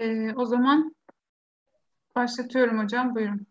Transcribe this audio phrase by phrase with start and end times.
[0.00, 0.94] Ee, o zaman
[2.16, 3.14] başlatıyorum hocam.
[3.14, 3.46] Buyurun.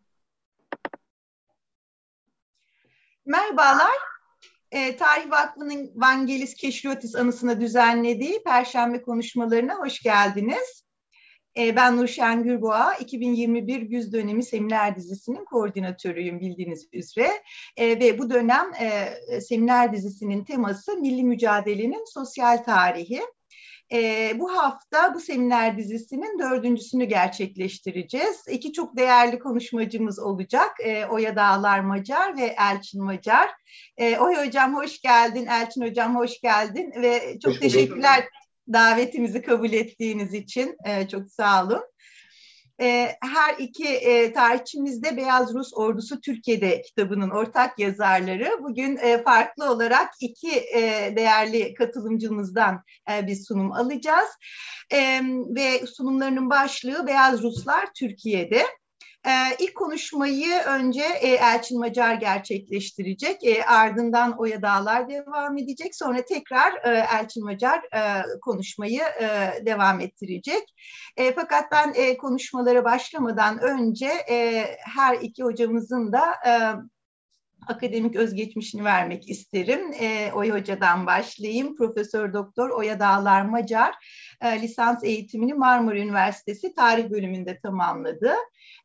[3.26, 3.96] Merhabalar.
[4.72, 10.84] E, Tarih Vakfı'nın Vangelis Keşriotis anısına düzenlediği Perşembe konuşmalarına hoş geldiniz.
[11.58, 17.32] E, ben Nurşen Gürboğa, 2021 Güz Dönemi Seminer Dizisi'nin koordinatörüyüm bildiğiniz üzere.
[17.78, 23.22] E, ve bu dönem e, seminer dizisinin teması Milli Mücadelenin Sosyal Tarihi.
[23.94, 28.48] E, bu hafta bu seminer dizisinin dördüncüsünü gerçekleştireceğiz.
[28.50, 30.72] İki çok değerli konuşmacımız olacak.
[30.84, 33.50] E, Oya Dağlar Macar ve Elçin Macar.
[33.98, 38.26] E, Oya Hocam hoş geldin, Elçin Hocam hoş geldin ve çok hoş teşekkürler
[38.74, 40.78] davetimizi kabul ettiğiniz için.
[40.86, 41.82] E, çok sağ olun.
[42.82, 48.64] E, her iki e, tarihçimiz de Beyaz Rus Ordusu Türkiye'de kitabının ortak yazarları.
[48.64, 54.30] Bugün e, farklı olarak iki e, değerli katılımcımızdan bir sunum alacağız.
[55.56, 58.66] Ve sunumlarının başlığı Beyaz Ruslar Türkiye'de.
[59.26, 63.44] E, ilk konuşmayı önce e, Elçin Macar gerçekleştirecek.
[63.44, 65.96] E, ardından Oya Dağlar devam edecek.
[65.96, 70.76] Sonra tekrar e, Elçin Macar e, konuşmayı e, devam ettirecek.
[71.18, 76.24] E, fakat ben e, konuşmalara başlamadan önce e, her iki hocamızın da...
[76.48, 76.52] E,
[77.68, 79.94] akademik özgeçmişini vermek isterim.
[80.00, 81.76] E, Oya Hoca'dan başlayayım.
[81.76, 83.96] Profesör Doktor Oya Dağlar Macar
[84.42, 88.34] e, lisans eğitimini Marmara Üniversitesi Tarih bölümünde tamamladı.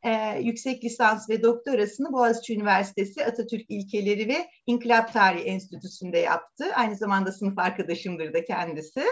[0.05, 6.65] E, yüksek lisans ve doktorasını Boğaziçi Üniversitesi Atatürk İlkeleri ve İnkılap Tarihi Enstitüsü'nde yaptı.
[6.75, 9.05] Aynı zamanda sınıf arkadaşımdır da kendisi.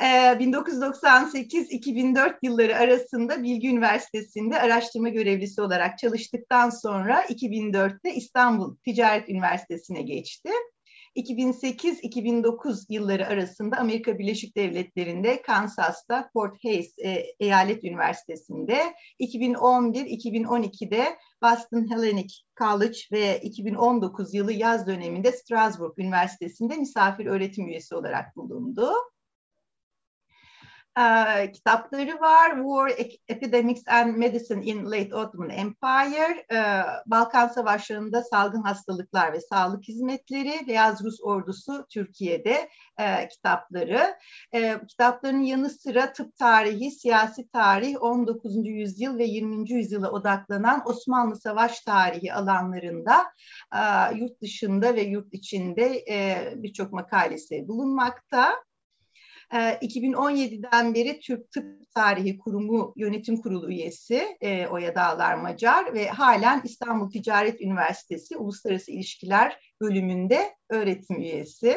[0.00, 10.02] 1998-2004 ee, yılları arasında Bilgi Üniversitesi'nde araştırma görevlisi olarak çalıştıktan sonra 2004'te İstanbul Ticaret Üniversitesi'ne
[10.02, 10.50] geçti.
[11.16, 22.34] 2008-2009 yılları arasında Amerika Birleşik Devletleri'nde Kansas'ta Fort Hays e, Eyalet Üniversitesi'nde, 2011-2012'de Boston Hellenic
[22.58, 28.92] College ve 2019 yılı yaz döneminde Strasbourg Üniversitesi'nde misafir öğretim üyesi olarak bulundu
[30.98, 32.50] e, kitapları var.
[32.56, 36.58] War, Epidemics and Medicine in Late Ottoman Empire, e,
[37.06, 44.16] Balkan Savaşları'nda salgın hastalıklar ve sağlık hizmetleri, Beyaz Rus Ordusu Türkiye'de e, kitapları.
[44.54, 48.66] E, kitapların yanı sıra tıp tarihi, siyasi tarih, 19.
[48.66, 49.72] yüzyıl ve 20.
[49.72, 53.24] yüzyıla odaklanan Osmanlı Savaş tarihi alanlarında
[53.74, 53.80] e,
[54.16, 58.54] yurt dışında ve yurt içinde e, birçok makalesi bulunmakta.
[59.52, 66.08] 2017'den ee, beri Türk Tıp Tarihi Kurumu Yönetim Kurulu üyesi e, Oya Dağlar Macar ve
[66.08, 71.76] halen İstanbul Ticaret Üniversitesi Uluslararası İlişkiler bölümünde öğretim üyesi.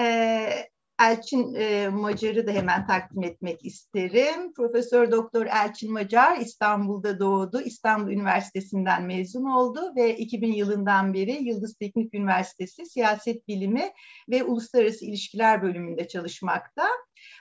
[0.00, 0.68] Ee,
[1.00, 4.52] Elçin e, Macar'ı da hemen takdim etmek isterim.
[4.52, 7.60] Profesör Doktor Elçin Macar İstanbul'da doğdu.
[7.60, 13.92] İstanbul Üniversitesi'nden mezun oldu ve 2000 yılından beri Yıldız Teknik Üniversitesi Siyaset Bilimi
[14.30, 16.88] ve Uluslararası İlişkiler bölümünde çalışmakta.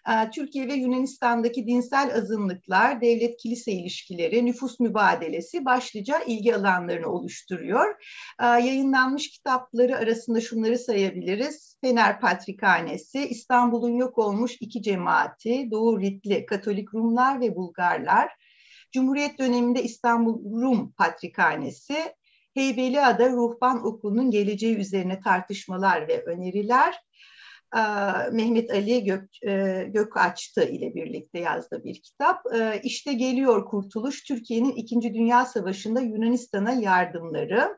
[0.10, 7.96] Ee, Türkiye ve Yunanistan'daki dinsel azınlıklar, devlet-kilise ilişkileri, nüfus mübadelesi başlıca ilgi alanlarını oluşturuyor.
[8.42, 11.78] Ee, yayınlanmış kitapları arasında şunları sayabiliriz.
[11.82, 18.32] Fener Patrikhanesi, İstanbul'un yok olmuş iki cemaati, Doğu Ritli Katolik Rumlar ve Bulgarlar,
[18.92, 21.96] Cumhuriyet döneminde İstanbul Rum Patrikhanesi,
[22.54, 26.96] Heybeliada Ruhban Okulu'nun geleceği üzerine tartışmalar ve öneriler,
[28.32, 29.30] Mehmet Ali Gök,
[29.94, 32.42] Gökaçtı ile birlikte yazdığı bir kitap.
[32.84, 37.78] İşte Geliyor Kurtuluş, Türkiye'nin İkinci Dünya Savaşı'nda Yunanistan'a yardımları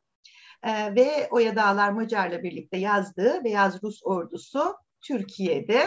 [0.66, 5.86] ve Oya Dağlar Macar'la birlikte yazdığı Beyaz Rus Ordusu Türkiye'de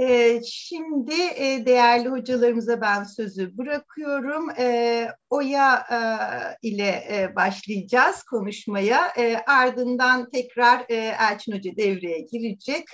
[0.00, 4.50] ee, şimdi e, değerli hocalarımıza ben sözü bırakıyorum.
[4.58, 5.98] Ee, Oya e,
[6.68, 9.12] ile e, başlayacağız konuşmaya.
[9.46, 10.84] Ardından tekrar
[11.30, 12.84] Elçin Hoca devreye girecek.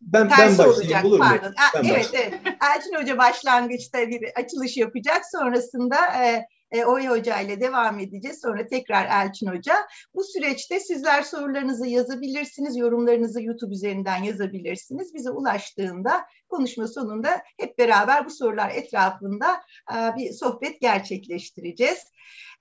[0.00, 1.24] Ben, ben başlayayım olacak, olur mu?
[1.24, 1.54] Pardon.
[1.74, 2.34] Ben evet, evet.
[2.76, 5.22] Elçin Hoca başlangıçta bir açılış yapacak.
[5.32, 8.40] Sonrasında e, Oya Hoca ile devam edeceğiz.
[8.40, 9.74] Sonra tekrar Elçin Hoca.
[10.14, 15.14] Bu süreçte sizler sorularınızı yazabilirsiniz, yorumlarınızı YouTube üzerinden yazabilirsiniz.
[15.14, 19.60] Bize ulaştığında konuşma sonunda hep beraber bu sorular etrafında
[19.92, 21.98] e, bir sohbet gerçekleştireceğiz.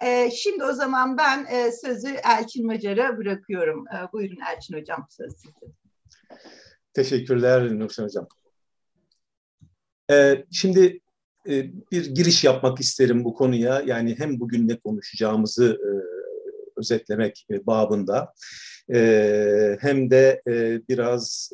[0.01, 3.87] E, şimdi o zaman ben e, sözü Elçin Macar'a bırakıyorum.
[3.87, 5.75] E, buyurun Elçin Hocam söz sizin.
[6.93, 8.27] Teşekkürler Nurşen Hocam.
[10.11, 10.99] Ee, şimdi
[11.49, 13.83] e, bir giriş yapmak isterim bu konuya.
[13.85, 15.91] Yani hem bugün ne konuşacağımızı e,
[16.79, 18.33] özetlemek e, babında
[19.79, 20.41] hem de
[20.89, 21.51] biraz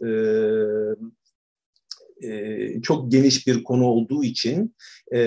[2.23, 4.75] e, çok geniş bir konu olduğu için
[5.13, 5.19] e,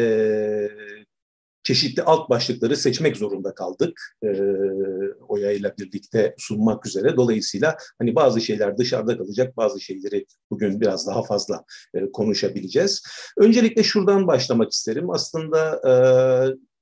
[1.63, 4.29] çeşitli alt başlıkları seçmek zorunda kaldık e,
[5.29, 7.17] Oya ile birlikte sunmak üzere.
[7.17, 11.65] Dolayısıyla hani bazı şeyler dışarıda kalacak, bazı şeyleri bugün biraz daha fazla
[11.95, 13.03] e, konuşabileceğiz.
[13.39, 15.11] Öncelikle şuradan başlamak isterim.
[15.11, 15.93] Aslında e,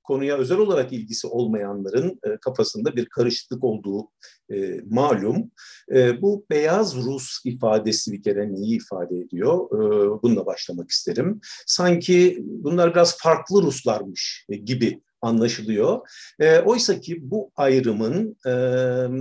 [0.09, 4.09] konuya özel olarak ilgisi olmayanların e, kafasında bir karışıklık olduğu
[4.53, 5.51] e, malum.
[5.95, 9.67] E, bu beyaz Rus ifadesi bir kere neyi ifade ediyor?
[9.67, 9.79] E,
[10.23, 11.41] bununla başlamak isterim.
[11.67, 16.01] Sanki bunlar biraz farklı Ruslarmış gibi anlaşılıyor.
[16.41, 18.53] E, Oysa ki bu ayrımın e,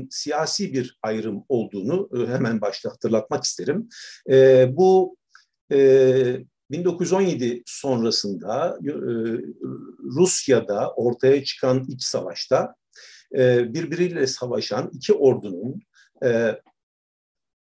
[0.09, 3.89] siyasi bir ayrım olduğunu e, hemen başta hatırlatmak isterim.
[4.29, 5.17] E, bu
[5.71, 5.77] e,
[6.71, 8.91] 1917 sonrasında e,
[10.03, 12.75] Rusya'da ortaya çıkan iç savaşta
[13.35, 15.81] e, birbiriyle savaşan iki ordunun
[16.23, 16.61] e,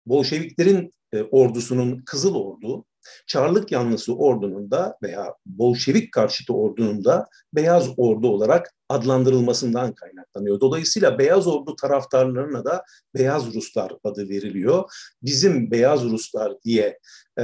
[0.06, 0.94] Bolşeviklerin
[1.32, 2.86] ordusunun Kızıl Ordu,
[3.28, 10.60] Çarlık yanlısı ordunun da veya Bolşevik karşıtı ordunun da Beyaz Ordu olarak adlandırılmasından kaynaklanıyor.
[10.60, 12.84] Dolayısıyla Beyaz Ordu taraftarlarına da
[13.16, 14.92] Beyaz Ruslar adı veriliyor.
[15.24, 17.00] Bizim Beyaz Ruslar diye
[17.40, 17.44] e,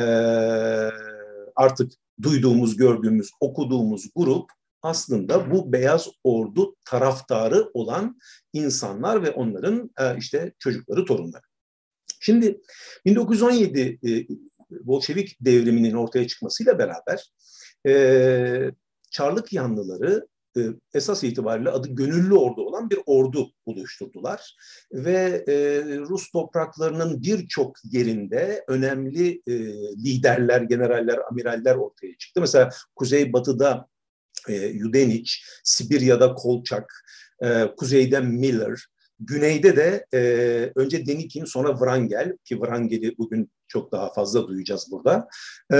[1.56, 1.92] artık
[2.22, 4.52] duyduğumuz, gördüğümüz, okuduğumuz grup
[4.82, 8.20] aslında bu Beyaz Ordu taraftarı olan
[8.54, 11.44] insanlar ve onların e, işte çocukları, torunları.
[12.20, 12.62] Şimdi
[13.06, 14.28] 1917 e,
[14.70, 17.32] Bolşevik devriminin ortaya çıkmasıyla beraber
[17.88, 18.72] e,
[19.12, 20.28] Çarlık yanlıları
[20.58, 20.62] e,
[20.94, 24.56] esas itibariyle adı gönüllü ordu olan bir ordu oluşturdular.
[24.92, 25.54] Ve e,
[26.00, 29.54] Rus topraklarının birçok yerinde önemli e,
[30.06, 32.42] liderler, generaller, amiraller ortaya çıktı.
[32.42, 33.88] Mesela Kuzeybatı'da
[34.50, 36.94] e, Yudeniç, Sibirya'da Kolçak,
[37.44, 38.86] e, kuzeyde Miller,
[39.20, 40.20] güneyde de e,
[40.76, 45.28] önce Denikin sonra Wrangel ki Wrangel'i bugün çok daha fazla duyacağız burada.
[45.74, 45.78] E,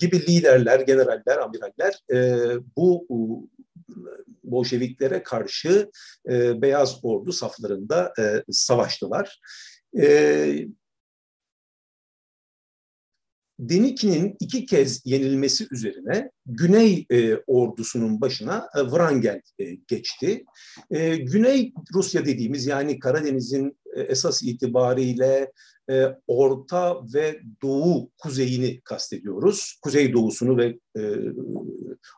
[0.00, 3.06] gibi liderler, generaller, amiraller e, bu
[4.44, 5.90] Bolşeviklere karşı
[6.30, 9.40] e, Beyaz Ordu saflarında e, savaştılar.
[10.00, 10.66] E,
[13.60, 20.44] Denikin'in iki kez yenilmesi üzerine Güney e, ordusunun başına e, Wrangel e, geçti.
[20.90, 25.52] E, Güney Rusya dediğimiz yani Karadeniz'in e, esas itibariyle
[25.90, 29.78] e, Orta ve Doğu kuzeyini kastediyoruz.
[29.82, 31.02] Kuzey doğusunu ve e,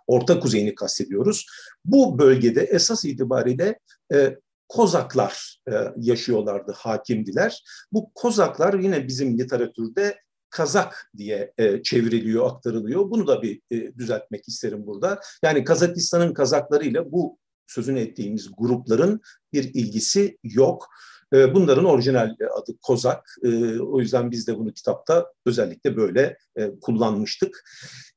[0.06, 1.46] Orta kuzeyini kastediyoruz.
[1.84, 3.78] Bu bölgede esas itibariyle
[4.14, 4.36] e,
[4.68, 7.62] Kozaklar e, yaşıyorlardı, hakimdiler.
[7.92, 10.16] Bu Kozaklar yine bizim literatürde
[10.50, 13.10] Kazak diye e, çevriliyor, aktarılıyor.
[13.10, 15.20] Bunu da bir e, düzeltmek isterim burada.
[15.44, 19.20] Yani Kazakistan'ın Kazaklarıyla bu sözünü ettiğimiz grupların
[19.52, 20.88] bir ilgisi yok.
[21.32, 23.36] E, bunların orijinal adı Kozak.
[23.44, 27.64] E, o yüzden biz de bunu kitapta özellikle böyle e, kullanmıştık.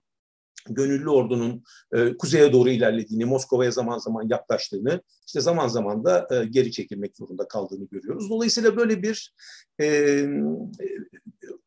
[0.70, 6.46] gönüllü ordunun e, kuzeye doğru ilerlediğini, Moskova'ya zaman zaman yaklaştığını, işte zaman zaman da e,
[6.46, 8.30] geri çekilmek zorunda kaldığını görüyoruz.
[8.30, 9.34] Dolayısıyla böyle bir
[9.82, 10.26] e,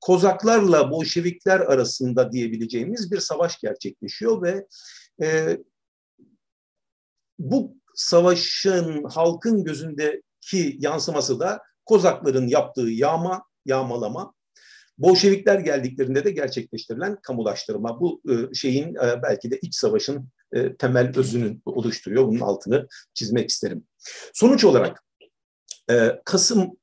[0.00, 4.66] Kozaklarla Bolşevikler arasında diyebileceğimiz bir savaş gerçekleşiyor ve
[5.22, 5.58] e,
[7.38, 14.34] bu savaşın halkın gözündeki yansıması da Kozakların yaptığı yağma, yağmalama,
[15.00, 18.00] Bolşevikler geldiklerinde de gerçekleştirilen kamulaştırma.
[18.00, 22.26] Bu e, şeyin e, belki de iç savaşın e, temel özünü oluşturuyor.
[22.26, 23.84] Bunun altını çizmek isterim.
[24.34, 25.04] Sonuç olarak
[26.24, 26.76] Kasım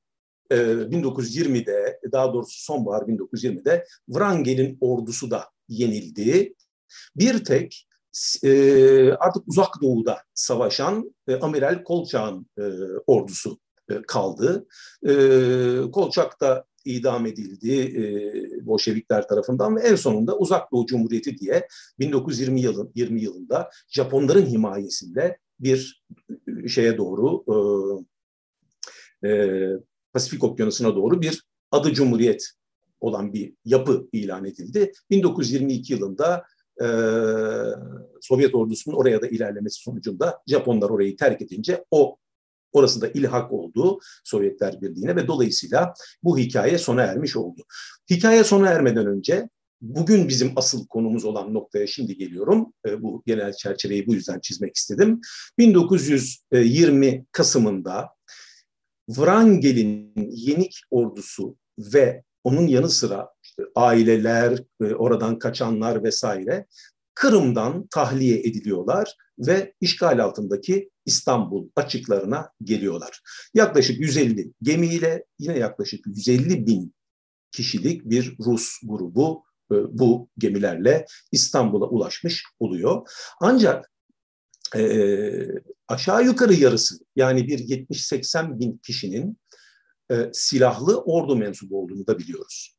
[0.51, 6.53] 1920'de daha doğrusu sonbahar 1920'de Wrangel'in ordusu da yenildi.
[7.15, 7.88] Bir tek
[9.19, 12.47] artık uzak doğuda savaşan Amiral Kolçak'ın
[13.07, 13.59] ordusu
[14.07, 14.67] kaldı.
[15.91, 21.67] Kolçak da idam edildi e, Bolşevikler tarafından ve en sonunda Uzak Doğu Cumhuriyeti diye
[22.00, 26.03] 1920 yılın 20 yılında Japonların himayesinde bir
[26.67, 27.44] şeye doğru
[29.24, 29.70] e, e,
[30.13, 32.51] Pasifik Okyanusu'na doğru bir adı Cumhuriyet
[33.00, 34.91] olan bir yapı ilan edildi.
[35.10, 36.44] 1922 yılında
[36.82, 36.88] e,
[38.22, 42.17] Sovyet ordusunun oraya da ilerlemesi sonucunda Japonlar orayı terk edince o
[42.71, 45.93] orası da ilhak oldu Sovyetler Birliği'ne ve dolayısıyla
[46.24, 47.63] bu hikaye sona ermiş oldu.
[48.09, 49.50] Hikaye sona ermeden önce
[49.81, 52.74] bugün bizim asıl konumuz olan noktaya şimdi geliyorum.
[52.88, 55.21] E, bu genel çerçeveyi bu yüzden çizmek istedim.
[55.57, 58.09] 1920 Kasım'ında
[59.07, 63.29] Wrangel'in Yenik ordusu ve onun yanı sıra
[63.75, 66.65] aileler, e, oradan kaçanlar vesaire
[67.13, 73.21] Kırım'dan tahliye ediliyorlar ve işgal altındaki İstanbul açıklarına geliyorlar.
[73.53, 76.95] Yaklaşık 150 gemiyle yine yaklaşık 150 bin
[77.51, 83.07] kişilik bir Rus grubu e, bu gemilerle İstanbul'a ulaşmış oluyor.
[83.41, 83.91] Ancak
[84.75, 84.81] e,
[85.87, 89.37] aşağı yukarı yarısı yani bir 70-80 bin kişinin
[90.11, 92.77] e, silahlı ordu mensubu olduğunu da biliyoruz.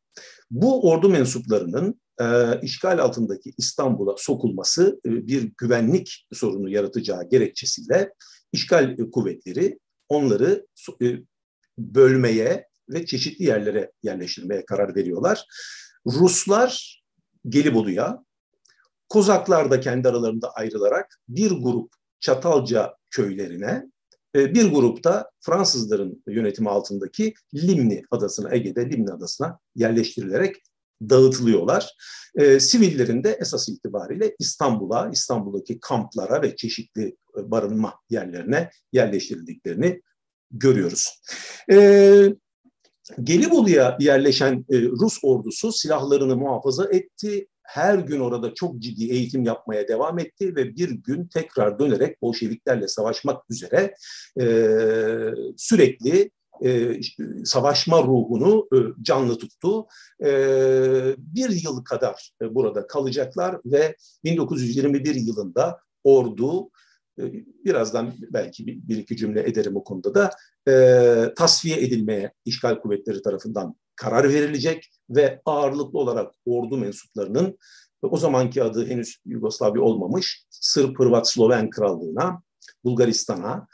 [0.50, 8.12] Bu ordu mensuplarının e, işgal altındaki İstanbul'a sokulması e, bir güvenlik sorunu yaratacağı gerekçesiyle
[8.52, 10.66] işgal kuvvetleri onları
[11.02, 11.16] e,
[11.78, 15.44] bölmeye ve çeşitli yerlere yerleştirmeye karar veriyorlar.
[16.06, 17.02] Ruslar
[17.48, 18.24] Gelibolu'ya,
[19.08, 23.84] Kozaklar da kendi aralarında ayrılarak bir grup Çatalca köylerine,
[24.34, 30.56] e, bir grupta Fransızların yönetimi altındaki Limni adasına, Ege'de Limni adasına yerleştirilerek
[31.02, 31.94] dağıtılıyorlar.
[32.38, 40.02] E, sivillerin de esas itibariyle İstanbul'a, İstanbul'daki kamplara ve çeşitli e, barınma yerlerine yerleştirildiklerini
[40.50, 41.20] görüyoruz.
[41.72, 41.76] E,
[43.22, 47.46] Gelibolu'ya yerleşen e, Rus ordusu silahlarını muhafaza etti.
[47.62, 52.88] Her gün orada çok ciddi eğitim yapmaya devam etti ve bir gün tekrar dönerek Bolşeviklerle
[52.88, 53.94] savaşmak üzere
[54.40, 54.46] e,
[55.56, 56.30] sürekli
[56.64, 57.00] e,
[57.44, 59.86] savaşma ruhunu e, canlı tuttu.
[60.24, 60.30] E,
[61.18, 66.70] bir yıl kadar e, burada kalacaklar ve 1921 yılında ordu
[67.20, 67.22] e,
[67.64, 70.30] birazdan belki bir, bir iki cümle ederim o konuda da
[70.68, 77.58] e, tasfiye edilmeye işgal kuvvetleri tarafından karar verilecek ve ağırlıklı olarak ordu mensuplarının
[78.02, 82.42] o zamanki adı henüz Yugoslavya olmamış Sırp, Hırvat, Sloven Krallığına,
[82.84, 83.66] Bulgaristan'a,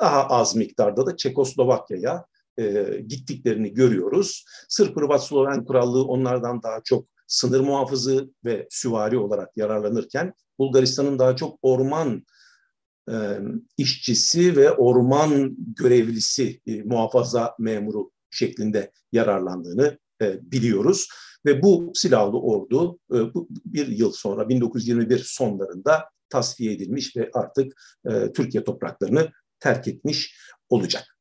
[0.00, 2.24] daha az miktarda da Çekoslovakya'ya
[2.60, 4.44] e, gittiklerini görüyoruz.
[4.68, 11.36] Sırp, Hırvat, Sloven Krallığı onlardan daha çok sınır muhafızı ve süvari olarak yararlanırken Bulgaristan'ın daha
[11.36, 12.24] çok orman
[13.10, 13.38] e,
[13.76, 21.08] işçisi ve orman görevlisi, e, muhafaza memuru şeklinde yararlandığını e, biliyoruz.
[21.46, 27.72] Ve bu silahlı ordu e, bu, bir yıl sonra 1921 sonlarında tasfiye edilmiş ve artık
[28.10, 30.36] e, Türkiye topraklarını terk etmiş
[30.68, 31.19] olacak.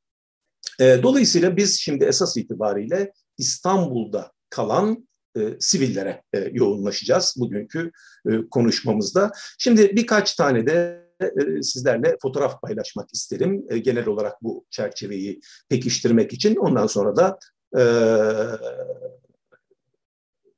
[0.79, 5.07] E, dolayısıyla biz şimdi esas itibariyle İstanbul'da kalan
[5.37, 7.91] e, sivillere e, yoğunlaşacağız bugünkü
[8.29, 9.31] e, konuşmamızda.
[9.57, 13.65] Şimdi birkaç tane de e, sizlerle fotoğraf paylaşmak isterim.
[13.69, 16.55] E, genel olarak bu çerçeveyi pekiştirmek için.
[16.55, 17.39] Ondan sonra da
[17.77, 17.83] e,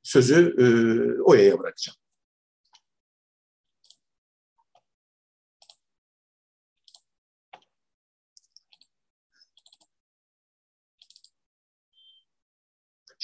[0.02, 0.64] sözü e,
[1.22, 2.01] Oya'ya bırakacağım.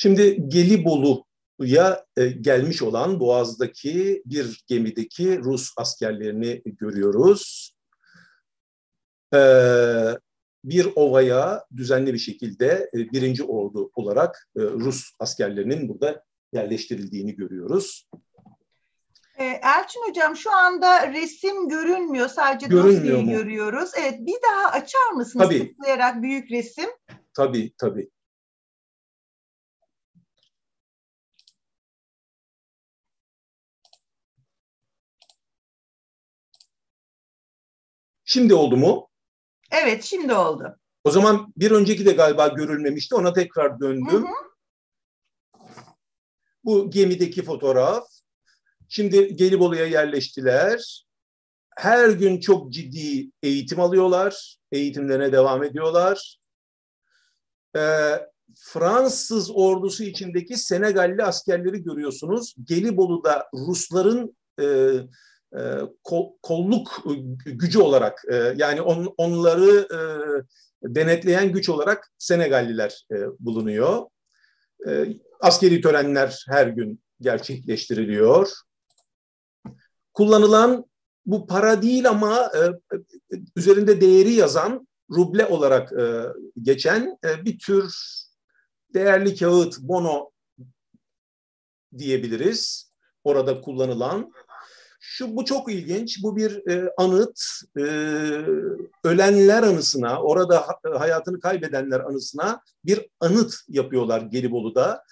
[0.01, 7.73] Şimdi Gelibolu'ya e, gelmiş olan Boğaz'daki bir gemideki Rus askerlerini görüyoruz.
[9.35, 9.41] E,
[10.65, 18.09] bir ovaya düzenli bir şekilde e, birinci ordu olarak Rus askerlerinin burada yerleştirildiğini görüyoruz.
[19.39, 22.29] Elçin Hocam şu anda resim görünmüyor.
[22.29, 23.91] Sadece dosyayı görüyoruz.
[23.99, 25.69] Evet bir daha açar mısınız Tabii.
[25.69, 26.89] tıklayarak büyük resim?
[27.35, 28.11] Tabii tabii.
[38.31, 39.09] Şimdi oldu mu?
[39.71, 40.79] Evet şimdi oldu.
[41.05, 43.15] O zaman bir önceki de galiba görülmemişti.
[43.15, 44.27] Ona tekrar Hı döndüm.
[44.27, 44.33] hı.
[46.65, 48.05] Bu gemideki fotoğraf.
[48.89, 51.05] Şimdi Gelibolu'ya yerleştiler.
[51.77, 54.57] Her gün çok ciddi eğitim alıyorlar.
[54.73, 56.39] Eğitimlerine devam ediyorlar.
[57.77, 58.13] Ee,
[58.57, 62.55] Fransız ordusu içindeki Senegalli askerleri görüyorsunuz.
[62.65, 64.67] Gelibolu'da Rusların e,
[66.05, 67.05] kol, kolluk
[67.47, 70.01] gücü olarak e, yani on, onları e,
[70.95, 74.07] denetleyen güç olarak Senegalliler e, bulunuyor.
[74.89, 75.07] E,
[75.41, 78.53] askeri törenler her gün gerçekleştiriliyor.
[80.15, 80.85] Kullanılan
[81.27, 82.61] bu para değil ama e,
[83.57, 86.25] üzerinde değeri yazan ruble olarak e,
[86.63, 87.95] geçen e, bir tür
[88.95, 90.31] değerli kağıt, bono
[91.99, 92.93] diyebiliriz.
[93.25, 94.33] Orada kullanılan.
[95.19, 96.23] Şu bu çok ilginç.
[96.23, 97.41] Bu bir e, anıt.
[97.79, 97.83] E,
[99.05, 100.67] ölenler anısına, orada
[100.99, 105.03] hayatını kaybedenler anısına bir anıt yapıyorlar Gelibolu'da.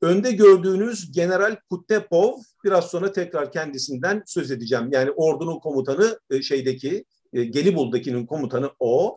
[0.00, 2.32] Önde gördüğünüz General Kutepov,
[2.64, 4.88] biraz sonra tekrar kendisinden söz edeceğim.
[4.92, 9.16] Yani ordunun komutanı e, şeydeki, e, Gelibolu'dakinin komutanı o.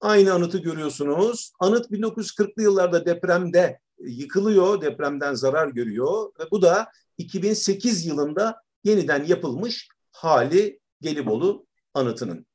[0.00, 1.52] Aynı anıtı görüyorsunuz.
[1.60, 6.86] Anıt 1940'lı yıllarda depremde yıkılıyor, depremden zarar görüyor ve bu da
[7.18, 12.46] 2008 yılında yeniden yapılmış hali Gelibolu anıtının.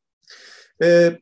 [0.83, 1.19] Ee,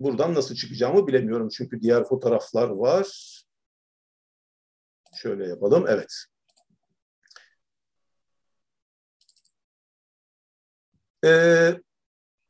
[0.00, 3.06] buradan nasıl çıkacağımı bilemiyorum çünkü diğer fotoğraflar var.
[5.22, 6.12] Şöyle yapalım, evet.
[11.24, 11.80] Ee,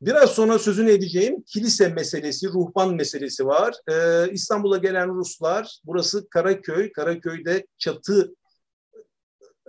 [0.01, 3.75] biraz sonra sözünü edeceğim kilise meselesi, ruhban meselesi var.
[3.91, 8.35] Ee, İstanbul'a gelen Ruslar, burası Karaköy, Karaköy'de çatı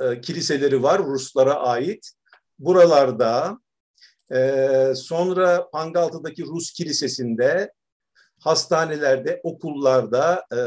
[0.00, 2.10] e, kiliseleri var Ruslara ait.
[2.58, 3.58] Buralarda,
[4.34, 7.72] e, sonra Pangaltı'daki Rus kilisesinde,
[8.40, 10.58] hastanelerde, okullarda, e,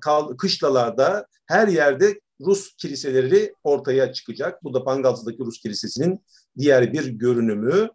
[0.00, 4.64] kal, kışlalarda her yerde Rus kiliseleri ortaya çıkacak.
[4.64, 6.24] Bu da Pangaltı'daki Rus kilisesinin
[6.58, 7.88] diğer bir görünümü.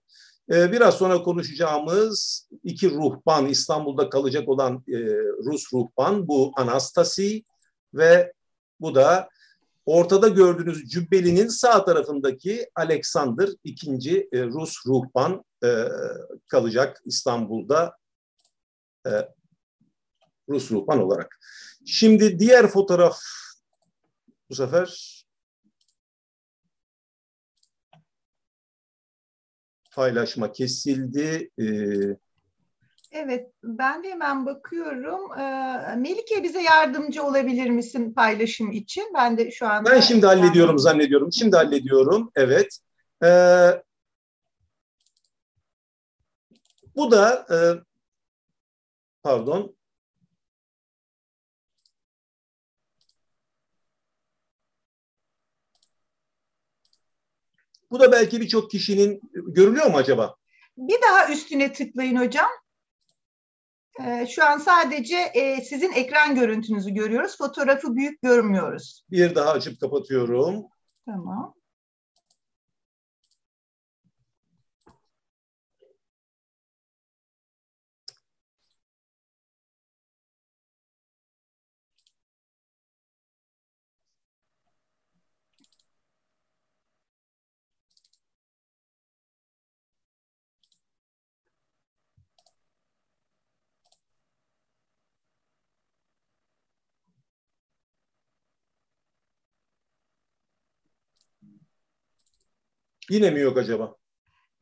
[0.51, 4.97] Ee, biraz sonra konuşacağımız iki ruhban, İstanbul'da kalacak olan e,
[5.45, 7.43] Rus ruhban, bu Anastasi
[7.93, 8.33] ve
[8.79, 9.29] bu da
[9.85, 15.87] ortada gördüğünüz cübbelinin sağ tarafındaki Alexander ikinci e, Rus ruhban e,
[16.47, 17.95] kalacak İstanbul'da
[20.49, 21.39] Rus ruhban olarak.
[21.85, 23.19] Şimdi diğer fotoğraf
[24.49, 25.12] bu sefer
[29.95, 31.49] paylaşma kesildi.
[31.59, 32.17] Ee,
[33.11, 35.39] evet, ben de hemen bakıyorum.
[35.39, 39.11] Ee, Melike bize yardımcı olabilir misin paylaşım için?
[39.15, 39.91] Ben de şu anda...
[39.91, 41.33] Ben şimdi hallediyorum zannediyorum.
[41.33, 42.77] Şimdi hallediyorum, evet.
[43.23, 43.69] Ee,
[46.95, 47.57] bu da, e,
[49.23, 49.75] pardon,
[57.93, 60.35] Bu da belki birçok kişinin görülüyor mu acaba?
[60.77, 62.49] Bir daha üstüne tıklayın hocam.
[63.99, 67.37] Ee, şu an sadece e, sizin ekran görüntünüzü görüyoruz.
[67.37, 69.03] Fotoğrafı büyük görmüyoruz.
[69.11, 70.65] Bir daha açıp kapatıyorum.
[71.05, 71.53] Tamam.
[103.09, 103.95] Yine mi yok acaba?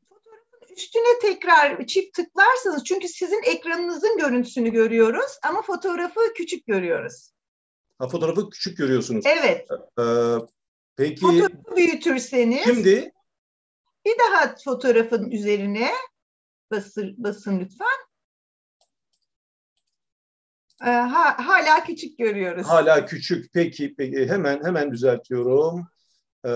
[0.09, 7.31] Fotoğrafın üstüne tekrar çift tıklarsanız çünkü sizin ekranınızın görüntüsünü görüyoruz ama fotoğrafı küçük görüyoruz.
[7.99, 9.25] Ha, fotoğrafı küçük görüyorsunuz.
[9.25, 9.67] Evet.
[9.99, 10.03] Ee,
[10.95, 11.21] peki.
[11.21, 12.63] Fotoğrafı büyütürseniz.
[12.63, 13.11] Şimdi.
[14.05, 15.91] Bir daha fotoğrafın üzerine
[16.71, 17.87] basın, basın lütfen.
[20.81, 22.67] Ee, ha, hala küçük görüyoruz.
[22.67, 23.53] Hala küçük.
[23.53, 24.27] Peki, peki.
[24.27, 25.87] hemen hemen düzeltiyorum.
[26.45, 26.49] Ee,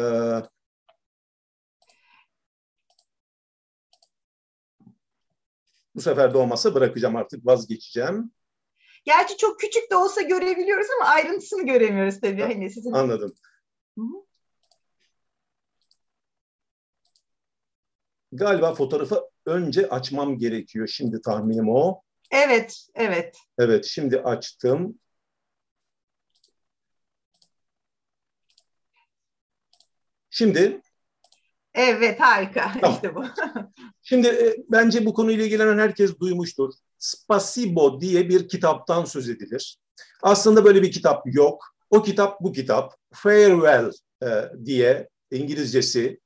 [5.95, 8.31] Bu sefer de olmazsa bırakacağım artık vazgeçeceğim.
[9.05, 12.41] Gerçi çok küçük de olsa görebiliyoruz ama ayrıntısını göremiyoruz tabii.
[12.41, 12.91] Hani sizin...
[12.91, 13.33] Anladım.
[13.97, 14.25] Hı-hı.
[18.31, 20.87] Galiba fotoğrafı önce açmam gerekiyor.
[20.87, 22.01] Şimdi tahminim o.
[22.31, 23.37] Evet, evet.
[23.59, 24.99] Evet, şimdi açtım.
[30.29, 30.81] Şimdi
[31.75, 32.95] Evet harika tamam.
[32.95, 33.25] işte bu.
[34.03, 36.73] Şimdi e, bence bu konuyla ilgilenen herkes duymuştur.
[36.97, 39.77] Spasibo diye bir kitaptan söz edilir.
[40.23, 41.63] Aslında böyle bir kitap yok.
[41.89, 42.93] O kitap bu kitap.
[43.13, 43.91] Farewell
[44.23, 44.27] e,
[44.65, 46.19] diye İngilizcesi.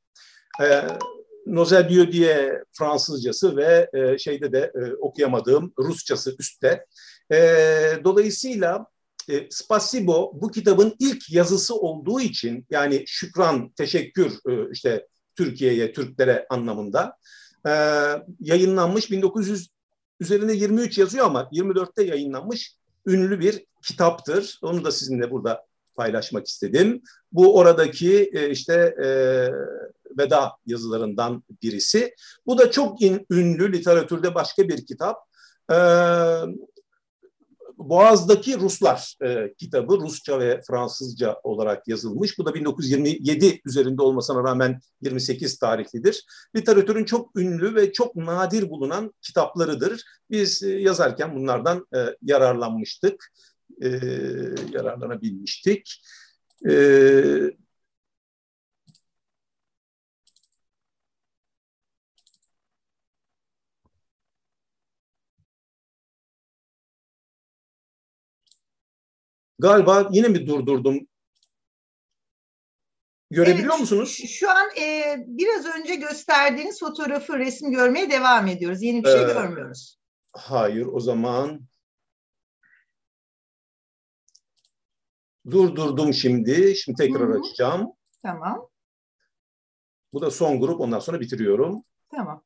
[0.61, 0.81] E,
[2.11, 6.85] diye Fransızcası ve e, şeyde de e, okuyamadığım Rusçası üstte.
[7.31, 7.37] E,
[8.03, 8.85] dolayısıyla
[9.29, 15.07] e, Spasibo bu kitabın ilk yazısı olduğu için yani şükran, teşekkür e, işte
[15.39, 17.17] Türkiye'ye, Türklere anlamında
[17.67, 17.71] e,
[18.39, 19.69] yayınlanmış 1900
[20.19, 22.75] üzerinde 23 yazıyor ama 24'te yayınlanmış
[23.05, 24.59] ünlü bir kitaptır.
[24.61, 27.01] Onu da sizinle burada paylaşmak istedim.
[27.31, 28.73] Bu oradaki e, işte
[29.03, 29.07] e,
[30.17, 32.15] veda yazılarından birisi.
[32.45, 35.17] Bu da çok in, ünlü literatürde başka bir kitap.
[35.71, 35.77] E,
[37.79, 42.39] Boğaz'daki Ruslar e, kitabı Rusça ve Fransızca olarak yazılmış.
[42.39, 46.25] Bu da 1927 üzerinde olmasına rağmen 28 tarihlidir.
[46.55, 50.03] Literatürün çok ünlü ve çok nadir bulunan kitaplarıdır.
[50.29, 53.33] Biz e, yazarken bunlardan e, yararlanmıştık,
[53.81, 53.87] e,
[54.73, 56.01] yararlanabilmiştik.
[56.69, 56.73] E,
[69.59, 71.07] Galiba yine mi durdurdum?
[73.31, 74.21] Görebiliyor evet, musunuz?
[74.27, 78.81] Şu an e, biraz önce gösterdiğiniz fotoğrafı, resim görmeye devam ediyoruz.
[78.81, 79.99] Yeni bir şey ee, görmüyoruz.
[80.33, 81.61] Hayır, o zaman
[85.49, 86.75] durdurdum şimdi.
[86.75, 87.39] Şimdi tekrar Hı-hı.
[87.39, 87.91] açacağım.
[88.21, 88.69] Tamam.
[90.13, 90.81] Bu da son grup.
[90.81, 91.83] Ondan sonra bitiriyorum.
[92.11, 92.43] Tamam.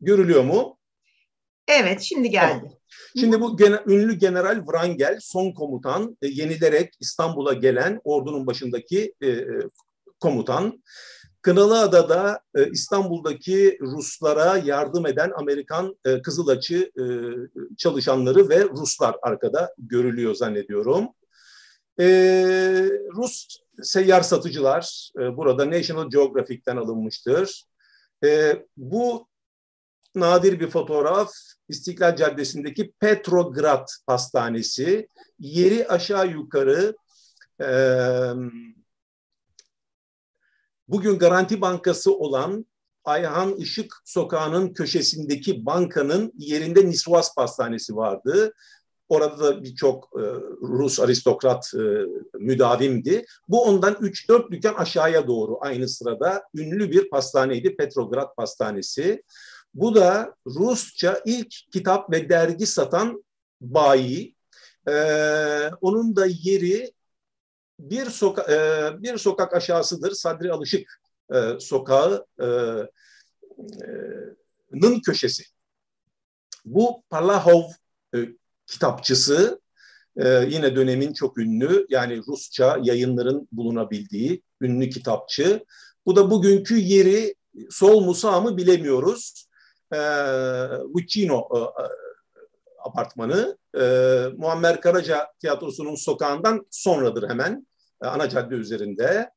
[0.00, 0.78] Görülüyor mu?
[1.68, 2.58] Evet, şimdi geldi.
[2.58, 2.76] Tamam.
[3.16, 9.28] Şimdi bu gene, ünlü General Wrangel, son komutan, e, yenilerek İstanbul'a gelen ordunun başındaki e,
[9.28, 9.46] e
[10.20, 10.82] komutan.
[11.42, 17.04] Kınalıada'da e, İstanbul'daki Ruslara yardım eden Amerikan e, Kızılaçı e,
[17.76, 21.08] çalışanları ve Ruslar arkada görülüyor zannediyorum.
[22.00, 22.04] E,
[23.16, 23.46] Rus
[23.82, 27.64] seyyar satıcılar e, burada National Geographic'ten alınmıştır.
[28.24, 29.26] E, bu
[30.14, 31.32] nadir bir fotoğraf
[31.68, 35.08] İstiklal Caddesi'ndeki Petrograd Pastanesi.
[35.38, 36.96] Yeri aşağı yukarı
[37.60, 37.68] e,
[40.88, 42.66] bugün Garanti Bankası olan
[43.04, 48.52] Ayhan Işık Sokağı'nın köşesindeki bankanın yerinde Nisvas Pastanesi vardı.
[49.08, 50.22] Orada da birçok e,
[50.62, 51.84] Rus aristokrat e,
[52.38, 53.24] müdavimdi.
[53.48, 59.22] Bu ondan 3-4 dükkan aşağıya doğru aynı sırada ünlü bir pastaneydi Petrograd Pastanesi.
[59.74, 63.24] Bu da Rusça ilk kitap ve dergi satan
[63.60, 64.34] bayi.
[64.88, 66.92] Ee, onun da yeri
[67.78, 70.12] bir, soka e, bir sokak aşağısıdır.
[70.12, 71.00] Sadri Alışık
[71.34, 72.46] e, sokağı e,
[74.86, 75.44] e, köşesi.
[76.64, 77.62] Bu Palahov
[78.14, 78.18] e,
[78.66, 79.60] kitapçısı
[80.16, 85.64] e, yine dönemin çok ünlü yani Rusça yayınların bulunabildiği ünlü kitapçı.
[86.06, 87.34] Bu da bugünkü yeri
[87.70, 89.46] sol mu sağ mı bilemiyoruz
[89.92, 89.98] e,
[90.92, 91.58] Guccino e,
[92.84, 93.82] apartmanı e,
[94.36, 97.66] Muammer Karaca Tiyatrosu'nun sokağından sonradır hemen
[98.04, 99.30] e, ana cadde üzerinde.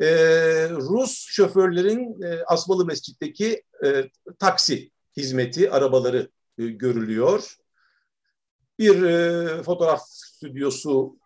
[0.00, 0.08] E,
[0.70, 7.56] Rus şoförlerin e, Asmalı Mescid'deki e, taksi hizmeti, arabaları e, görülüyor.
[8.78, 11.18] Bir e, fotoğraf stüdyosu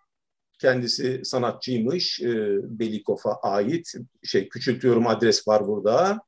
[0.59, 2.21] kendisi sanatçıymış.
[2.21, 3.93] E, Belikov'a ait.
[4.23, 6.21] Şey küçültüyorum adres var burada.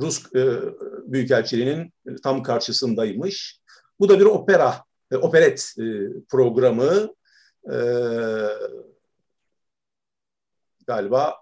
[0.00, 0.60] Rus e,
[1.12, 3.60] Büyükelçiliği'nin tam karşısındaymış.
[4.00, 5.84] Bu da bir opera, e, operet e,
[6.28, 7.14] programı.
[7.72, 7.76] E,
[10.86, 11.40] galiba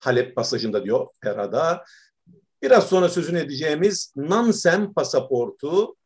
[0.00, 1.84] Halep pasajında diyor operada.
[2.62, 5.96] Biraz sonra sözünü edeceğimiz Nansem pasaportu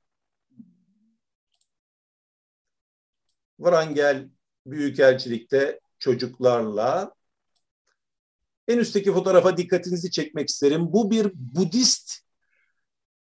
[3.59, 4.29] Vrangel
[4.67, 7.15] Büyükelçilik'te çocuklarla
[8.69, 10.93] en üstteki fotoğrafa dikkatinizi çekmek isterim.
[10.93, 12.23] Bu bir Budist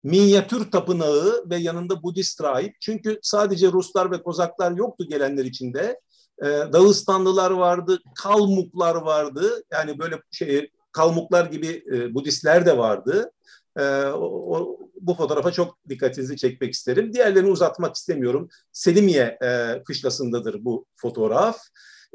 [0.04, 2.76] minyatür tapınağı ve yanında Budist rahip.
[2.80, 6.00] Çünkü sadece Ruslar ve Kozaklar yoktu gelenler içinde.
[6.44, 9.63] Ee, Dağıstanlılar vardı, Kalmuklar vardı.
[9.72, 13.32] Yani böyle şey Kalmuklar gibi e, Budistler de vardı.
[13.78, 17.13] E, o, o, bu fotoğrafa çok dikkatinizi çekmek isterim.
[17.13, 18.50] Diğerlerini uzatmak istemiyorum.
[18.72, 21.58] Selimiye e, kışlasındadır bu fotoğraf.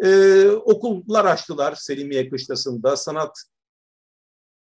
[0.02, 3.44] Ee, okullar açtılar Selimiye Kışlası'nda, sanat.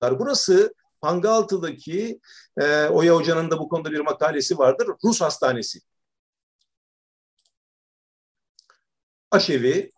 [0.02, 2.20] Burası Pangaltı'daki
[2.60, 4.88] e, Oya Hoca'nın da bu konuda bir makalesi vardır.
[5.04, 5.80] Rus Hastanesi.
[9.30, 9.90] Aşevi.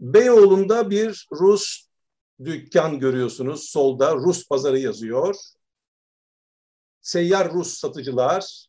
[0.00, 1.86] Beyoğlu'nda bir Rus
[2.44, 3.70] dükkan görüyorsunuz.
[3.70, 5.36] Solda Rus pazarı yazıyor.
[7.00, 8.66] Seyyar Rus satıcılar,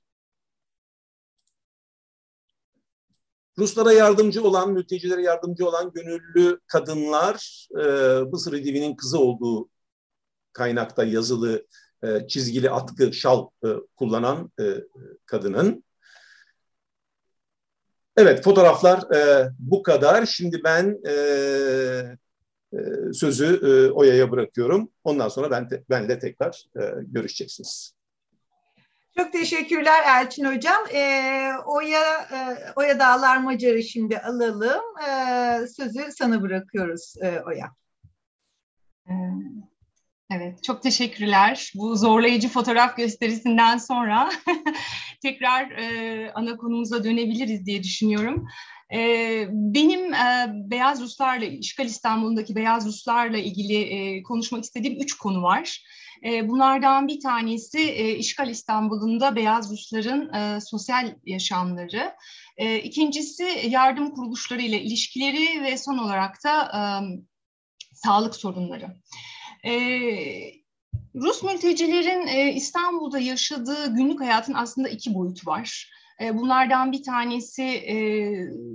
[3.57, 7.83] Ruslara yardımcı olan, mültecilere yardımcı olan gönüllü kadınlar e,
[8.31, 9.69] Mısır Edibi'nin kızı olduğu
[10.53, 11.67] kaynakta yazılı
[12.03, 14.63] e, çizgili atkı, şal e, kullanan e,
[15.25, 15.83] kadının.
[18.17, 20.25] Evet, fotoğraflar e, bu kadar.
[20.25, 21.11] Şimdi ben e,
[22.73, 22.77] e,
[23.13, 24.89] sözü e, Oya'ya bırakıyorum.
[25.03, 27.93] Ondan sonra ben de, benle tekrar e, görüşeceksiniz.
[29.17, 30.83] Çok teşekkürler Elçin Hocam.
[30.93, 32.37] Ee, Oya, e,
[32.75, 34.83] Oya Dağlar Macar'ı şimdi alalım.
[35.07, 37.71] Ee, sözü sana bırakıyoruz e, Oya.
[39.09, 39.13] Ee,
[40.31, 41.71] evet, çok teşekkürler.
[41.75, 44.29] Bu zorlayıcı fotoğraf gösterisinden sonra
[45.21, 48.47] tekrar e, ana konumuza dönebiliriz diye düşünüyorum.
[48.93, 48.99] E,
[49.51, 55.83] benim e, Beyaz Ruslarla, İşgal İstanbul'undaki Beyaz Ruslarla ilgili e, konuşmak istediğim üç konu var.
[56.25, 62.15] E, bunlardan bir tanesi e, İşgal İstanbul'unda Beyaz Rusların e, sosyal yaşamları.
[62.57, 66.81] E, ikincisi yardım kuruluşları ile ilişkileri ve son olarak da e,
[67.93, 68.97] sağlık sorunları.
[71.15, 75.89] Rus mültecilerin İstanbul'da yaşadığı günlük hayatın aslında iki boyutu var.
[76.21, 77.95] E, bunlardan bir tanesi e,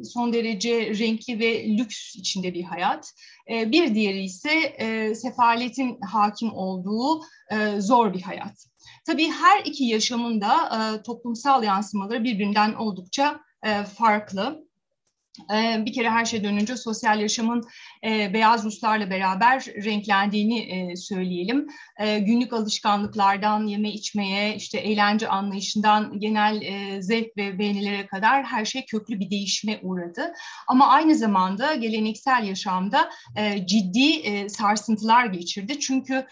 [0.05, 3.13] son derece renkli ve lüks içinde bir hayat.
[3.51, 4.77] E, bir diğeri ise
[5.15, 7.21] sefaletin hakim olduğu
[7.79, 8.67] zor bir hayat.
[9.07, 13.41] Tabii her iki yaşamın da toplumsal yansımaları birbirinden oldukça
[13.99, 14.68] farklı.
[15.55, 17.65] Ee, bir kere her şeyden önce sosyal yaşamın
[18.05, 21.67] e, beyaz Ruslarla beraber renklendiğini e, söyleyelim.
[21.99, 26.63] E, günlük alışkanlıklardan yeme içmeye, işte eğlence anlayışından genel
[27.03, 30.33] zevk ve beğenilere kadar her şey köklü bir değişime uğradı.
[30.69, 33.11] Ama aynı zamanda geleneksel yaşamda
[33.65, 35.81] ciddi sarsıntılar geçirdi.
[35.81, 36.27] Çünkü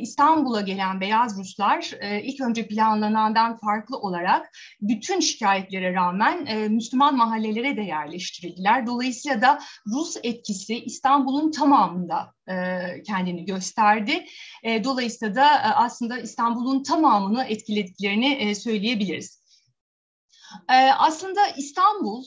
[0.00, 1.90] İstanbul'a gelen beyaz Ruslar
[2.22, 8.86] ilk önce planlanandan farklı olarak bütün şikayetlere rağmen Müslüman mahallelere de yerleştirildi yerleştirildiler.
[8.86, 14.24] Dolayısıyla da Rus etkisi İstanbul'un tamamında e, kendini gösterdi.
[14.62, 19.44] E, dolayısıyla da e, aslında İstanbul'un tamamını etkilediklerini söyleyebiliriz.
[20.98, 22.24] Aslında İstanbul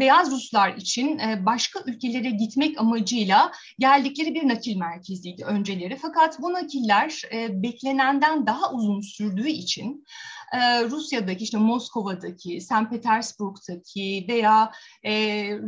[0.00, 5.96] beyaz Ruslar için başka ülkelere gitmek amacıyla geldikleri bir nakil merkeziydi önceleri.
[5.96, 10.04] Fakat bu nakiller beklenenden daha uzun sürdüğü için
[10.52, 12.90] e, Rusya'daki işte Moskova'daki, St.
[12.90, 14.72] Petersburg'daki veya
[15.04, 15.12] e,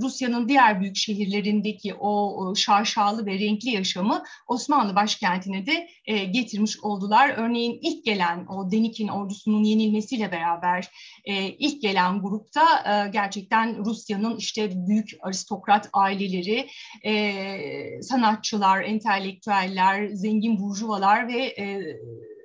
[0.02, 7.34] Rusya'nın diğer büyük şehirlerindeki o, şarşalı ve renkli yaşamı Osmanlı başkentine de e, getirmiş oldular.
[7.36, 10.90] Örneğin ilk gelen o Denik'in ordusunun yenilmesiyle beraber
[11.58, 12.62] ilk gelen grupta
[13.12, 16.68] gerçekten Rusya'nın işte büyük aristokrat aileleri,
[18.02, 21.54] sanatçılar, entelektüeller, zengin burjuvalar ve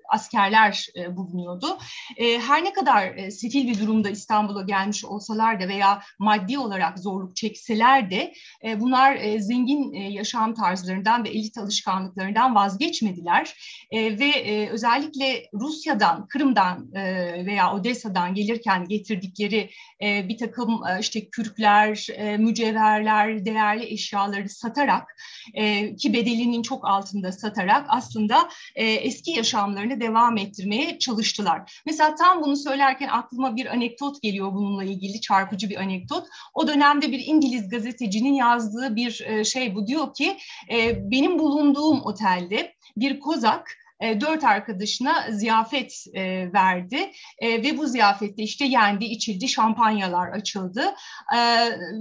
[0.10, 1.78] askerler e, bulunuyordu.
[2.18, 7.00] E, her ne kadar e, sefil bir durumda İstanbul'a gelmiş olsalar da veya maddi olarak
[7.00, 13.54] zorluk çekseler de e, bunlar e, zengin e, yaşam tarzlarından ve elit alışkanlıklarından vazgeçmediler.
[13.92, 19.70] E, ve e, özellikle Rusya'dan, Kırım'dan e, veya Odessa'dan gelirken getirdikleri
[20.04, 25.16] e, bir takım e, işte kürkler, e, mücevherler, değerli eşyaları satarak
[25.54, 31.82] e, ki bedelinin çok altında satarak aslında e, eski yaşamlarını devam ettirmeye çalıştılar.
[31.86, 36.28] Mesela tam bunu söylerken aklıma bir anekdot geliyor bununla ilgili çarpıcı bir anekdot.
[36.54, 40.38] O dönemde bir İngiliz gazetecinin yazdığı bir e, şey bu diyor ki
[40.72, 47.88] e, benim bulunduğum otelde bir kozak e, dört arkadaşına ziyafet e, verdi e, ve bu
[47.88, 50.84] ziyafette işte yendi, içildi, şampanyalar açıldı.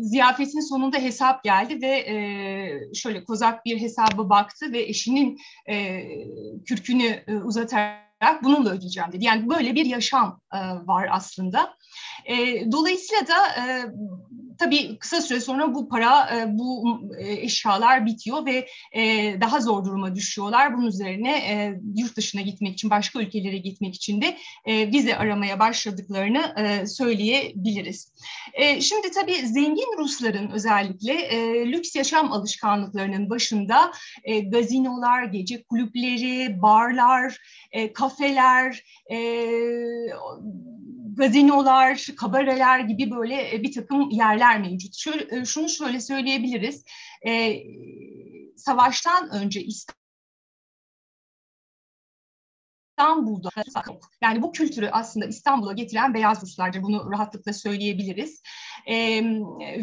[0.00, 2.04] Ziyafetin sonunda hesap geldi ve
[2.94, 5.38] şöyle kozak bir hesaba baktı ve eşinin
[6.66, 9.24] kürkünü uzatarak bununla ödeyeceğim dedi.
[9.24, 10.40] Yani böyle bir yaşam
[10.84, 11.74] var aslında.
[12.72, 13.34] Dolayısıyla da
[14.59, 19.85] tabii kısa süre sonra bu para, e, bu e, eşyalar bitiyor ve e, daha zor
[19.85, 20.77] duruma düşüyorlar.
[20.77, 26.42] Bunun üzerine yurt dışına gitmek için, başka ülkelere gitmek için de vize aramaya başladıklarını
[26.88, 28.12] söyleyebiliriz.
[28.81, 31.31] Şimdi tabii zengin Rusların özellikle
[31.73, 33.92] lüks yaşam alışkanlıklarının başında
[34.47, 37.38] gazinolar, gece kulüpleri, barlar,
[37.94, 38.85] kafeler,
[41.18, 44.96] gazinolar, kabareler gibi böyle e, bir takım yerler mevcut.
[44.96, 46.85] Şöyle, e, şunu şöyle söyleyebiliriz.
[47.26, 47.57] E,
[48.57, 50.08] savaştan önce İstanbul
[52.98, 53.48] İstanbul'da
[54.22, 58.42] yani bu kültürü aslında İstanbul'a getiren beyaz Ruslarca bunu rahatlıkla söyleyebiliriz.
[58.87, 59.24] E,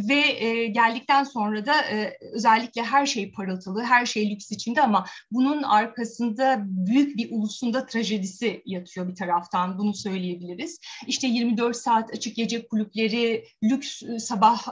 [0.10, 5.06] ve e, geldikten sonra da e, özellikle her şey parıltılı, her şey lüks içinde ama
[5.32, 10.80] bunun arkasında büyük bir ulusunda trajedisi yatıyor bir taraftan bunu söyleyebiliriz.
[11.08, 14.68] İşte 24 saat açık gece kulüpleri, lüks sabah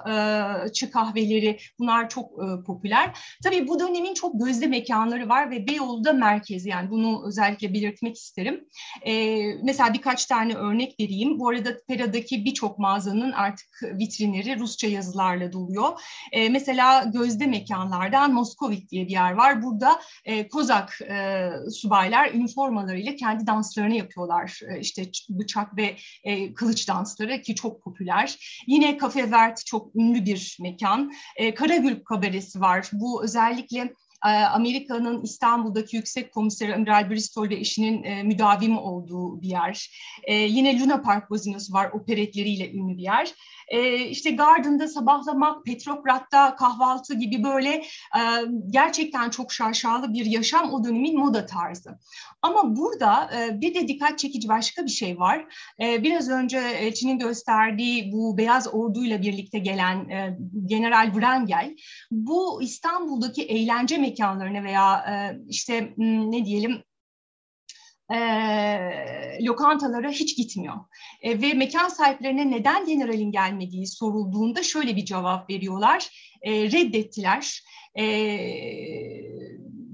[0.85, 3.17] e, kahveleri bunlar çok e, popüler.
[3.43, 8.17] Tabii bu dönemin çok gözde mekanları var ve Beyoğlu da merkezi yani bunu özellikle belirtmek
[8.33, 8.65] isterim.
[9.05, 11.39] E, mesela birkaç tane örnek vereyim.
[11.39, 16.01] Bu arada Pera'daki birçok mağazanın artık vitrinleri Rusça yazılarla doluyor.
[16.31, 19.63] E, mesela gözde mekanlardan Moskovit diye bir yer var.
[19.63, 24.59] Burada e, Kozak e, subaylar üniformalarıyla kendi danslarını yapıyorlar.
[24.69, 28.37] E, işte bıçak ve e, kılıç dansları ki çok popüler.
[28.67, 31.11] Yine Cafe Vert çok ünlü bir mekan.
[31.35, 32.89] E, Karagül kabaresi var.
[32.93, 33.93] Bu özellikle
[34.29, 39.89] Amerika'nın İstanbul'daki yüksek komiseri Amiral Bristol ve eşinin e, müdavimi olduğu bir yer.
[40.23, 43.33] E, yine Luna Park gazinosu var operetleriyle ünlü bir yer.
[43.67, 48.21] E, işte Garden'da sabahlamak, Petrograd'da kahvaltı gibi böyle e,
[48.69, 51.99] gerçekten çok şaşalı bir yaşam o dönemin moda tarzı.
[52.41, 55.45] Ama burada e, bir de dikkat çekici başka bir şey var.
[55.81, 60.07] E, biraz önce Elçin'in gösterdiği bu beyaz orduyla birlikte gelen
[60.65, 61.75] General Wrangel
[62.11, 65.05] bu İstanbul'daki eğlence mekanlarına veya
[65.47, 66.83] işte ne diyelim
[68.11, 68.17] e,
[69.45, 70.75] lokantalara hiç gitmiyor.
[71.21, 76.09] E, ve mekan sahiplerine neden generalin gelmediği sorulduğunda şöyle bir cevap veriyorlar.
[76.41, 77.63] E, reddettiler.
[77.99, 78.05] E,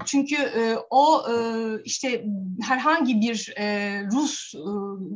[0.05, 1.35] çünkü e, o e,
[1.83, 2.25] işte
[2.61, 4.59] herhangi bir e, Rus e,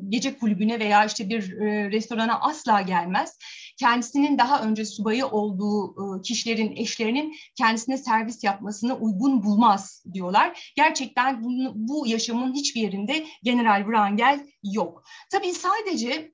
[0.09, 3.37] gece kulübüne veya işte bir e, restorana asla gelmez.
[3.77, 10.73] Kendisinin daha önce subayı olduğu e, kişilerin eşlerinin kendisine servis yapmasını uygun bulmaz diyorlar.
[10.75, 11.43] Gerçekten
[11.75, 15.03] bu yaşamın hiçbir yerinde General Wrangel yok.
[15.31, 16.32] Tabii sadece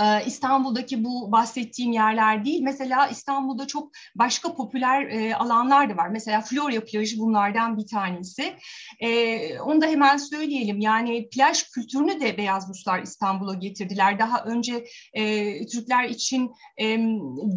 [0.00, 2.62] ee, İstanbul'daki bu bahsettiğim yerler değil.
[2.62, 6.08] Mesela İstanbul'da çok başka popüler e, alanlar da var.
[6.08, 8.54] Mesela Florya plajı bunlardan bir tanesi.
[9.00, 10.80] E, onu da hemen söyleyelim.
[10.80, 14.18] Yani plaj kültürünü de Beyaz Ruslar İstanbul'a getirdiler.
[14.18, 16.50] Daha önce e, Türkler için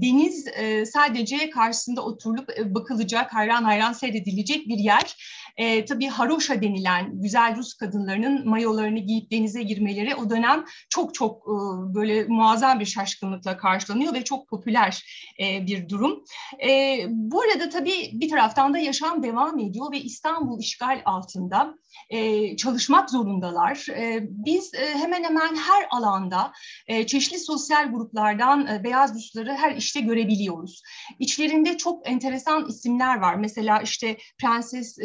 [0.01, 5.15] deniz e, sadece karşısında oturulup bakılacak, hayran hayran seyredilecek bir yer.
[5.59, 11.37] E, tabii haroşa denilen güzel Rus kadınlarının mayolarını giyip denize girmeleri o dönem çok çok
[11.37, 11.53] e,
[11.95, 15.03] böyle muazzam bir şaşkınlıkla karşılanıyor ve çok popüler
[15.39, 16.23] e, bir durum.
[16.67, 21.75] E, bu arada tabii bir taraftan da yaşam devam ediyor ve İstanbul işgal altında
[22.09, 23.85] e, çalışmak zorundalar.
[23.89, 26.51] E, biz e, hemen hemen her alanda
[26.87, 30.81] e, çeşitli sosyal gruplardan e, beyaz Rusları her işte görebiliyoruz.
[31.19, 33.35] İçlerinde çok enteresan isimler var.
[33.35, 34.97] Mesela işte Prenses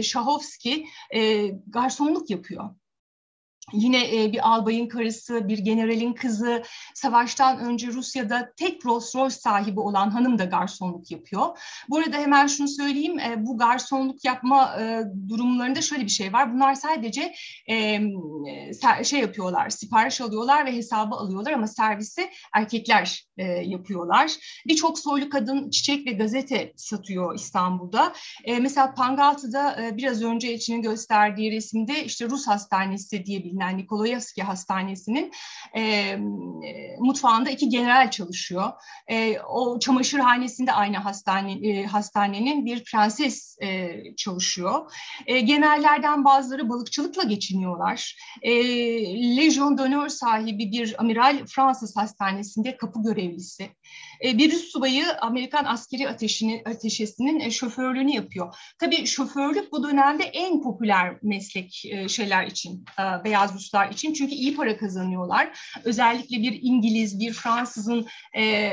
[0.44, 2.70] Şahovski e, garsonluk yapıyor.
[3.72, 6.62] Yine e, bir albayın karısı, bir generalin kızı,
[6.94, 11.58] savaştan önce Rusya'da tek Rolls Royce sahibi olan hanım da garsonluk yapıyor.
[11.90, 16.54] Bu arada hemen şunu söyleyeyim, e, bu garsonluk yapma e, durumlarında şöyle bir şey var.
[16.54, 17.34] Bunlar sadece
[19.04, 23.24] şey yapıyorlar, sipariş alıyorlar ve hesabı alıyorlar ama servisi erkekler
[23.64, 24.32] yapıyorlar.
[24.66, 28.12] Birçok soylu kadın çiçek ve gazete satıyor İstanbul'da.
[28.60, 35.32] Mesela Pangaltı'da biraz önce içinin gösterdiği resimde işte Rus hastanesi diye bilinen Nikolayevski Hastanesi'nin
[35.76, 36.16] e,
[36.98, 38.72] mutfağında iki general çalışıyor.
[39.08, 44.92] E, o çamaşırhanesinde aynı hastane e, hastanenin bir prenses e, çalışıyor.
[45.26, 48.16] E, generallerden bazıları balıkçılıkla geçiniyorlar.
[48.42, 48.52] E,
[49.36, 53.70] Legion d'honneur sahibi bir amiral Fransız hastanesinde kapı görevlisi.
[54.24, 58.54] E, bir Rus subayı Amerikan askeri ateşini, ateşesinin e, şoförlüğünü yapıyor.
[58.78, 64.12] Tabii şoförlük bu dönemde en popüler meslek e, şeyler için, e, beyaz Ruslar için.
[64.12, 65.58] Çünkü iyi para kazanıyorlar.
[65.84, 68.06] Özellikle bir İngiliz, bir Fransızın
[68.36, 68.70] e,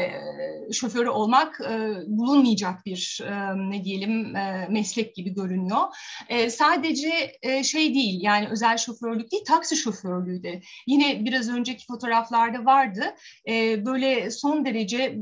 [0.74, 3.32] şoförü olmak e, bulunmayacak bir e,
[3.70, 5.82] ne diyelim e, meslek gibi görünüyor.
[6.30, 10.62] E, sadece e, şey değil yani özel şoförlük değil taksi şoförlüğü de.
[10.88, 13.16] Yine biraz önceki fotoğraflarda vardı.
[13.48, 15.18] E, böyle son derece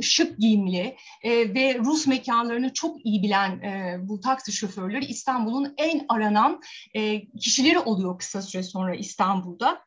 [0.00, 6.04] şık giyimli e, ve Rus mekanlarını çok iyi bilen e, bu taksi şoförleri İstanbul'un en
[6.08, 6.60] aranan
[6.94, 9.78] e, kişileri oluyor kısa süre sonra İstanbul'da.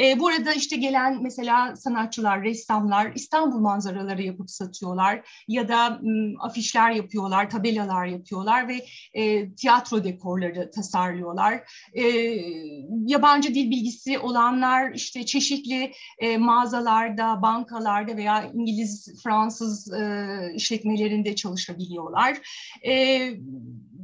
[0.00, 6.34] E, bu arada işte gelen mesela sanatçılar, ressamlar İstanbul manzaraları yapıp satıyorlar ya da m,
[6.40, 11.60] afişler yapıyorlar, tabelalar yapıyorlar ve e, tiyatro dekorları tasarlıyorlar.
[11.94, 12.02] E,
[13.06, 22.38] yabancı dil bilgisi olanlar işte çeşitli e, mağazalarda, bankalarda veya İngiliz, Fransız e, işletmelerinde çalışabiliyorlar.
[22.86, 23.30] E,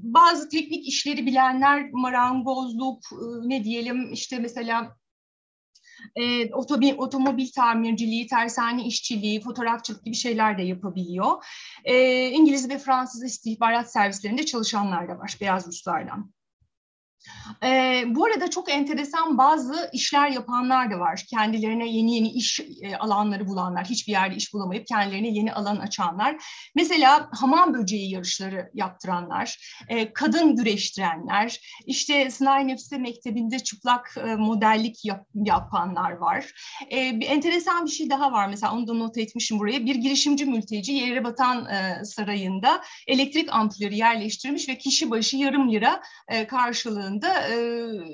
[0.02, 3.02] bazı teknik işleri bilenler marangozluk
[3.42, 4.96] ne diyelim işte mesela
[6.16, 11.44] e, otomobil, otomobil tamirciliği, tersane işçiliği, fotoğrafçılık gibi şeyler de yapabiliyor.
[11.84, 16.32] E, İngiliz ve Fransız istihbarat servislerinde çalışanlar da var, beyaz Ruslardan.
[17.64, 21.24] E, bu arada çok enteresan bazı işler yapanlar da var.
[21.30, 26.36] Kendilerine yeni yeni iş e, alanları bulanlar, hiçbir yerde iş bulamayıp kendilerine yeni alan açanlar.
[26.74, 29.58] Mesela hamam böceği yarışları yaptıranlar,
[29.88, 36.52] e, kadın güreştirenler, işte Sınav Nefsi Mektebi'nde çıplak e, modellik yap, yapanlar var.
[36.92, 39.86] E, bir enteresan bir şey daha var mesela onu da not etmişim buraya.
[39.86, 46.46] Bir girişimci mülteci Yerebatan e, Sarayı'nda elektrik ampulleri yerleştirmiş ve kişi başı yarım lira e,
[46.46, 47.48] karşılığı karşılığında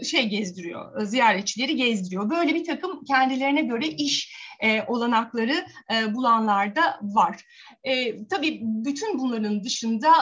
[0.01, 2.31] e, şey gezdiriyor, ziyaretçileri gezdiriyor.
[2.31, 4.47] Böyle bir takım kendilerine göre iş
[4.87, 7.45] olanakları e, bulanlar da var.
[8.31, 10.13] Tabii bütün bunların dışında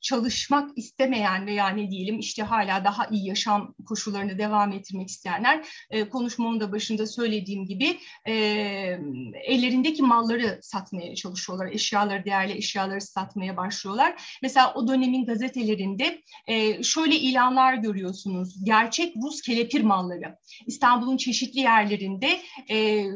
[0.00, 6.08] çalışmak istemeyen veya ne diyelim işte hala daha iyi yaşam koşullarını devam ettirmek isteyenler e,
[6.08, 7.98] konuşmamın da başında söylediğim gibi
[9.44, 11.66] ellerindeki malları satmaya çalışıyorlar.
[11.66, 14.38] Eşyaları, değerli eşyaları satmaya başlıyorlar.
[14.42, 16.22] Mesela o dönemin gazetelerinde
[16.82, 18.11] şöyle ilanlar görüyorsunuz.
[18.62, 20.36] Gerçek Rus kelepir malları.
[20.66, 22.28] İstanbul'un çeşitli yerlerinde
[22.70, 23.06] e,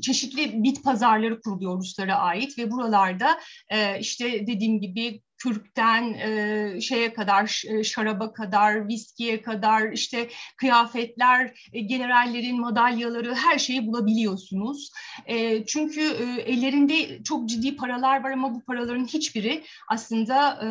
[0.00, 3.38] çeşitli bit pazarları kuruluyor Ruslara ait ve buralarda
[3.70, 11.68] e, işte dediğim gibi kürkten e, şeye kadar e, şaraba kadar viskiye kadar işte kıyafetler
[11.72, 14.92] e, generallerin madalyaları her şeyi bulabiliyorsunuz.
[15.26, 20.66] E, çünkü e, ellerinde çok ciddi paralar var ama bu paraların hiçbiri aslında e,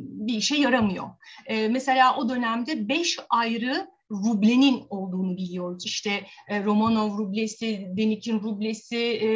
[0.00, 1.10] bir işe yaramıyor.
[1.46, 5.86] E, mesela o dönemde beş ayrı rublenin olduğunu biliyoruz.
[5.86, 9.28] İşte e, Romanov rublesi, Denikin rublesi, e,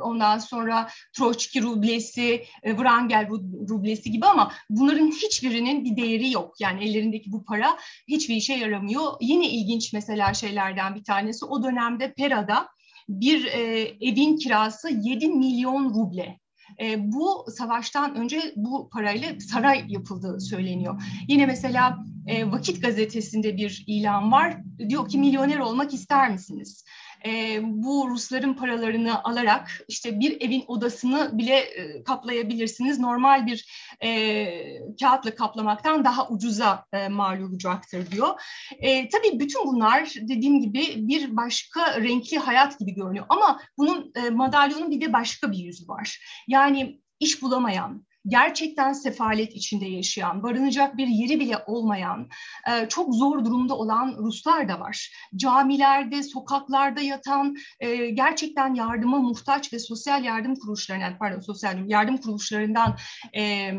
[0.00, 3.28] ondan sonra Troçki rublesi, e, Wrangel
[3.68, 6.54] rublesi gibi ama bunların hiçbirinin bir değeri yok.
[6.60, 7.76] Yani ellerindeki bu para
[8.08, 9.12] hiçbir işe yaramıyor.
[9.20, 12.68] Yine ilginç mesela şeylerden bir tanesi o dönemde Pera'da
[13.08, 16.40] bir e, evin kirası 7 milyon ruble.
[16.80, 21.02] E, bu savaştan önce bu parayla saray yapıldığı söyleniyor.
[21.28, 24.56] Yine mesela e, Vakit gazetesinde bir ilan var.
[24.88, 26.84] Diyor ki milyoner olmak ister misiniz?
[27.26, 32.98] E, bu Rusların paralarını alarak işte bir evin odasını bile e, kaplayabilirsiniz.
[32.98, 33.66] Normal bir
[34.02, 38.40] e, kağıtla kaplamaktan daha ucuza e, mal olacaktır diyor.
[38.78, 43.26] E, tabii bütün bunlar dediğim gibi bir başka renkli hayat gibi görünüyor.
[43.28, 46.20] Ama bunun e, madalyonun bir de başka bir yüzü var.
[46.48, 52.28] Yani iş bulamayan, gerçekten sefalet içinde yaşayan, barınacak bir yeri bile olmayan,
[52.70, 55.12] e, çok zor durumda olan Ruslar da var.
[55.36, 62.96] Camilerde, sokaklarda yatan, e, gerçekten yardıma muhtaç ve sosyal yardım kuruluşlarından, pardon sosyal yardım kuruluşlarından
[63.36, 63.72] e,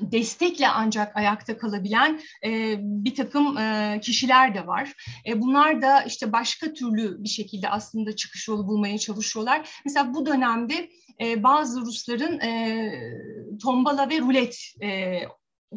[0.00, 4.92] destekle ancak ayakta kalabilen e, bir takım e, kişiler de var.
[5.26, 9.68] E, bunlar da işte başka türlü bir şekilde aslında çıkış yolu bulmaya çalışıyorlar.
[9.84, 10.88] Mesela bu dönemde
[11.20, 12.92] e, bazı Rusların e,
[13.62, 15.20] tombala ve rulet e,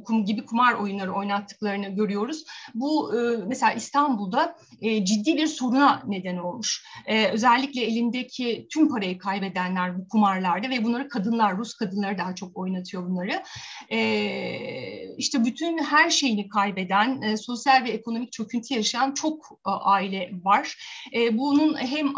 [0.06, 2.44] kum gibi kumar oyunları oynattıklarını görüyoruz.
[2.74, 6.86] Bu e, mesela İstanbul'da e, ciddi bir soruna neden olmuş.
[7.06, 12.58] E, özellikle elindeki tüm parayı kaybedenler bu kumarlarda ve bunları kadınlar, Rus kadınları daha çok
[12.58, 13.44] oynatıyor bunları.
[13.90, 20.78] E, işte bütün her şeyini kaybeden, sosyal ve ekonomik çöküntü yaşayan çok aile var.
[21.16, 22.14] E, bunun hem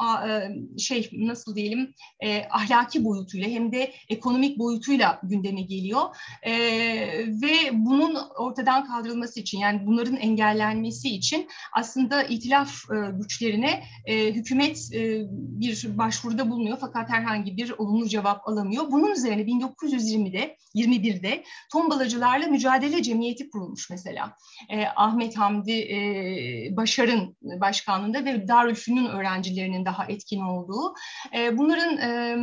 [0.80, 1.94] şey nasıl diyelim
[2.50, 6.02] ahlaki boyutuyla hem de ekonomik boyutuyla gündeme geliyor.
[6.44, 6.54] E,
[7.42, 14.78] ve bunun ortadan kaldırılması için yani bunların engellenmesi için aslında itilaf e, güçlerine e, hükümet
[14.94, 18.92] e, bir başvuruda bulunuyor fakat herhangi bir olumlu cevap alamıyor.
[18.92, 24.36] Bunun üzerine 1920'de 21'de tombalacılarla mücadele cemiyeti kurulmuş mesela.
[24.70, 25.98] E, Ahmet Hamdi e,
[26.78, 30.94] Başar'ın başkanlığında ve Darülfünun öğrencilerinin daha etkin olduğu.
[31.38, 32.38] E, bunların e,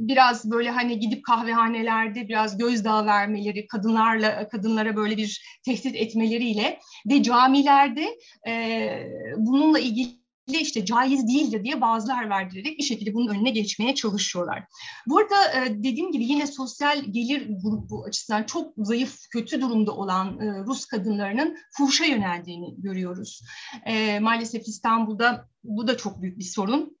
[0.00, 6.78] biraz böyle hani gidip kahvehanelerde biraz gözdağı vermeleri, kadınlarla kadınlara böyle bir tehdit etmeleriyle
[7.10, 8.06] ve camilerde
[8.48, 8.88] e,
[9.36, 14.64] bununla ilgili işte caiz değildir diye bazılar verdirerek bir şekilde bunun önüne geçmeye çalışıyorlar.
[15.06, 20.40] Bu arada e, dediğim gibi yine sosyal gelir grubu açısından çok zayıf, kötü durumda olan
[20.40, 23.42] e, Rus kadınlarının fuhuşa yöneldiğini görüyoruz.
[23.86, 26.99] E, maalesef İstanbul'da bu da çok büyük bir sorun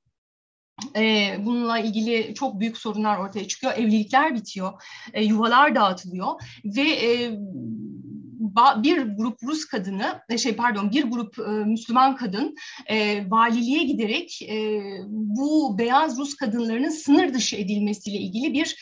[0.96, 3.72] e, bununla ilgili çok büyük sorunlar ortaya çıkıyor.
[3.76, 4.72] Evlilikler bitiyor,
[5.12, 6.28] e, yuvalar dağıtılıyor
[6.64, 7.30] ve e,
[8.76, 12.54] bir grup Rus kadını, e, şey pardon bir grup e, Müslüman kadın
[13.26, 14.48] valiliğe giderek
[15.08, 18.76] bu beyaz Rus kadınlarının sınır dışı edilmesiyle ilgili bir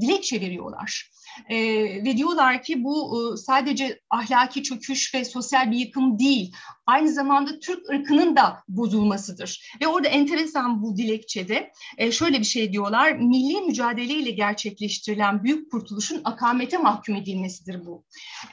[0.00, 1.10] dilekçe veriyorlar.
[1.48, 1.58] E,
[2.04, 6.52] ve diyorlar ki bu e, sadece ahlaki çöküş ve sosyal bir yıkım değil,
[6.86, 9.72] aynı zamanda Türk ırkının da bozulmasıdır.
[9.82, 16.20] Ve orada enteresan bu dilekçede e, şöyle bir şey diyorlar, milli mücadeleyle gerçekleştirilen büyük kurtuluşun
[16.24, 18.04] akamete mahkum edilmesidir bu.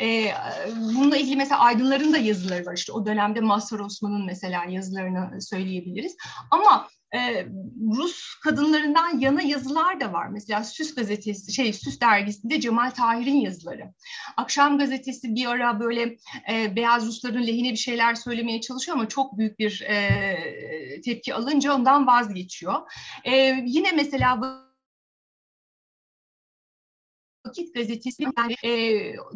[0.02, 0.28] E,
[0.76, 6.16] bununla ilgili mesela aydınların da yazıları var işte o dönemde Mazhar Osman'ın mesela yazılarını söyleyebiliriz.
[6.52, 7.46] Ama e,
[7.98, 10.28] Rus kadınlarından yana yazılar da var.
[10.28, 13.94] Mesela Süs gazetesi, şey Süs dergisinde Cemal Tahir'in yazıları.
[14.38, 16.18] Akşam gazetesi bir ara böyle
[16.52, 21.74] e, beyaz Rusların lehine bir şeyler söylemeye çalışıyor ama çok büyük bir e, tepki alınca
[21.74, 22.76] ondan vazgeçiyor.
[23.24, 24.42] E, yine mesela
[27.56, 28.70] Vakit gazetesi yani, e,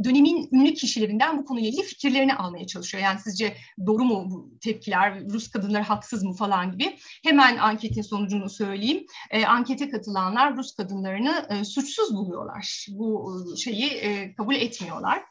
[0.03, 3.03] dönemin ünlü kişilerinden bu konuyla ilgili fikirlerini almaya çalışıyor.
[3.03, 3.55] Yani sizce
[3.85, 6.97] doğru mu bu tepkiler, Rus kadınları haksız mı falan gibi.
[7.23, 9.05] Hemen anketin sonucunu söyleyeyim.
[9.31, 12.85] E, ankete katılanlar Rus kadınlarını e, suçsuz buluyorlar.
[12.89, 15.23] Bu şeyi e, kabul etmiyorlar.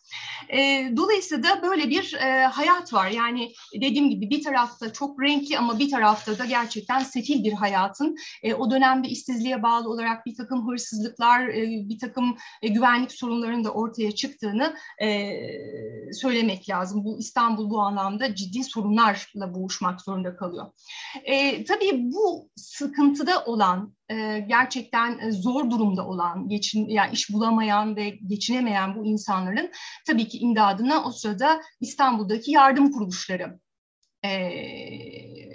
[0.48, 3.10] E, dolayısıyla da böyle bir e, hayat var.
[3.10, 8.16] Yani dediğim gibi bir tarafta çok renkli ama bir tarafta da gerçekten sefil bir hayatın
[8.42, 13.64] e, o dönemde işsizliğe bağlı olarak bir takım hırsızlıklar, e, bir takım e, güvenlik sorunlarının
[13.64, 15.32] da ortaya çıktığını e,
[16.12, 17.04] söylemek lazım.
[17.04, 20.66] Bu İstanbul bu anlamda ciddi sorunlarla boğuşmak zorunda kalıyor.
[21.24, 28.08] E, tabii bu sıkıntıda olan e, gerçekten zor durumda olan, geçin, yani iş bulamayan ve
[28.08, 29.70] geçinemeyen bu insanların
[30.06, 33.58] tabii ki imdadına o sırada İstanbul'daki yardım kuruluşları
[34.24, 34.30] e,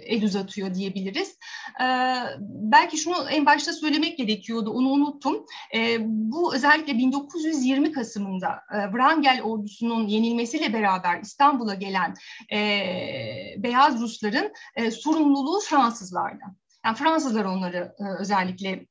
[0.06, 1.38] el uzatıyor diyebiliriz.
[1.82, 1.86] E,
[2.50, 5.46] belki şunu en başta söylemek gerekiyordu, onu unuttum.
[5.76, 12.14] E, bu özellikle 1920 Kasım'ında e, Wrangel ordusunun yenilmesiyle beraber İstanbul'a gelen
[12.54, 12.60] e,
[13.58, 16.46] beyaz Rusların e, sorumluluğu Fransızlarda.
[16.86, 18.86] Yani Fransızlar onları e, özellikle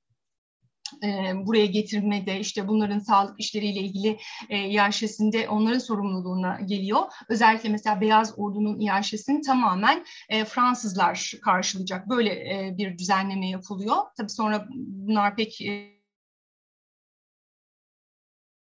[1.02, 4.18] e, buraya getirmede işte bunların sağlık işleriyle ilgili
[4.48, 7.02] e, iaşesinde onların sorumluluğuna geliyor.
[7.28, 12.08] Özellikle mesela Beyaz Ordu'nun iaşesini tamamen e, Fransızlar karşılayacak.
[12.08, 13.96] Böyle e, bir düzenleme yapılıyor.
[14.16, 15.91] Tabii sonra bunlar pek e,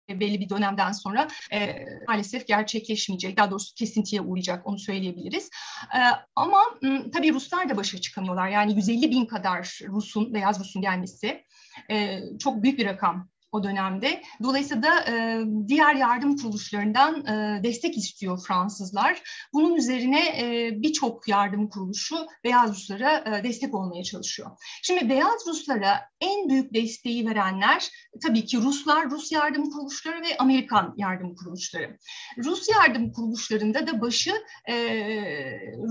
[0.09, 3.37] belli bir dönemden sonra e, maalesef gerçekleşmeyecek.
[3.37, 5.49] Daha doğrusu kesintiye uğrayacak onu söyleyebiliriz.
[5.95, 5.99] E,
[6.35, 8.47] ama m, tabii Ruslar da başa çıkamıyorlar.
[8.47, 11.43] Yani 150 bin kadar Rus'un, beyaz Rus'un gelmesi
[11.91, 14.21] e, çok büyük bir rakam o dönemde.
[14.43, 19.21] Dolayısıyla da e, diğer yardım kuruluşlarından e, destek istiyor Fransızlar.
[19.53, 24.51] Bunun üzerine e, birçok yardım kuruluşu Beyaz Ruslara e, destek olmaya çalışıyor.
[24.83, 27.89] Şimdi Beyaz Ruslara en büyük desteği verenler
[28.23, 31.97] tabii ki Ruslar, Rus yardım kuruluşları ve Amerikan yardım kuruluşları.
[32.37, 34.33] Rus yardım kuruluşlarında da başı
[34.69, 34.75] e,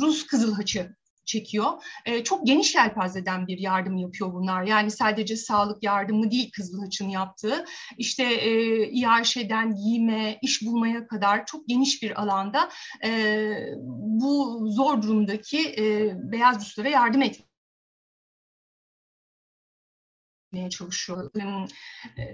[0.00, 0.96] Rus Kızıl Haçı
[1.26, 1.82] çekiyor.
[2.04, 4.62] E, çok geniş yelpazeden bir yardım yapıyor bunlar.
[4.62, 7.64] Yani sadece sağlık yardımı değil Kızılhaç'ın yaptığı.
[7.98, 12.70] İşte e, İAŞ'den giyime, iş bulmaya kadar çok geniş bir alanda
[13.04, 13.10] e,
[13.96, 17.46] bu zor durumdaki e, beyaz Ruslara yardım etmeye
[20.70, 21.30] çalışıyor.
[22.18, 22.24] E,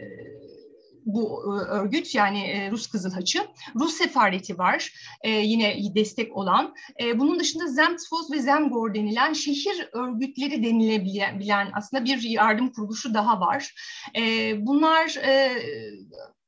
[1.04, 3.46] bu e, örgüt yani e, Rus Kızıl Haçı.
[3.80, 4.92] Rus Sefareti var
[5.22, 6.74] e, yine destek olan.
[7.16, 13.74] Bunun dışında Zemtvoz ve Zemgor denilen şehir örgütleri denilebilen aslında bir yardım kuruluşu daha var.
[14.56, 15.16] Bunlar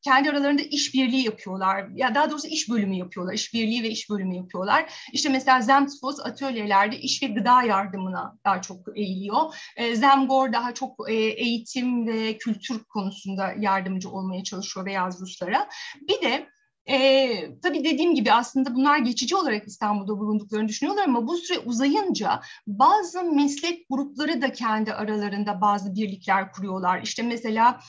[0.04, 1.88] kendi aralarında işbirliği yapıyorlar.
[1.94, 3.34] Ya daha doğrusu iş bölümü yapıyorlar.
[3.34, 5.08] İşbirliği ve iş bölümü yapıyorlar.
[5.12, 9.54] İşte mesela Zemtvoz atölyelerde iş ve gıda yardımına daha çok eğiliyor.
[9.76, 15.68] E, Zemgor daha çok e, eğitim ve kültür konusunda yardımcı olmaya çalışıyor beyaz Ruslara.
[16.08, 16.48] Bir de
[16.86, 22.40] e, tabii dediğim gibi aslında bunlar geçici olarak İstanbul'da bulunduklarını düşünüyorlar ama bu süre uzayınca
[22.66, 27.02] bazı meslek grupları da kendi aralarında bazı birlikler kuruyorlar.
[27.02, 27.80] İşte mesela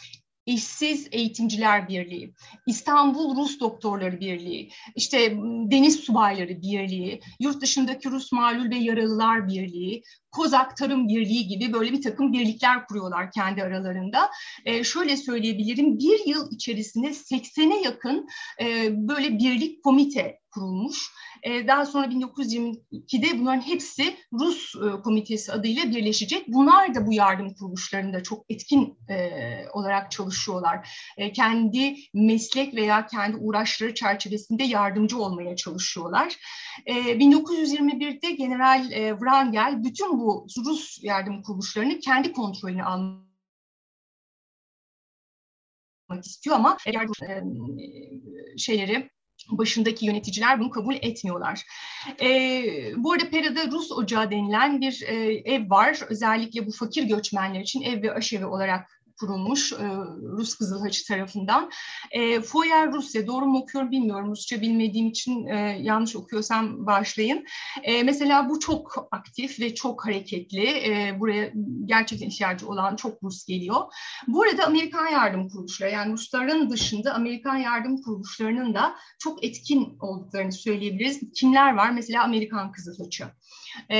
[0.46, 2.34] İşsiz Eğitimciler Birliği,
[2.68, 5.32] İstanbul Rus Doktorları Birliği, işte
[5.72, 10.04] Deniz Subayları Birliği, Yurt Dışındaki Rus Malul ve Yaralılar Birliği,
[10.36, 14.30] Kozak Tarım Birliği gibi böyle bir takım birlikler kuruyorlar kendi aralarında.
[14.66, 18.28] E, şöyle söyleyebilirim, bir yıl içerisinde 80'e yakın
[18.62, 21.12] e, böyle birlik komite kurulmuş.
[21.44, 26.48] E, daha sonra 1922'de bunların hepsi Rus e, Komitesi adıyla birleşecek.
[26.48, 29.40] Bunlar da bu yardım kuruluşlarında çok etkin e,
[29.74, 30.90] olarak çalışıyorlar.
[31.34, 36.36] Kendi meslek veya kendi uğraşları çerçevesinde yardımcı olmaya çalışıyorlar.
[36.86, 38.84] E, 1921'de General
[39.20, 40.25] Wrangel bütün bu
[40.66, 43.26] Rus yardım kuruluşlarını kendi kontrolüne almak
[46.26, 47.08] istiyor ama eğer
[48.58, 49.10] şeyleri
[49.52, 51.66] başındaki yöneticiler bunu kabul etmiyorlar.
[52.22, 52.64] E,
[52.98, 56.00] bu arada Pera'da Rus Ocağı denilen bir e, ev var.
[56.10, 59.88] Özellikle bu fakir göçmenler için ev ve aşevi olarak kurulmuş e,
[60.38, 61.72] Rus Kızıl Haçı tarafından.
[62.12, 64.32] E, Foyer Rusya, doğru mu okuyorum bilmiyorum.
[64.32, 67.46] Rusça bilmediğim için e, yanlış okuyorsam bağışlayın.
[67.84, 70.66] E, mesela bu çok aktif ve çok hareketli.
[70.66, 71.52] E, buraya
[71.86, 73.82] gerçekten ihtiyacı olan çok Rus geliyor.
[74.28, 80.52] Bu arada Amerikan yardım kuruluşları, yani Rusların dışında Amerikan yardım kuruluşlarının da çok etkin olduklarını
[80.52, 81.22] söyleyebiliriz.
[81.36, 81.92] Kimler var?
[81.92, 83.26] Mesela Amerikan Kızıl Haçı
[83.90, 83.98] e,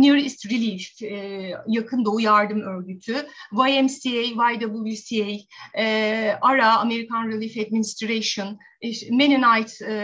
[0.00, 5.36] Near East Relief, e, Yakın Doğu Yardım Örgütü, YMCA, YWCA,
[5.78, 9.94] e, ARA, American Relief Administration, işte Mennonite e,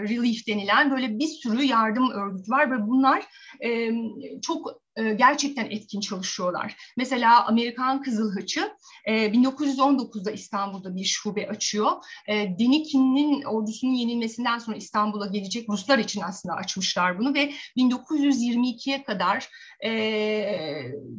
[0.00, 3.24] Relief denilen böyle bir sürü yardım örgütü var ve bunlar
[3.64, 3.90] e,
[4.42, 6.76] çok e, gerçekten etkin çalışıyorlar.
[6.96, 8.72] Mesela Amerikan Kızıl Haçı
[9.04, 11.90] e, 1919'da İstanbul'da bir şube açıyor.
[12.28, 19.48] E, Denikin'in ordusunun yenilmesinden sonra İstanbul'a gelecek Ruslar için aslında açmışlar bunu ve 1922'ye kadar
[19.84, 19.92] e,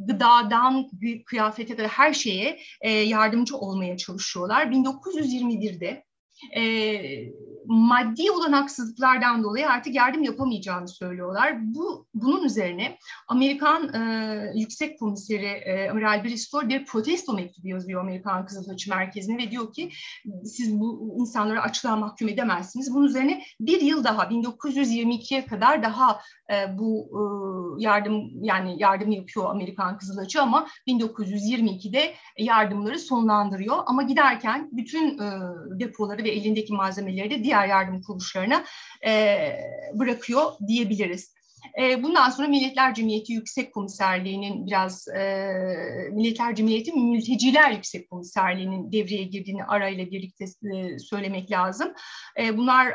[0.08, 0.90] gıdadan
[1.26, 4.66] kıyafete kadar her şeye e, yardımcı olmaya çalışıyorlar.
[4.66, 6.04] 1921'de
[6.56, 6.64] e,
[7.68, 11.76] maddi olanaksızlıklardan dolayı artık yardım yapamayacağını söylüyorlar.
[11.76, 12.98] Bu Bunun üzerine
[13.28, 19.38] Amerikan e, Yüksek Komiseri e, Amiral Bristol bir protesto mektubu yazıyor Amerikan Kızıl Haçı Merkezi'ne
[19.38, 19.90] ve diyor ki
[20.44, 22.94] siz bu insanları açlığa mahkum edemezsiniz.
[22.94, 27.22] Bunun üzerine bir yıl daha 1922'ye kadar daha e, bu e,
[27.84, 33.78] yardım yani yardım yapıyor Amerikan Kızıl Haçı ama 1922'de yardımları sonlandırıyor.
[33.86, 35.32] Ama giderken bütün e,
[35.80, 38.66] depoları ve elindeki malzemeleri de diğer yardım kuruluşlarına
[39.08, 39.52] e,
[39.94, 41.36] bırakıyor diyebiliriz.
[41.82, 45.50] E, bundan sonra Milletler Cemiyeti Yüksek Komiserliği'nin biraz e,
[46.12, 50.46] Milletler Cemiyeti Mülteciler Yüksek Komiserliği'nin devreye girdiğini arayla birlikte
[50.76, 51.94] e, söylemek lazım.
[52.54, 52.88] Bunlar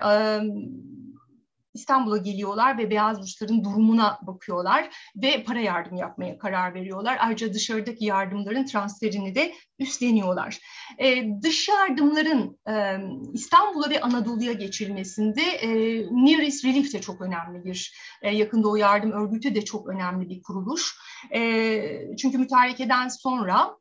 [1.74, 7.16] İstanbul'a geliyorlar ve beyaz Rusların durumuna bakıyorlar ve para yardım yapmaya karar veriyorlar.
[7.20, 10.58] Ayrıca dışarıdaki yardımların transferini de üstleniyorlar.
[10.98, 12.96] Ee, dış yardımların e,
[13.32, 15.68] İstanbul'a ve Anadolu'ya geçilmesinde e,
[16.10, 20.28] Near East Relief de çok önemli bir, e, Yakın Doğu Yardım Örgütü de çok önemli
[20.28, 20.96] bir kuruluş.
[21.34, 23.76] E, çünkü mütarekeden sonra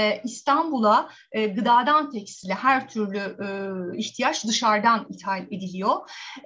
[0.00, 3.48] e, İstanbul'a e, gıdadan tekstile her türlü e,
[3.98, 5.96] ihtiyaç dışarıdan ithal ediliyor.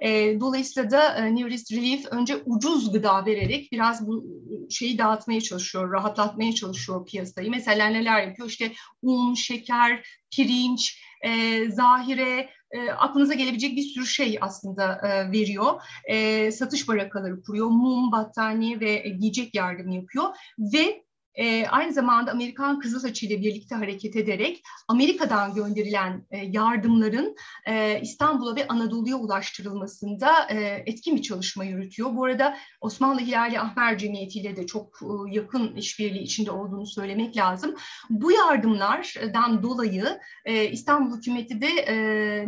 [0.01, 4.25] E, dolayısıyla da e, New East Relief önce ucuz gıda vererek biraz bu
[4.69, 7.49] şeyi dağıtmaya çalışıyor, rahatlatmaya çalışıyor piyasayı.
[7.49, 8.49] Mesela neler yapıyor?
[8.49, 15.81] İşte un, şeker, pirinç, e, zahire, e, aklınıza gelebilecek bir sürü şey aslında e, veriyor.
[16.05, 20.25] E, satış barakaları kuruyor, mum, battaniye ve e, giyecek yardım yapıyor
[20.59, 21.04] ve
[21.35, 28.55] e, aynı zamanda Amerikan Kızılsaçı ile birlikte hareket ederek Amerika'dan gönderilen e, yardımların e, İstanbul'a
[28.55, 32.15] ve Anadolu'ya ulaştırılmasında e, etkin bir çalışma yürütüyor.
[32.15, 37.37] Bu arada Osmanlı Hilali Ahmer Cemiyeti ile de çok e, yakın işbirliği içinde olduğunu söylemek
[37.37, 37.75] lazım.
[38.09, 41.95] Bu yardımlardan dolayı e, İstanbul hükümeti de e,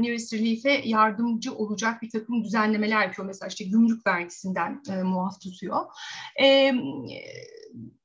[0.02, 3.28] Nearest Relief'e yardımcı olacak bir takım düzenlemeler yapıyor.
[3.28, 5.86] Mesela işte gümrük vergisinden e, muaf tutuyor.
[6.42, 6.74] E,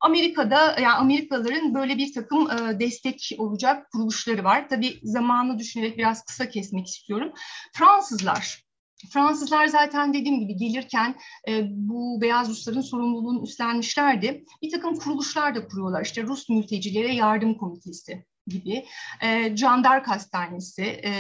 [0.00, 4.68] Amerika'da yani Amerikalıların böyle bir takım e, destek olacak kuruluşları var.
[4.68, 7.32] Tabii zamanı düşünerek biraz kısa kesmek istiyorum.
[7.72, 8.62] Fransızlar
[9.10, 11.14] Fransızlar zaten dediğim gibi gelirken
[11.48, 14.44] e, bu beyaz Rusların sorumluluğunu üstlenmişlerdi.
[14.62, 16.04] Bir takım kuruluşlar da kuruyorlar.
[16.04, 18.84] İşte Rus mültecilere yardım komitesi gibi.
[19.22, 21.12] E, Can Dark Hastanesi, e,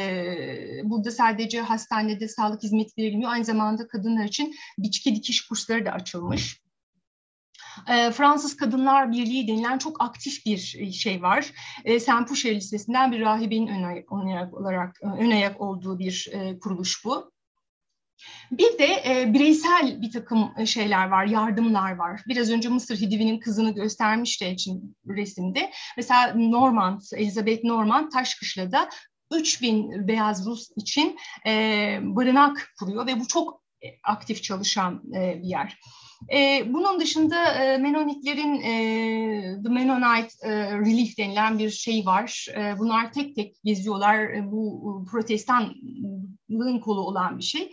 [0.84, 3.32] burada sadece hastanede sağlık hizmeti verilmiyor.
[3.32, 6.61] Aynı zamanda kadınlar için biçki dikiş kursları da açılmış.
[7.88, 11.52] E, Fransız Kadınlar Birliği denilen çok aktif bir e, şey var.
[11.84, 16.58] E, Saint Pouchet Lisesi'nden bir rahibenin ön ayak, olarak e, ön ayak olduğu bir e,
[16.58, 17.32] kuruluş bu.
[18.50, 22.22] Bir de e, bireysel bir takım şeyler var, yardımlar var.
[22.28, 25.72] Biraz önce Mısır Hidivi'nin kızını göstermişti için resimde.
[25.96, 28.88] Mesela Normand, Elizabeth Normand Taşkışla'da
[29.32, 31.52] 3000 beyaz Rus için e,
[32.02, 33.62] barınak kuruyor ve bu çok
[34.04, 35.78] aktif çalışan e, bir yer.
[36.32, 42.46] E, bunun dışında e, Menonitlerin e, The Mennonite e, Relief denilen bir şey var.
[42.56, 44.18] E, bunlar tek tek geziyorlar.
[44.18, 47.72] E, bu protestanlığın kolu olan bir şey.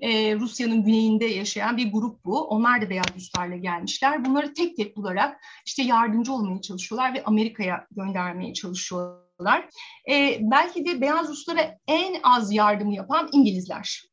[0.00, 2.40] E, Rusya'nın güneyinde yaşayan bir grup bu.
[2.40, 4.24] Onlar da beyaz Ruslarla gelmişler.
[4.24, 9.68] Bunları tek tek bularak işte yardımcı olmaya çalışıyorlar ve Amerika'ya göndermeye çalışıyorlar.
[10.10, 14.09] E, belki de beyaz Ruslara en az yardım yapan İngilizler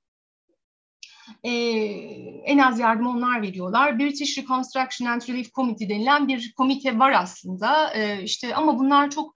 [1.43, 1.51] e,
[2.45, 3.99] en az yardım onlar veriyorlar.
[3.99, 7.93] British Reconstruction and Relief Committee denilen bir komite var aslında.
[7.93, 9.33] E, işte ama bunlar çok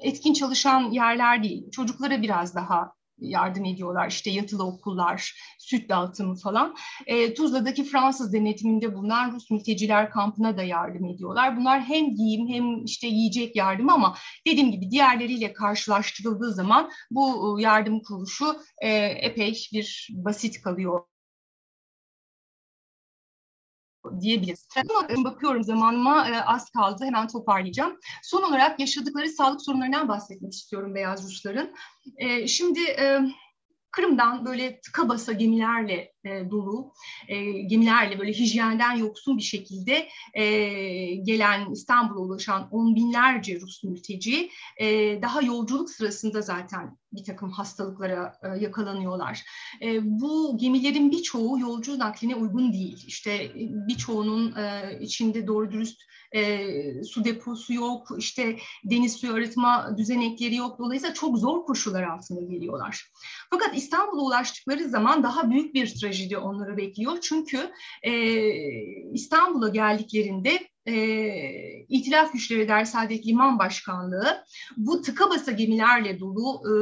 [0.00, 1.70] etkin çalışan yerler değil.
[1.70, 2.92] Çocuklara biraz daha
[3.22, 4.08] yardım ediyorlar.
[4.08, 6.74] İşte yatılı okullar, süt dağıtımı falan.
[7.06, 11.56] E, Tuzla'daki Fransız denetiminde bulunan Rus mülteciler kampına da yardım ediyorlar.
[11.56, 14.16] Bunlar hem giyim hem işte yiyecek yardım ama
[14.46, 21.11] dediğim gibi diğerleriyle karşılaştırıldığı zaman bu e, yardım kuruluşu e, epey bir basit kalıyor
[24.20, 24.68] diyebiliriz.
[25.24, 27.04] Bakıyorum zamanıma e, az kaldı.
[27.04, 27.98] Hemen toparlayacağım.
[28.22, 31.74] Son olarak yaşadıkları sağlık sorunlarından bahsetmek istiyorum Beyaz Rusların.
[32.16, 33.20] E, şimdi e,
[33.90, 36.92] Kırım'dan böyle tıka basa gemilerle e, dolu,
[37.28, 40.44] e, gemilerle böyle hijyenden yoksun bir şekilde e,
[41.14, 44.50] gelen İstanbul'a ulaşan on binlerce Rus mülteci
[44.80, 49.42] e, daha yolculuk sırasında zaten bir takım hastalıklara e, yakalanıyorlar.
[49.82, 53.04] E, bu gemilerin birçoğu yolcu nakline uygun değil.
[53.06, 53.52] İşte e,
[53.88, 56.02] birçoğunun e, içinde doğru dürüst
[56.32, 60.78] e, su deposu yok, işte deniz suyu arıtma düzenekleri yok.
[60.78, 63.10] Dolayısıyla çok zor koşullar altında geliyorlar.
[63.50, 67.18] Fakat İstanbul'a ulaştıkları zaman daha büyük bir trajedi onları bekliyor.
[67.22, 67.70] Çünkü
[68.02, 68.12] e,
[69.12, 70.96] İstanbul'a geldiklerinde e,
[71.88, 74.44] İtilaf Güçleri Der Saadet Liman Başkanlığı
[74.76, 76.72] bu tıka basa gemilerle dolu e,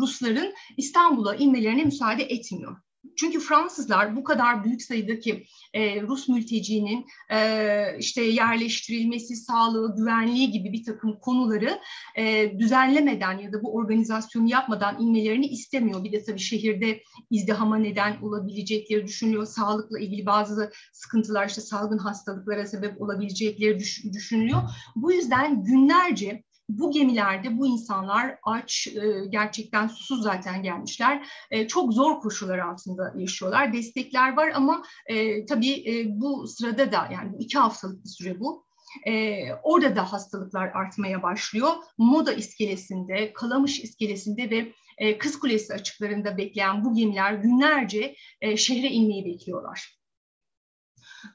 [0.00, 2.76] Rusların İstanbul'a inmelerine müsaade etmiyor.
[3.16, 5.44] Çünkü Fransızlar bu kadar büyük sayıdaki
[5.74, 11.78] e, Rus mültecinin e, işte yerleştirilmesi, sağlığı, güvenliği gibi bir takım konuları
[12.16, 16.04] e, düzenlemeden ya da bu organizasyonu yapmadan inmelerini istemiyor.
[16.04, 19.46] Bir de tabii şehirde izdihama neden olabilecekleri düşünülüyor.
[19.46, 23.78] Sağlıkla ilgili bazı sıkıntılar işte salgın hastalıklara sebep olabilecekleri
[24.12, 24.62] düşünülüyor.
[24.96, 26.42] Bu yüzden günlerce
[26.78, 31.28] bu gemilerde bu insanlar aç, e, gerçekten susuz zaten gelmişler.
[31.50, 33.72] E, çok zor koşullar altında yaşıyorlar.
[33.72, 38.64] Destekler var ama e, tabii bu sırada da yani iki haftalık bir süre bu.
[39.06, 41.70] Ee, orada da hastalıklar artmaya başlıyor.
[41.98, 48.88] Moda iskelesinde, Kalamış iskelesinde ve e, Kız Kulesi açıklarında bekleyen bu gemiler günlerce e, şehre
[48.88, 50.01] inmeyi bekliyorlar.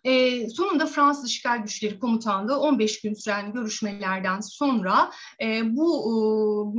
[0.03, 5.11] E, sonunda Fransız İşgal Güçleri Komutanlığı 15 gün süren görüşmelerden sonra
[5.41, 6.13] e, bu e,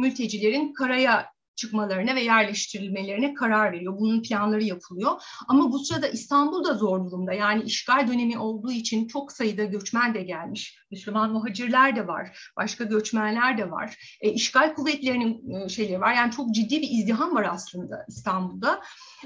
[0.00, 3.94] mültecilerin karaya çıkmalarına ve yerleştirilmelerine karar veriyor.
[3.98, 5.22] Bunun planları yapılıyor.
[5.48, 7.32] Ama bu sırada İstanbul da zor durumda.
[7.32, 10.78] Yani işgal dönemi olduğu için çok sayıda göçmen de gelmiş.
[10.90, 12.52] Müslüman muhacirler de var.
[12.56, 14.16] Başka göçmenler de var.
[14.20, 16.14] E, işgal kuvvetlerinin e, şeyleri var.
[16.14, 18.80] Yani çok ciddi bir izdiham var aslında İstanbul'da.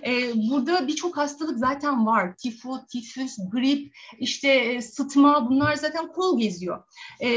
[0.06, 2.36] E, burada birçok hastalık zaten var.
[2.36, 6.84] Tifo, tifüs, grip, işte e, sıtma bunlar zaten kol geziyor.
[7.20, 7.28] E,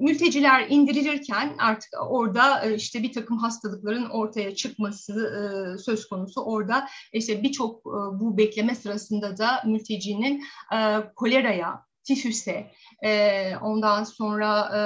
[0.00, 6.40] mülteciler indirilirken artık orada e, işte bir takım hastalıkların ortaya çıkması e, söz konusu.
[6.40, 10.44] Orada işte birçok e, bu bekleme sırasında da mültecinin
[10.74, 10.78] e,
[11.16, 12.70] koleraya, tifüse,
[13.04, 14.80] e, ondan sonra e,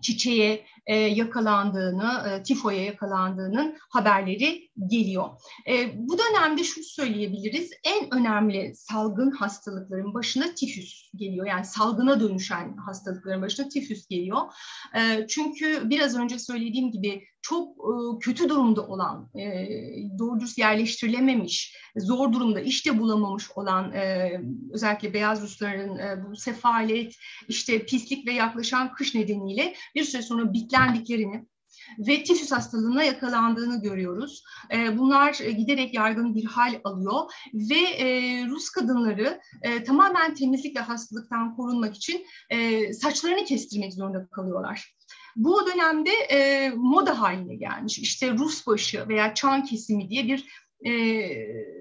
[0.00, 5.28] çiçeğe e, yakalandığını, e, tifoya yakalandığının haberleri geliyor.
[5.68, 11.46] E, bu dönemde şunu söyleyebiliriz, en önemli salgın hastalıkların başına tifüs geliyor.
[11.46, 14.40] Yani salgına dönüşen hastalıkların başına tifüs geliyor.
[14.96, 19.68] E, çünkü biraz önce söylediğim gibi çok e, kötü durumda olan, e,
[20.18, 24.32] doğru düz yerleştirilememiş, zor durumda işte bulamamış olan e,
[24.72, 27.14] özellikle beyaz Rusların e, bu sefalet,
[27.48, 31.46] işte pislik ve yaklaşan kış nedeniyle bir süre sonra bitlendiklerini
[31.98, 34.44] ve tifüs hastalığına yakalandığını görüyoruz.
[34.72, 37.22] E, bunlar e, giderek yaygın bir hal alıyor
[37.54, 38.06] ve e,
[38.46, 44.94] Rus kadınları e, tamamen temizlik ve hastalıktan korunmak için e, saçlarını kestirmek zorunda kalıyorlar.
[45.36, 47.98] Bu dönemde e, moda haline gelmiş.
[47.98, 50.48] İşte Rus başı veya çan kesimi diye bir
[50.86, 50.92] e,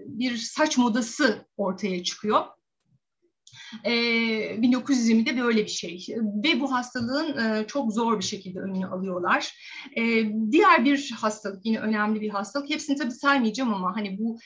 [0.05, 2.45] bir saç modası ortaya çıkıyor.
[3.83, 3.91] E,
[4.55, 6.05] 1920'de böyle bir şey
[6.43, 9.55] ve bu hastalığın çok zor bir şekilde önünü alıyorlar.
[10.51, 12.69] Diğer bir hastalık yine önemli bir hastalık.
[12.69, 14.39] Hepsini tabii saymayacağım ama hani bu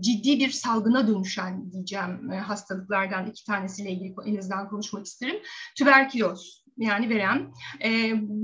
[0.00, 5.36] ciddi bir salgına dönüşen diyeceğim hastalıklardan iki tanesiyle ilgili en azından konuşmak isterim.
[5.78, 7.52] Tüberküloz yani verem.
[7.80, 7.90] E,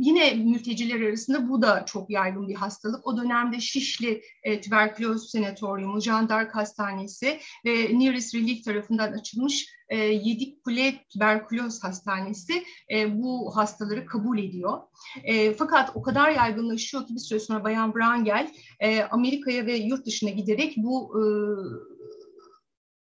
[0.00, 3.06] yine mülteciler arasında bu da çok yaygın bir hastalık.
[3.06, 9.96] O dönemde Şişli e, Tüberküloz Senatoryumu, Jean d'Arc Hastanesi ve Nearest Relief tarafından açılmış e,
[9.98, 12.64] Yedik Kule Tüberküloz Hastanesi
[12.94, 14.80] e, bu hastaları kabul ediyor.
[15.24, 20.06] E, fakat o kadar yaygınlaşıyor ki bir süre sonra Bayan Brangel e, Amerika'ya ve yurt
[20.06, 21.22] dışına giderek bu e,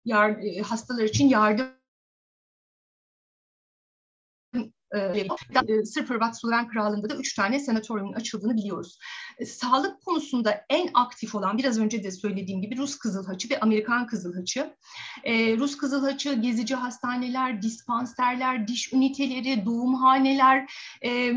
[0.05, 1.78] yar, e, hastalar için yardım
[5.85, 8.99] Sırp Hırvat Sloven Krallığı'nda da üç tane senatoryumun açıldığını biliyoruz.
[9.39, 13.61] E, sağlık konusunda en aktif olan biraz önce de söylediğim gibi Rus Kızıl Haçı ve
[13.61, 14.75] Amerikan Kızıl Haçı.
[15.25, 20.73] E, Rus Kızıl Haçı gezici hastaneler, dispanserler, diş üniteleri, doğumhaneler,
[21.05, 21.33] e,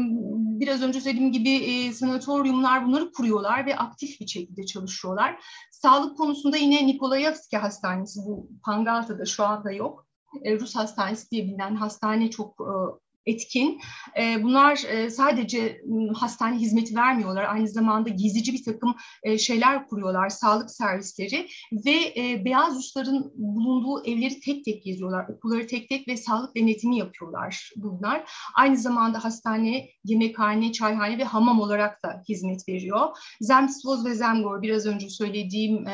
[0.59, 5.43] biraz önce söylediğim gibi sanatoryumlar bunları kuruyorlar ve aktif bir şekilde çalışıyorlar.
[5.71, 10.07] Sağlık konusunda yine Nikolayevski Hastanesi bu Pangalta'da şu anda yok.
[10.45, 12.61] Rus Hastanesi diye bilinen hastane çok
[13.25, 13.79] etkin.
[14.19, 15.81] E, bunlar e, sadece
[16.15, 17.43] hastane hizmeti vermiyorlar.
[17.43, 21.47] Aynı zamanda gezici bir takım e, şeyler kuruyorlar, sağlık servisleri
[21.85, 25.25] ve e, beyaz Rusların bulunduğu evleri tek tek geziyorlar.
[25.29, 28.31] Okulları tek tek ve sağlık denetimi yapıyorlar bunlar.
[28.55, 33.07] Aynı zamanda hastane, yemekhane, çayhane ve hamam olarak da hizmet veriyor.
[33.41, 35.85] Zemsvoz ve Zemgor biraz önce söylediğim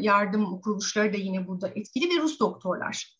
[0.00, 3.18] yardım kuruluşları da yine burada etkili ve Rus doktorlar.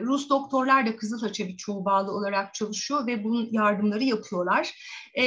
[0.00, 4.74] Rus doktorlar da Kızılhaç'a birçoğu bağlı olarak çalışıyor ve bunun yardımları yapıyorlar.
[5.18, 5.24] E,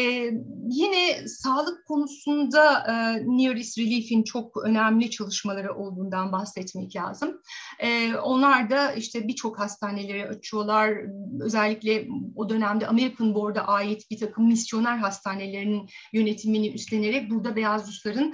[0.70, 2.93] yine sağlık konusunda e,
[3.26, 7.41] Near East Relief'in çok önemli çalışmaları olduğundan bahsetmek lazım.
[7.80, 10.97] E, onlar da işte birçok hastaneleri açıyorlar.
[11.41, 18.34] Özellikle o dönemde American Board'a ait bir takım misyoner hastanelerinin yönetimini üstlenerek burada Beyaz Rusların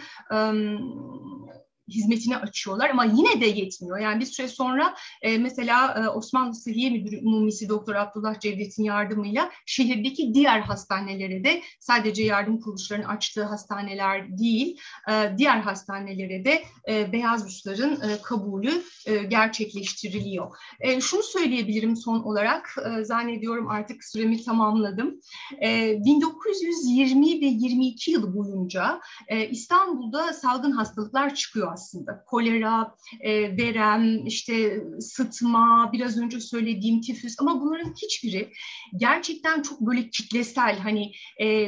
[1.92, 4.00] hizmetini açıyorlar ama yine de yetmiyor.
[4.00, 9.52] Yani bir süre sonra e, mesela e, Osmanlı Sıhhiye Müdürü Mumisi Doktor Abdullah Cevdet'in yardımıyla
[9.66, 14.80] şehirdeki diğer hastanelere de sadece yardım kuruluşlarının açtığı hastaneler değil,
[15.10, 20.58] e, diğer hastanelere de e, Beyaz Rusların e, kabulü e, gerçekleştiriliyor.
[20.80, 25.20] E, şunu söyleyebilirim son olarak, e, zannediyorum artık süremi tamamladım.
[25.64, 32.24] E, 1920 ve 22 yıl boyunca e, İstanbul'da salgın hastalıklar çıkıyor aslında.
[32.28, 38.52] Kolera, e, verem, işte sıtma, biraz önce söylediğim tifüs ama bunların hiçbiri
[38.98, 41.12] gerçekten çok böyle kitlesel hani
[41.42, 41.68] e,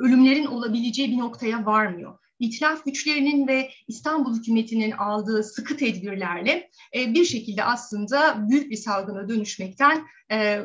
[0.00, 2.18] ölümlerin olabileceği bir noktaya varmıyor.
[2.40, 9.28] İtilaf güçlerinin ve İstanbul hükümetinin aldığı sıkı tedbirlerle e, bir şekilde aslında büyük bir salgına
[9.28, 10.62] dönüşmekten e,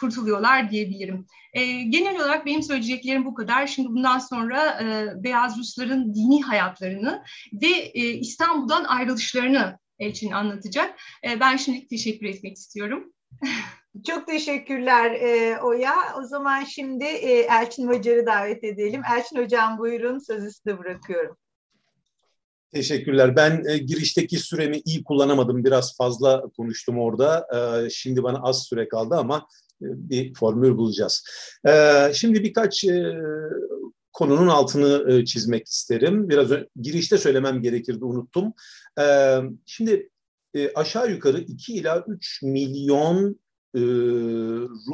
[0.00, 1.26] kurtuluyorlar diyebilirim.
[1.52, 3.66] E, genel olarak benim söyleyeceklerim bu kadar.
[3.66, 7.22] Şimdi bundan sonra e, Beyaz Rusların dini hayatlarını
[7.52, 11.00] ve e, İstanbul'dan ayrılışlarını Elçin anlatacak.
[11.28, 13.12] E, ben şimdi teşekkür etmek istiyorum.
[14.06, 15.94] Çok teşekkürler e, Oya.
[16.18, 19.02] O zaman şimdi e, Elçin Hocar'ı davet edelim.
[19.16, 21.36] Elçin Hocam buyurun sözü size bırakıyorum.
[22.72, 23.36] Teşekkürler.
[23.36, 25.64] Ben e, girişteki süremi iyi kullanamadım.
[25.64, 27.46] Biraz fazla konuştum orada.
[27.54, 29.46] E, şimdi bana az süre kaldı ama
[29.80, 31.24] bir formül bulacağız.
[31.68, 31.72] E,
[32.14, 33.14] şimdi birkaç e,
[34.12, 36.28] konunun altını e, çizmek isterim.
[36.28, 36.50] Biraz
[36.80, 38.52] girişte söylemem gerekirdi, unuttum.
[39.00, 40.10] E, şimdi
[40.54, 43.40] e, aşağı yukarı 2 ila 3 milyon
[43.74, 43.80] e,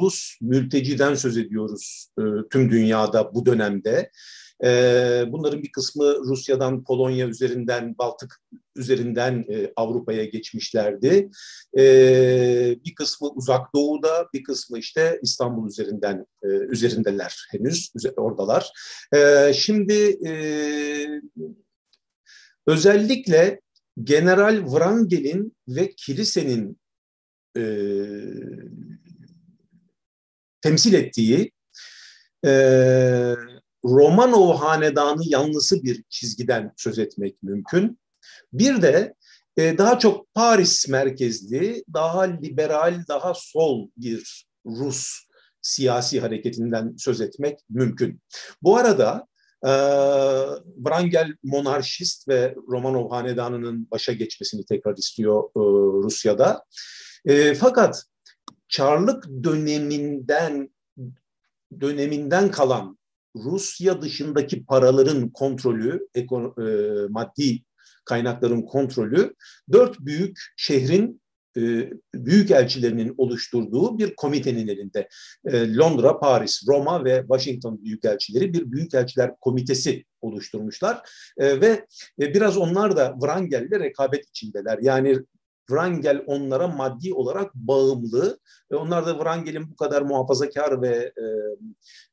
[0.01, 4.11] Rus mülteciden söz ediyoruz e, tüm dünyada bu dönemde.
[4.63, 4.69] E,
[5.27, 8.41] bunların bir kısmı Rusya'dan, Polonya üzerinden, Baltık
[8.75, 11.29] üzerinden e, Avrupa'ya geçmişlerdi.
[11.77, 11.83] E,
[12.85, 18.71] bir kısmı uzak doğuda, bir kısmı işte İstanbul üzerinden e, üzerindeler henüz, oradalar.
[19.15, 20.31] E, şimdi e,
[22.67, 23.61] özellikle
[24.03, 26.79] General Wrangel'in ve kilisenin
[27.57, 27.63] e,
[30.61, 31.51] temsil ettiği
[32.45, 32.51] e,
[33.87, 37.99] Romanov hanedanı yanlısı bir çizgiden söz etmek mümkün.
[38.53, 39.13] Bir de
[39.57, 45.27] e, daha çok Paris merkezli, daha liberal, daha sol bir Rus
[45.61, 48.21] siyasi hareketinden söz etmek mümkün.
[48.61, 49.27] Bu arada
[49.63, 49.71] e,
[50.75, 55.59] Wrangel monarşist ve Romanov hanedanının başa geçmesini tekrar istiyor e,
[56.03, 56.63] Rusya'da.
[57.25, 58.03] E, fakat
[58.69, 60.69] Çarlık döneminden
[61.81, 62.97] döneminden kalan
[63.43, 66.25] Rusya dışındaki paraların kontrolü, e,
[67.09, 67.63] maddi
[68.05, 69.33] kaynakların kontrolü
[69.71, 71.21] dört büyük şehrin
[71.57, 75.09] e, büyük elçilerinin oluşturduğu bir komitenin elinde.
[75.45, 81.09] E, Londra, Paris, Roma ve Washington büyükelçileri bir büyükelçiler komitesi oluşturmuşlar
[81.39, 81.85] ve
[82.19, 84.79] biraz onlar da Wrangel'le rekabet içindeler.
[84.81, 85.17] Yani
[85.67, 88.39] Wrangel onlara maddi olarak bağımlı
[88.71, 91.13] ve onlar da Wrangel'in bu kadar muhafazakar ve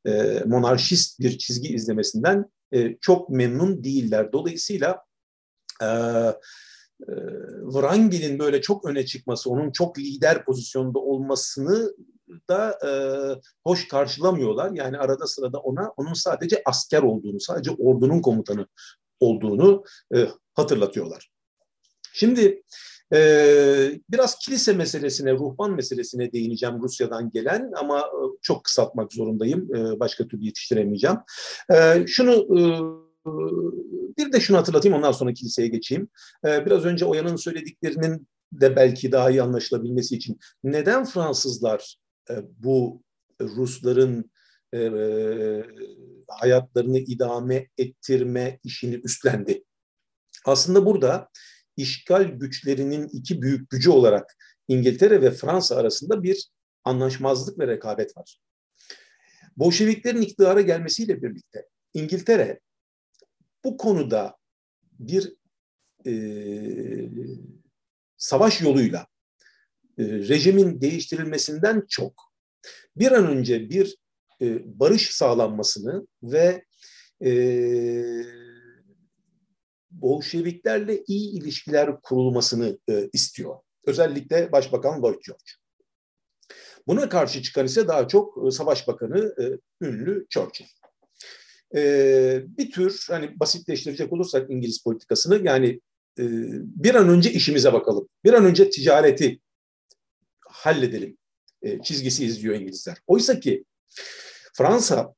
[0.05, 4.33] e, e, monarşist bir çizgi izlemesinden e, çok memnun değiller.
[4.33, 5.05] Dolayısıyla
[5.83, 7.15] e, e,
[7.73, 11.95] Wrangel'in böyle çok öne çıkması, onun çok lider pozisyonda olmasını
[12.49, 12.91] da e,
[13.65, 14.71] hoş karşılamıyorlar.
[14.75, 18.67] Yani arada sırada ona onun sadece asker olduğunu, sadece ordunun komutanı
[19.21, 19.85] olduğunu
[20.15, 21.31] e, hatırlatıyorlar.
[22.13, 22.63] Şimdi
[23.13, 29.75] Ee, biraz kilise meselesine, ruhban meselesine değineceğim Rusya'dan gelen ama e, çok kısaltmak zorundayım.
[29.75, 31.17] Ee, başka türlü yetiştiremeyeceğim.
[31.73, 32.63] Ee, şunu e,
[34.19, 36.09] bir de şunu hatırlatayım ondan sonra kiliseye geçeyim.
[36.45, 41.97] Biraz önce Oya'nın söylediklerinin de belki daha iyi anlaşılabilmesi için neden Fransızlar
[42.59, 43.03] bu
[43.41, 44.31] Rusların
[46.29, 49.65] hayatlarını idame ettirme işini üstlendi?
[50.47, 51.29] Aslında burada
[51.77, 54.37] işgal güçlerinin iki büyük gücü olarak
[54.69, 56.49] İngiltere ve Fransa arasında bir
[56.85, 58.39] anlaşmazlık ve rekabet var.
[59.57, 62.61] Bolşeviklerin iktidara gelmesiyle birlikte İngiltere
[63.65, 64.37] bu konuda
[64.99, 65.35] bir
[66.07, 66.15] e,
[68.17, 69.07] savaş yoluyla
[69.99, 72.33] e, rejimin değiştirilmesinden çok
[72.97, 73.97] bir an önce bir
[74.43, 76.65] e, barış sağlanmasını ve
[77.25, 77.31] e,
[80.01, 83.57] Bolşeviklerle iyi ilişkiler kurulmasını e, istiyor.
[83.85, 85.45] Özellikle Başbakan Lloyd George.
[86.87, 89.45] Buna karşı çıkan ise daha çok e, Savaş Bakanı e,
[89.87, 90.67] ünlü Churchill.
[91.77, 95.69] E, bir tür hani basitleştirecek olursak İngiliz politikasını yani
[96.19, 96.25] e,
[96.61, 98.09] bir an önce işimize bakalım.
[98.25, 99.41] Bir an önce ticareti
[100.49, 101.19] halledelim
[101.63, 102.99] e, çizgisi izliyor İngilizler.
[103.07, 103.65] Oysa ki
[104.55, 105.15] Fransa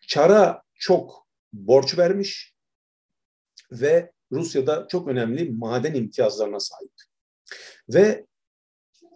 [0.00, 2.51] Çar'a çok borç vermiş,
[3.80, 6.92] ve Rusya'da çok önemli maden imtiyazlarına sahip.
[7.88, 8.26] Ve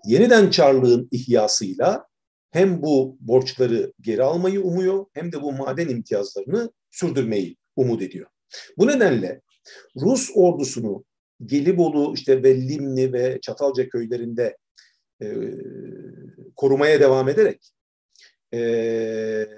[0.05, 2.07] yeniden Çarlığın ihyasıyla
[2.51, 8.27] hem bu borçları geri almayı umuyor hem de bu maden imtiyazlarını sürdürmeyi umut ediyor.
[8.79, 9.41] Bu nedenle
[9.97, 11.05] Rus ordusunu
[11.45, 14.57] Gelibolu işte ve Limni ve Çatalca köylerinde
[15.23, 15.27] e,
[16.57, 17.73] korumaya devam ederek
[18.55, 19.49] e,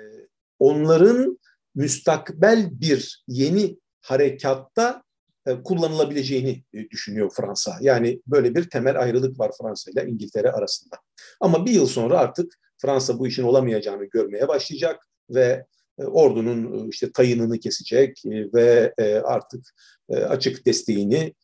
[0.59, 1.39] onların
[1.75, 3.79] müstakbel bir yeni
[4.09, 5.03] harekatta
[5.47, 7.79] e, kullanılabileceğini e, düşünüyor Fransa.
[7.81, 10.97] Yani böyle bir temel ayrılık var Fransa ile İngiltere arasında.
[11.41, 15.67] Ama bir yıl sonra artık Fransa bu işin olamayacağını görmeye başlayacak ve
[15.99, 18.95] e, ordunun işte tayınını kesecek ve
[19.25, 19.75] artık
[20.09, 21.35] açık desteğini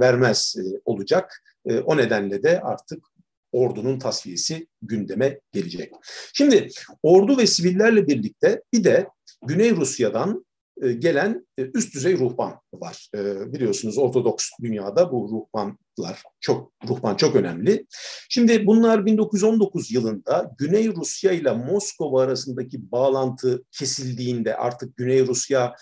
[0.00, 1.42] vermez olacak.
[1.84, 3.04] O nedenle de artık
[3.52, 5.92] ordunun tasfiyesi gündeme gelecek.
[6.34, 6.68] Şimdi
[7.02, 9.08] ordu ve sivillerle birlikte bir de
[9.46, 10.44] Güney Rusya'dan
[10.80, 13.10] gelen e, üst düzey ruhban var.
[13.14, 17.86] E, biliyorsunuz Ortodoks dünyada bu ruhbanlar çok ruhban çok önemli.
[18.28, 25.74] Şimdi bunlar 1919 yılında Güney Rusya ile Moskova arasındaki bağlantı kesildiğinde artık Güney Rusya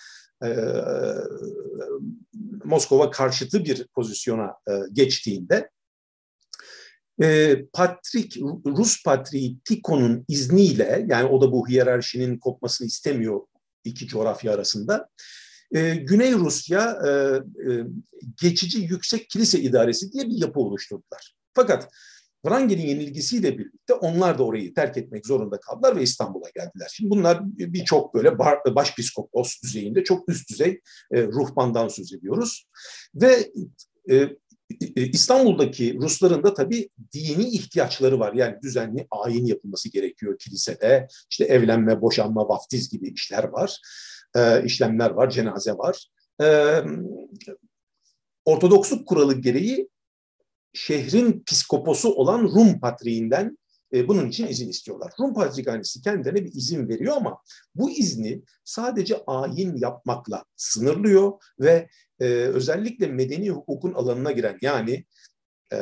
[2.64, 4.54] Moskova karşıtı bir pozisyona
[4.92, 5.70] geçtiğinde
[7.72, 8.36] Patrik,
[8.66, 13.40] Rus Patriği Tikon'un izniyle yani o da bu hiyerarşinin kopmasını istemiyor
[13.84, 15.08] iki coğrafya arasında.
[15.74, 17.84] E, Güney Rusya e, e,
[18.42, 21.34] geçici yüksek kilise idaresi diye bir yapı oluşturdular.
[21.54, 21.88] Fakat
[22.44, 26.90] Wrangel'in yenilgisiyle birlikte onlar da orayı terk etmek zorunda kaldılar ve İstanbul'a geldiler.
[26.92, 28.38] Şimdi bunlar birçok böyle
[28.74, 30.80] başpiskopos düzeyinde çok üst düzey
[31.12, 32.68] e, ruhbandan söz ediyoruz.
[33.14, 33.52] Ve
[34.10, 34.28] e,
[34.96, 38.32] İstanbul'daki Rusların da tabii dini ihtiyaçları var.
[38.32, 41.08] Yani düzenli ayin yapılması gerekiyor kilisede.
[41.30, 43.80] İşte evlenme, boşanma, vaftiz gibi işler var.
[44.36, 46.06] E, işlemler var, cenaze var.
[46.42, 46.46] E,
[48.44, 49.88] Ortodoksluk kuralı gereği
[50.72, 53.57] şehrin piskoposu olan Rum patriğinden
[53.94, 55.12] e, bunun için izin istiyorlar.
[55.20, 57.42] Rum Patrikhanesi kendilerine bir izin veriyor ama
[57.74, 61.88] bu izni sadece ayin yapmakla sınırlıyor ve
[62.20, 65.04] e, özellikle medeni hukukun alanına giren yani
[65.72, 65.78] e,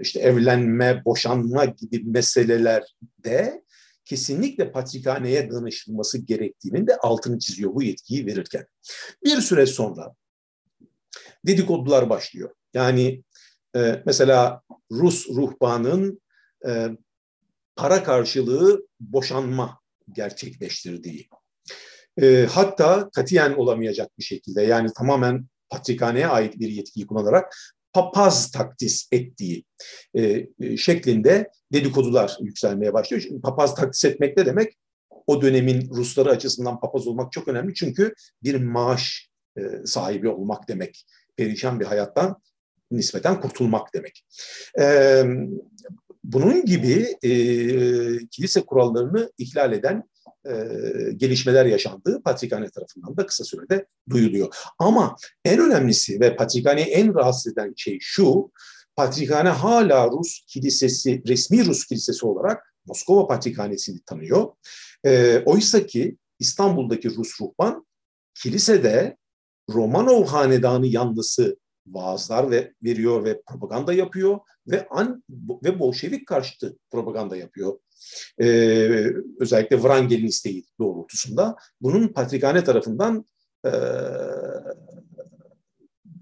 [0.00, 3.64] işte evlenme, boşanma gibi meselelerde
[4.04, 8.66] kesinlikle patrikhaneye danışılması gerektiğinin de altını çiziyor bu yetkiyi verirken.
[9.24, 10.14] Bir süre sonra
[11.46, 12.50] dedikodular başlıyor.
[12.74, 13.24] Yani
[13.76, 16.20] e, mesela Rus ruhbanın
[16.66, 16.88] e,
[17.80, 19.80] para karşılığı boşanma
[20.12, 21.28] gerçekleştirdiği.
[22.22, 27.56] E, hatta katiyen olamayacak bir şekilde yani tamamen patrikhaneye ait bir yetkiyi kullanarak
[27.92, 29.64] papaz takdis ettiği
[30.14, 33.22] e, e, şeklinde dedikodular yükselmeye başlıyor.
[33.22, 34.78] Şimdi papaz takdis etmek ne demek?
[35.26, 41.06] O dönemin Rusları açısından papaz olmak çok önemli çünkü bir maaş e, sahibi olmak demek.
[41.36, 42.36] Perişan bir hayattan
[42.90, 44.26] nispeten kurtulmak demek.
[44.80, 45.24] E,
[46.32, 47.30] bunun gibi e,
[48.26, 50.04] kilise kurallarını ihlal eden
[50.46, 50.52] e,
[51.16, 54.54] gelişmeler yaşandığı Patrikhane tarafından da kısa sürede duyuluyor.
[54.78, 58.50] Ama en önemlisi ve Patrikhane'yi en rahatsız eden şey şu,
[58.96, 64.46] Patrikhane hala Rus kilisesi, resmi Rus kilisesi olarak Moskova Patrikhanesi'ni tanıyor.
[65.06, 67.86] E, oysa ki İstanbul'daki Rus ruhban
[68.34, 69.16] kilisede
[69.70, 71.56] Romanov hanedanı yanlısı
[71.94, 75.24] vaazlar ve veriyor ve propaganda yapıyor ve an
[75.64, 77.78] ve Bolşevik karşıtı propaganda yapıyor.
[78.38, 83.24] Ee, özellikle Wrangel'in isteği doğrultusunda bunun Patrikhane tarafından
[83.66, 83.70] e,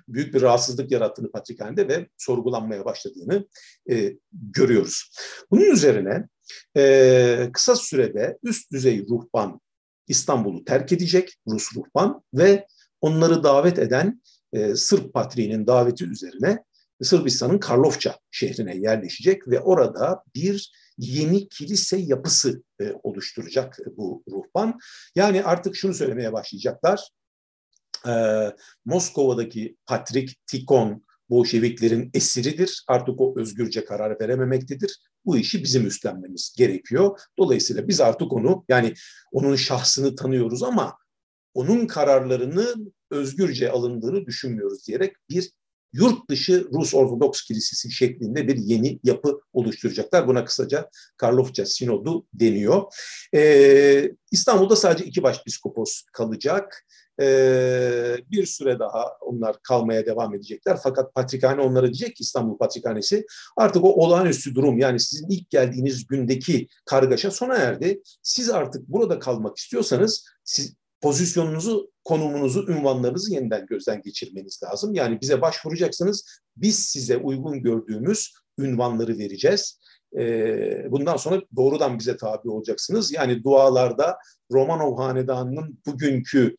[0.09, 3.49] büyük bir rahatsızlık yarattığını Patrikhane'de ve sorgulanmaya başladığını
[3.91, 5.11] e, görüyoruz.
[5.51, 6.29] Bunun üzerine
[6.77, 9.61] e, kısa sürede üst düzey ruhban
[10.09, 12.67] İstanbul'u terk edecek Rus ruhban ve
[13.01, 16.65] onları davet eden e, Sırp patriğinin daveti üzerine
[17.03, 24.79] Sırbistan'ın Karlofça şehrine yerleşecek ve orada bir yeni kilise yapısı e, oluşturacak bu ruhban.
[25.15, 27.09] Yani artık şunu söylemeye başlayacaklar.
[28.07, 28.13] E,
[28.85, 32.85] Moskova'daki Patrik Tikon Bolşeviklerin esiridir.
[32.89, 34.99] Artık o özgürce karar verememektedir.
[35.25, 37.21] Bu işi bizim üstlenmemiz gerekiyor.
[37.39, 38.95] Dolayısıyla biz artık onu yani
[39.33, 40.97] onun şahsını tanıyoruz ama
[41.59, 45.51] onun kararlarının özgürce alındığını düşünmüyoruz diyerek bir
[45.93, 50.29] yurt dışı Rus Ortodoks Kilisesi şeklinde bir yeni yapı oluşturacaklar.
[50.29, 52.83] Buna kısaca Karlofça Sinodu deniyor.
[53.35, 56.87] Ee, İstanbul'da sadece iki başpiskopos kalacak.
[57.21, 60.79] Ee, bir süre daha onlar kalmaya devam edecekler.
[60.83, 66.07] Fakat Patrikhane onlara diyecek ki İstanbul Patrikhanesi artık o olağanüstü durum yani sizin ilk geldiğiniz
[66.07, 68.03] gündeki kargaşa sona erdi.
[68.23, 74.95] Siz artık burada kalmak istiyorsanız siz pozisyonunuzu, konumunuzu, ünvanlarınızı yeniden gözden geçirmeniz lazım.
[74.95, 76.41] Yani bize başvuracaksınız.
[76.57, 79.81] Biz size uygun gördüğümüz ünvanları vereceğiz.
[80.19, 83.13] Ee, bundan sonra doğrudan bize tabi olacaksınız.
[83.13, 84.19] Yani dualarda
[84.53, 86.57] Romanov Hanedanı'nın bugünkü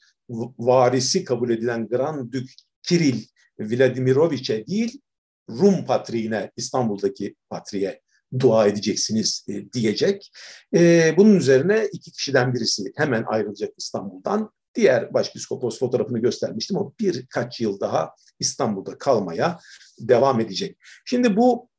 [0.59, 2.49] varisi kabul edilen Grand Dük
[2.83, 3.23] Kiril
[3.59, 5.01] Vladimiroviç'e değil,
[5.49, 8.01] Rum patriğine, İstanbul'daki patriğe
[8.39, 10.31] dua edeceksiniz e, diyecek.
[10.75, 14.51] E, bunun üzerine iki kişiden birisi hemen ayrılacak İstanbul'dan.
[14.75, 16.77] Diğer başpiskopos fotoğrafını göstermiştim.
[16.77, 19.59] O birkaç yıl daha İstanbul'da kalmaya
[19.99, 20.77] devam edecek.
[21.05, 21.69] Şimdi bu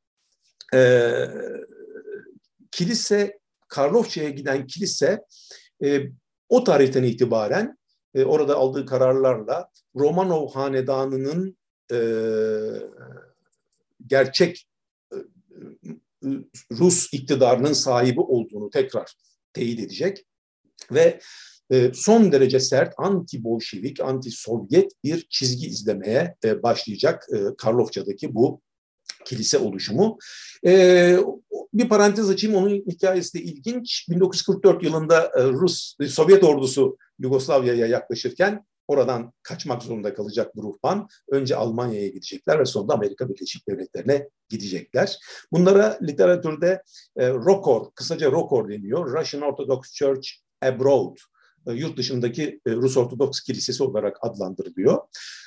[0.73, 1.13] e,
[2.71, 5.25] kilise, Karlofça'ya giden kilise
[5.83, 6.01] e,
[6.49, 7.77] o tarihten itibaren
[8.15, 11.57] e, orada aldığı kararlarla Romanov Hanedanı'nın
[11.91, 11.99] e,
[14.07, 14.67] gerçek
[15.13, 15.17] e,
[16.71, 19.13] Rus iktidarının sahibi olduğunu tekrar
[19.53, 20.25] teyit edecek
[20.91, 21.19] ve
[21.71, 28.61] e, son derece sert anti-Bolşevik, anti-Sovyet bir çizgi izlemeye e, başlayacak e, Karlofça'daki bu
[29.25, 30.17] kilise oluşumu.
[31.73, 34.05] Bir parantez açayım, onun hikayesi de ilginç.
[34.09, 41.07] 1944 yılında Rus, Sovyet ordusu Yugoslavya'ya yaklaşırken Oradan kaçmak zorunda kalacak bu ruhban.
[41.29, 45.17] Önce Almanya'ya gidecekler ve sonra Amerika Birleşik Devletleri'ne gidecekler.
[45.51, 46.83] Bunlara literatürde
[47.17, 49.19] e, ROKOR, kısaca ROKOR deniyor.
[49.19, 50.29] Russian Orthodox Church
[50.61, 51.17] Abroad
[51.67, 54.99] e, yurt dışındaki e, Rus Ortodoks Kilisesi olarak adlandırılıyor.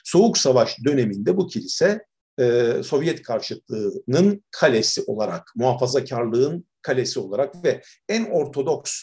[0.05, 2.07] Soğuk Savaş döneminde bu kilise
[2.41, 9.03] e, Sovyet karşıtlığının kalesi olarak, muhafazakarlığın kalesi olarak ve en ortodoks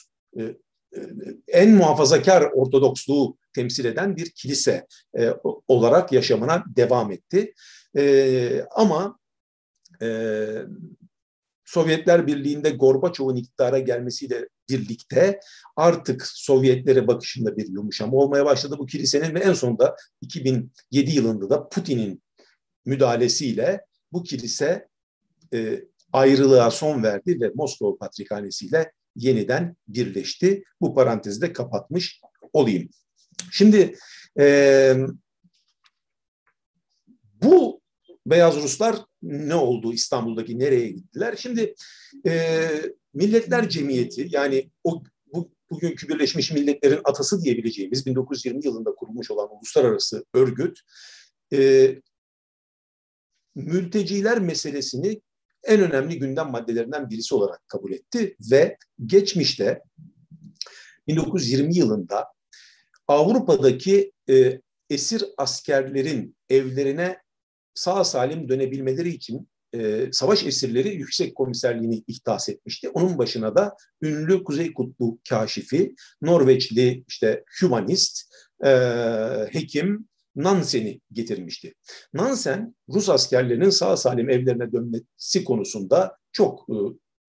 [1.48, 4.88] en muhafazakar Ortodoksluğu temsil eden bir kilise
[5.18, 5.30] e,
[5.68, 7.54] olarak yaşamına devam etti.
[7.98, 9.20] E, ama
[10.02, 10.48] e,
[11.66, 15.40] Sovyetler Birliği'nde Gorbaçov'un iktidara gelmesiyle birlikte
[15.76, 21.70] artık Sovyetlere bakışında bir yumuşama olmaya başladı bu kilisenin ve en sonunda 2007 yılında da
[21.70, 22.24] Putin'in
[22.86, 24.88] müdahalesiyle bu kilise
[25.54, 25.84] e,
[26.14, 30.64] ayrılığa son verdi ve Moskova Patrikhanesi ile yeniden birleşti.
[30.82, 32.22] Bu parantezi de kapatmış
[32.54, 32.90] olayım.
[33.52, 33.96] Şimdi
[34.40, 34.96] e,
[37.44, 37.82] bu
[38.26, 41.36] Beyaz Ruslar ne oldu İstanbul'daki nereye gittiler?
[41.38, 41.76] Şimdi
[42.28, 42.68] e,
[43.14, 45.04] Milletler Cemiyeti yani o
[45.34, 50.80] bu, bugünkü Birleşmiş Milletler'in atası diyebileceğimiz 1920 yılında kurulmuş olan uluslararası örgüt
[51.54, 51.96] e,
[53.56, 55.22] mülteciler meselesini
[55.64, 59.82] en önemli gündem maddelerinden birisi olarak kabul etti ve geçmişte
[61.08, 62.28] 1920 yılında
[63.08, 67.18] Avrupa'daki e, esir askerlerin evlerine
[67.74, 72.90] sağ salim dönebilmeleri için e, savaş esirleri yüksek komiserliğini ihtas etmişti.
[72.90, 78.22] Onun başına da ünlü Kuzey Kutbu kaşifi, Norveçli işte humanist,
[78.66, 78.70] e,
[79.52, 81.74] hekim Nansen'i getirmişti.
[82.14, 86.76] Nansen, Rus askerlerinin sağ salim evlerine dönmesi konusunda çok e,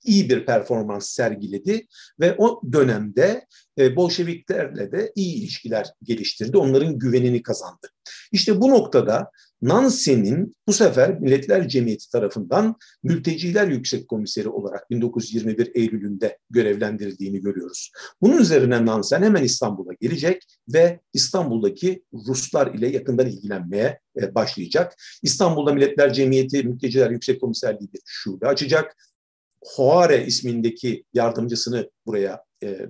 [0.05, 1.87] iyi bir performans sergiledi
[2.21, 3.47] ve o dönemde
[3.79, 6.57] e, Bolşeviklerle de iyi ilişkiler geliştirdi.
[6.57, 7.89] Onların güvenini kazandı.
[8.33, 9.31] İşte bu noktada
[9.63, 17.93] Nansen'in bu sefer Milletler Cemiyeti tarafından Mülteciler Yüksek Komiseri olarak 1921 Eylül'ünde görevlendirildiğini görüyoruz.
[18.23, 24.95] Bunun üzerine Nansen hemen İstanbul'a gelecek ve İstanbul'daki Ruslar ile yakından ilgilenmeye e, başlayacak.
[25.23, 28.97] İstanbul'da Milletler Cemiyeti Mülteciler Yüksek Komiserliği bir şube açacak.
[29.65, 32.89] Hoare ismindeki yardımcısını buraya e,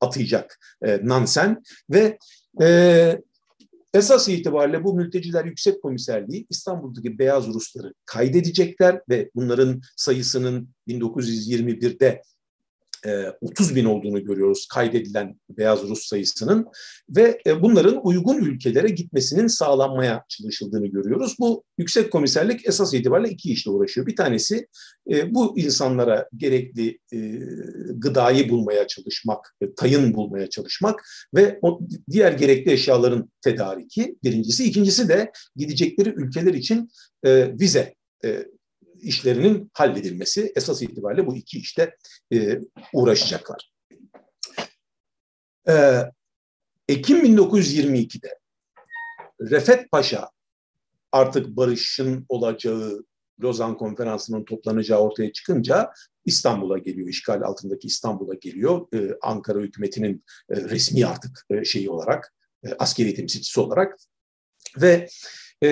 [0.00, 2.18] atayacak e, Nansen ve
[3.94, 12.22] Esas itibariyle bu mülteciler yüksek komiserliği İstanbul'daki beyaz Rusları kaydedecekler ve bunların sayısının 1921'de
[13.40, 16.66] 30 e, bin olduğunu görüyoruz kaydedilen beyaz Rus sayısının
[17.08, 21.36] ve e, bunların uygun ülkelere gitmesinin sağlanmaya çalışıldığını görüyoruz.
[21.40, 24.06] Bu yüksek komiserlik esas itibariyle iki işle uğraşıyor.
[24.06, 24.68] Bir tanesi
[25.10, 26.98] e, bu insanlara gerekli
[27.94, 31.04] gıdayı bulmaya çalışmak, tayın bulmaya çalışmak
[31.34, 31.60] ve
[32.10, 34.64] diğer gerekli eşyaların tedariki birincisi.
[34.64, 36.90] İkincisi de gidecekleri ülkeler için
[37.26, 37.94] vize
[39.04, 41.96] işlerinin halledilmesi esas itibariyle bu iki işte
[42.32, 42.60] e,
[42.92, 43.72] uğraşacaklar.
[45.68, 46.02] E,
[46.88, 48.38] Ekim 1922'de
[49.40, 50.30] Refet Paşa
[51.12, 53.04] artık barışın olacağı
[53.42, 55.92] Lozan Konferansı'nın toplanacağı ortaya çıkınca
[56.24, 58.86] İstanbul'a geliyor, işgal altındaki İstanbul'a geliyor.
[58.94, 63.96] Ee, Ankara hükümetinin e, resmi artık e, şeyi olarak, e, askeri temsilcisi olarak.
[64.80, 65.08] Ve
[65.62, 65.68] e,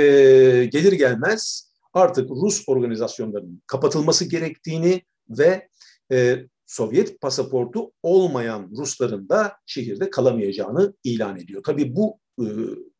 [0.72, 5.69] gelir gelmez artık Rus organizasyonlarının kapatılması gerektiğini ve
[6.12, 11.62] e, Sovyet pasaportu olmayan Rusların da şehirde kalamayacağını ilan ediyor.
[11.62, 12.47] Tabii bu e,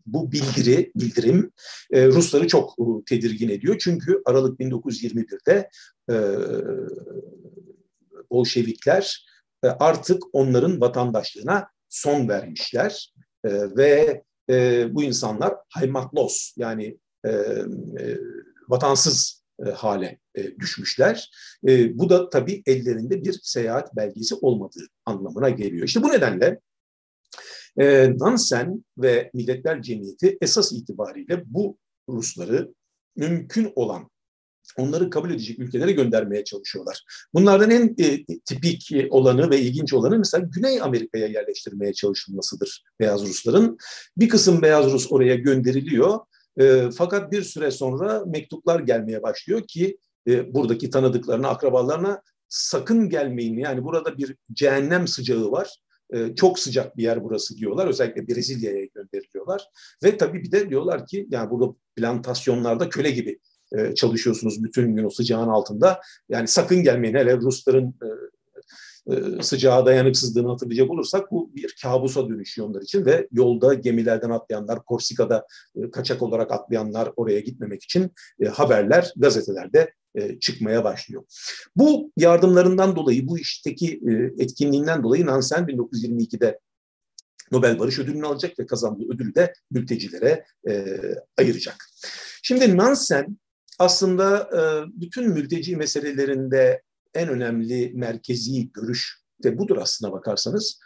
[0.07, 1.53] bu bildiri, bildirim
[1.91, 3.77] e, Rusları çok e, tedirgin ediyor.
[3.81, 5.71] Çünkü Aralık 1921'de
[6.11, 6.17] e,
[8.31, 9.27] Bolşevikler
[9.65, 13.15] e, artık onların vatandaşlığına son vermişler
[13.45, 18.19] e, ve e, bu insanlar haymatlos yani e, e,
[18.69, 21.31] vatansız e, hale e, düşmüşler.
[21.69, 25.87] E, bu da tabii ellerinde bir seyahat belgesi olmadığı anlamına geliyor.
[25.87, 26.61] İşte bu nedenle
[28.19, 31.79] Nansen ve Milletler Cemiyeti esas itibariyle bu
[32.09, 32.75] Rusları
[33.17, 34.11] mümkün olan
[34.77, 37.05] onları kabul edecek ülkelere göndermeye çalışıyorlar.
[37.35, 43.79] Bunlardan en e, tipik olanı ve ilginç olanı mesela Güney Amerika'ya yerleştirmeye çalışılmasıdır beyaz Rusların.
[44.17, 46.19] Bir kısım beyaz Rus oraya gönderiliyor
[46.61, 49.99] e, fakat bir süre sonra mektuplar gelmeye başlıyor ki
[50.29, 53.59] e, buradaki tanıdıklarına, akrabalarına sakın gelmeyin.
[53.59, 55.77] Yani burada bir cehennem sıcağı var.
[56.13, 57.87] E, çok sıcak bir yer burası diyorlar.
[57.87, 59.65] Özellikle Brezilya'ya gönderiliyorlar.
[60.05, 63.39] Ve tabii bir de diyorlar ki yani burada plantasyonlarda köle gibi
[63.79, 66.01] e, çalışıyorsunuz bütün gün o sıcağın altında.
[66.29, 67.15] Yani sakın gelmeyin.
[67.15, 68.09] Hele Rusların e,
[69.41, 75.47] sıcağa dayanıksızlığını hatırlayacak olursak bu bir kabusa dönüşüyor onlar için ve yolda gemilerden atlayanlar, Korsika'da
[75.77, 79.93] e, kaçak olarak atlayanlar oraya gitmemek için e, haberler gazetelerde
[80.41, 81.23] çıkmaya başlıyor.
[81.77, 84.01] Bu yardımlarından dolayı, bu işteki
[84.39, 86.59] etkinliğinden dolayı Nansen 1922'de
[87.53, 90.45] Nobel Barış Ödülünü alacak ve kazandığı ödülü de mültecilere
[91.39, 91.77] ayıracak.
[92.43, 93.39] Şimdi Nansen
[93.79, 94.51] aslında
[94.95, 96.83] bütün mülteci meselelerinde
[97.15, 100.81] en önemli merkezi görüş de budur aslına bakarsanız.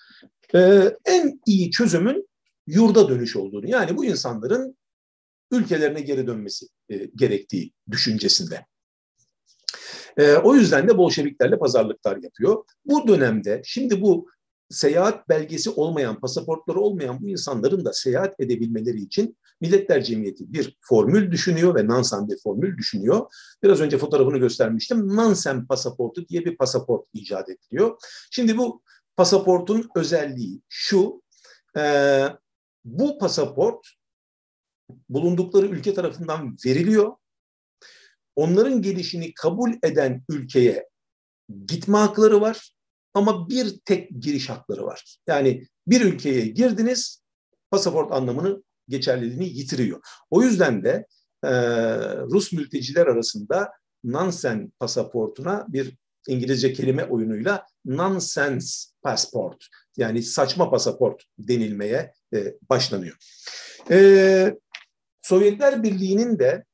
[0.54, 2.28] Ee, en iyi çözümün
[2.66, 4.76] yurda dönüş olduğunu yani bu insanların
[5.50, 8.66] ülkelerine geri dönmesi e, gerektiği düşüncesinde.
[10.16, 12.64] E, o yüzden de Bolşeviklerle pazarlıklar yapıyor.
[12.84, 14.28] Bu dönemde şimdi bu
[14.70, 21.30] seyahat belgesi olmayan, pasaportları olmayan bu insanların da seyahat edebilmeleri için Milletler Cemiyeti bir formül
[21.30, 23.26] düşünüyor ve Nansen bir formül düşünüyor.
[23.62, 25.16] Biraz önce fotoğrafını göstermiştim.
[25.16, 27.98] Nansen pasaportu diye bir pasaport icat ediliyor.
[28.30, 28.82] Şimdi bu
[29.16, 31.22] pasaportun özelliği şu,
[31.78, 32.24] e,
[32.84, 33.86] bu pasaport
[35.08, 37.12] bulundukları ülke tarafından veriliyor.
[38.36, 40.88] Onların gelişini kabul eden ülkeye
[41.66, 42.72] gitme hakları var
[43.14, 45.16] ama bir tek giriş hakları var.
[45.26, 47.22] Yani bir ülkeye girdiniz,
[47.70, 50.00] pasaport anlamını, geçerliliğini yitiriyor.
[50.30, 51.06] O yüzden de
[51.44, 51.50] e,
[52.16, 53.72] Rus mülteciler arasında
[54.04, 55.96] Nansen pasaportuna bir
[56.28, 63.16] İngilizce kelime oyunuyla nonsense passport yani saçma pasaport denilmeye e, başlanıyor.
[63.90, 64.56] E,
[65.22, 66.64] Sovyetler Birliği'nin de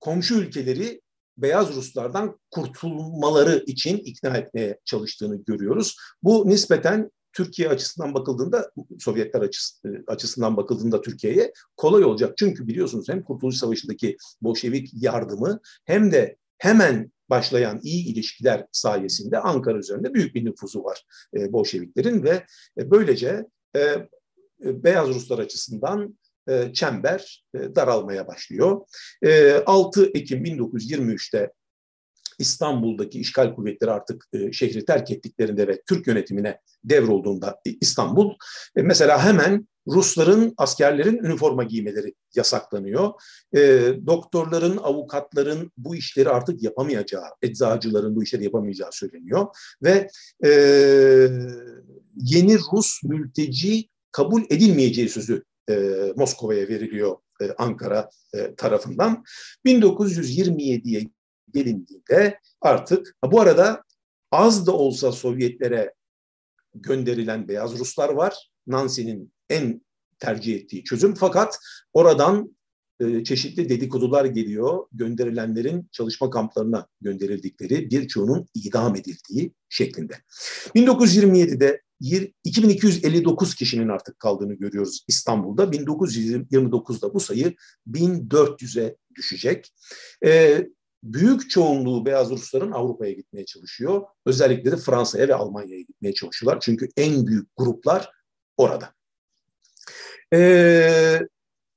[0.00, 1.00] komşu ülkeleri
[1.36, 5.96] beyaz Ruslardan kurtulmaları için ikna etmeye çalıştığını görüyoruz.
[6.22, 12.34] Bu nispeten Türkiye açısından bakıldığında, Sovyetler açısı, açısından bakıldığında Türkiye'ye kolay olacak.
[12.38, 19.78] Çünkü biliyorsunuz hem Kurtuluş Savaşı'ndaki Bolşevik yardımı hem de hemen başlayan iyi ilişkiler sayesinde Ankara
[19.78, 21.04] üzerinde büyük bir nüfuzu var
[21.36, 22.46] e, Bolşeviklerin ve
[22.78, 23.46] e, böylece
[23.76, 24.06] e, e
[24.60, 26.18] Beyaz Ruslar açısından
[26.48, 28.80] e, çember e, daralmaya başlıyor.
[29.66, 31.52] 6 Ekim 1923'te
[32.38, 38.34] İstanbul'daki işgal kuvvetleri artık e, şehri terk ettiklerinde ve Türk yönetimine devrolduğunda İstanbul
[38.76, 43.12] e, mesela hemen Rusların, askerlerin üniforma giymeleri yasaklanıyor.
[43.56, 43.60] E,
[44.06, 49.46] doktorların, avukatların bu işleri artık yapamayacağı, eczacıların bu işleri yapamayacağı söyleniyor.
[49.82, 50.08] Ve
[50.44, 50.50] e,
[52.16, 55.74] yeni Rus mülteci kabul edilmeyeceği sözü e,
[56.16, 59.24] Moskova'ya veriliyor e, Ankara e, tarafından.
[59.66, 61.00] 1927'ye
[61.54, 63.84] gelindiğinde artık bu arada
[64.30, 65.94] az da olsa Sovyetlere
[66.74, 68.50] gönderilen beyaz Ruslar var.
[68.66, 69.82] Nancy'nin en
[70.18, 71.14] tercih ettiği çözüm.
[71.14, 71.58] Fakat
[71.92, 72.56] oradan
[73.00, 74.86] e, çeşitli dedikodular geliyor.
[74.92, 80.14] Gönderilenlerin çalışma kamplarına gönderildikleri, birçoğunun idam edildiği şeklinde.
[80.74, 81.82] 1927'de
[82.44, 85.64] 2259 kişinin artık kaldığını görüyoruz İstanbul'da.
[85.64, 87.54] 1929'da bu sayı
[87.88, 89.74] 1400'e düşecek.
[90.24, 90.62] E,
[91.02, 94.02] büyük çoğunluğu beyaz Rusların Avrupa'ya gitmeye çalışıyor.
[94.26, 96.60] Özellikle de Fransa'ya ve Almanya'ya gitmeye çalışıyorlar.
[96.60, 98.10] Çünkü en büyük gruplar
[98.56, 98.94] orada.
[100.34, 101.20] Ee,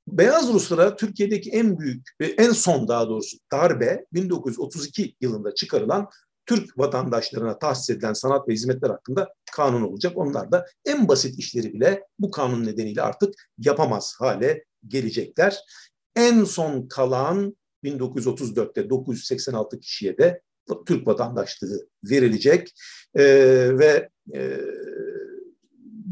[0.08, 6.08] beyaz Ruslara Türkiye'deki en büyük en son daha doğrusu darbe 1932 yılında çıkarılan
[6.46, 10.12] Türk vatandaşlarına tahsis edilen sanat ve hizmetler hakkında kanun olacak.
[10.16, 15.58] Onlar da en basit işleri bile bu kanun nedeniyle artık yapamaz hale gelecekler.
[16.16, 20.40] En son kalan 1934'te 986 kişiye de
[20.86, 22.74] Türk vatandaşlığı verilecek
[23.14, 23.24] e,
[23.78, 24.60] ve e,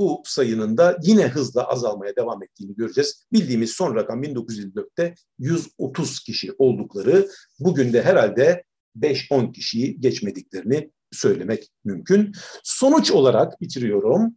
[0.00, 3.26] bu sayının da yine hızla azalmaya devam ettiğini göreceğiz.
[3.32, 7.28] Bildiğimiz son rakam 1954'te 130 kişi oldukları
[7.60, 8.64] bugün de herhalde
[8.98, 12.32] 5-10 kişiyi geçmediklerini söylemek mümkün.
[12.64, 14.34] Sonuç olarak bitiriyorum.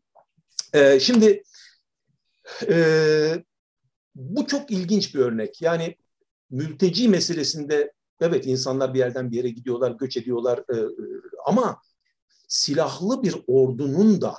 [0.74, 1.44] Ee, şimdi
[2.70, 3.44] e,
[4.16, 5.62] bu çok ilginç bir örnek.
[5.62, 5.96] Yani
[6.54, 10.86] mülteci meselesinde evet insanlar bir yerden bir yere gidiyorlar, göç ediyorlar e, e,
[11.46, 11.82] ama
[12.48, 14.36] silahlı bir ordunun da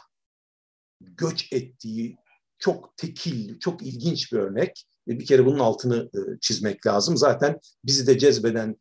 [1.00, 2.16] göç ettiği
[2.58, 4.86] çok tekil, çok ilginç bir örnek.
[5.08, 7.16] E, bir kere bunun altını e, çizmek lazım.
[7.16, 8.76] Zaten bizi de cezbeden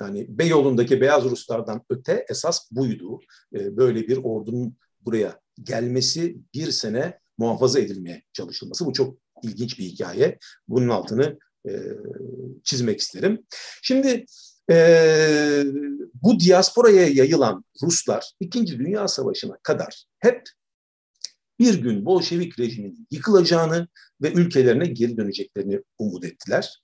[0.00, 3.20] yani Beyoğlu'ndaki beyaz Ruslardan öte esas buydu.
[3.52, 8.86] Böyle bir ordunun buraya gelmesi bir sene muhafaza edilmeye çalışılması.
[8.86, 10.38] Bu çok ilginç bir hikaye.
[10.68, 11.38] Bunun altını
[11.68, 11.72] e,
[12.64, 13.42] çizmek isterim.
[13.82, 14.24] Şimdi
[14.70, 15.64] e,
[16.22, 20.42] bu diasporaya yayılan Ruslar İkinci Dünya Savaşı'na kadar hep
[21.58, 23.88] bir gün Bolşevik rejiminin yıkılacağını
[24.22, 26.82] ve ülkelerine geri döneceklerini umut ettiler.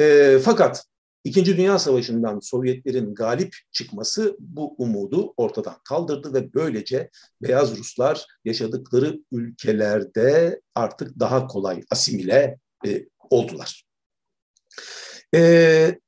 [0.00, 0.84] E, fakat
[1.24, 7.10] İkinci Dünya Savaşı'ndan Sovyetlerin galip çıkması bu umudu ortadan kaldırdı ve böylece
[7.42, 13.89] Beyaz Ruslar yaşadıkları ülkelerde artık daha kolay asimile e, oldular.
[15.34, 15.98] E,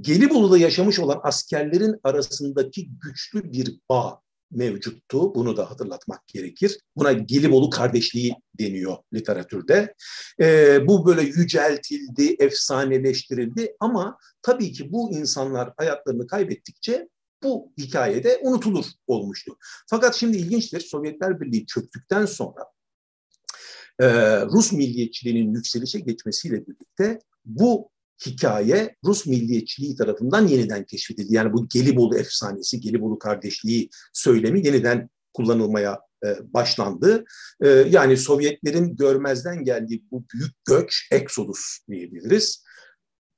[0.00, 4.20] Gelibolu'da yaşamış olan askerlerin arasındaki güçlü bir bağ
[4.50, 5.34] mevcuttu.
[5.34, 6.78] Bunu da hatırlatmak gerekir.
[6.96, 9.94] Buna Gelibolu kardeşliği deniyor literatürde.
[10.40, 17.08] E, bu böyle yüceltildi, efsaneleştirildi ama tabii ki bu insanlar hayatlarını kaybettikçe
[17.42, 19.56] bu hikayede unutulur olmuştu.
[19.90, 22.64] Fakat şimdi ilginçtir, Sovyetler Birliği çöktükten sonra
[24.00, 24.06] e,
[24.46, 27.90] Rus milliyetçiliğinin yükselişe geçmesiyle birlikte bu
[28.26, 31.34] hikaye Rus milliyetçiliği tarafından yeniden keşfedildi.
[31.34, 37.24] Yani bu Gelibolu efsanesi, Gelibolu kardeşliği söylemi yeniden kullanılmaya e, başlandı.
[37.60, 42.64] E, yani Sovyetlerin görmezden geldiği bu büyük göç, Exodus diyebiliriz.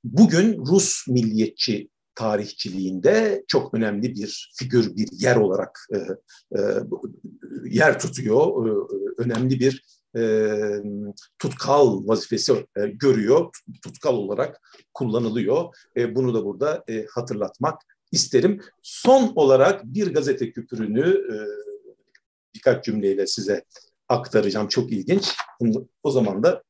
[0.04, 5.78] Bugün Rus milliyetçi tarihçiliğinde çok önemli bir figür, bir yer olarak
[7.64, 8.78] yer tutuyor.
[9.18, 10.22] Önemli bir e,
[11.38, 13.50] tutkal vazifesi e, görüyor,
[13.84, 14.60] tutkal olarak
[14.94, 15.74] kullanılıyor.
[15.96, 17.82] E, bunu da burada e, hatırlatmak
[18.12, 18.60] isterim.
[18.82, 21.36] Son olarak bir gazete küpürünü e,
[22.54, 23.64] birkaç cümleyle size
[24.08, 24.68] aktaracağım.
[24.68, 25.36] Çok ilginç.
[26.02, 26.62] O zaman da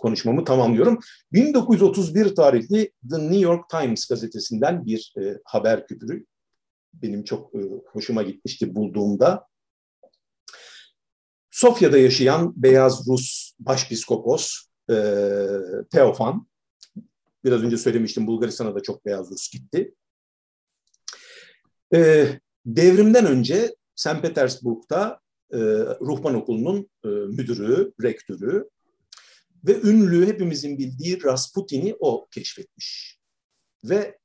[0.00, 0.98] konuşmamı tamamlıyorum.
[1.32, 6.26] 1931 tarihli The New York Times gazetesinden bir e, haber küpürü.
[6.94, 7.58] Benim çok e,
[7.92, 9.46] hoşuma gitmişti bulduğumda.
[11.52, 14.56] Sofya'da yaşayan beyaz Rus başpiskopos
[14.90, 14.94] e,
[15.90, 16.46] Teofan,
[17.44, 19.94] biraz önce söylemiştim Bulgaristan'a da çok beyaz Rus gitti.
[21.94, 22.28] E,
[22.66, 24.22] devrimden önce St.
[24.22, 25.20] Petersburg'da
[25.52, 25.58] e,
[26.00, 28.68] Ruhban Okulu'nun e, müdürü, rektörü
[29.66, 33.18] ve ünlü hepimizin bildiği Rasputin'i o keşfetmiş.
[33.84, 34.18] Ve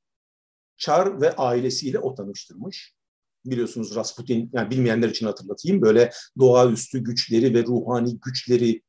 [0.76, 2.97] Çar ve ailesiyle o tanıştırmış
[3.44, 8.82] biliyorsunuz Rasputin, yani bilmeyenler için hatırlatayım, böyle doğaüstü güçleri ve ruhani güçleri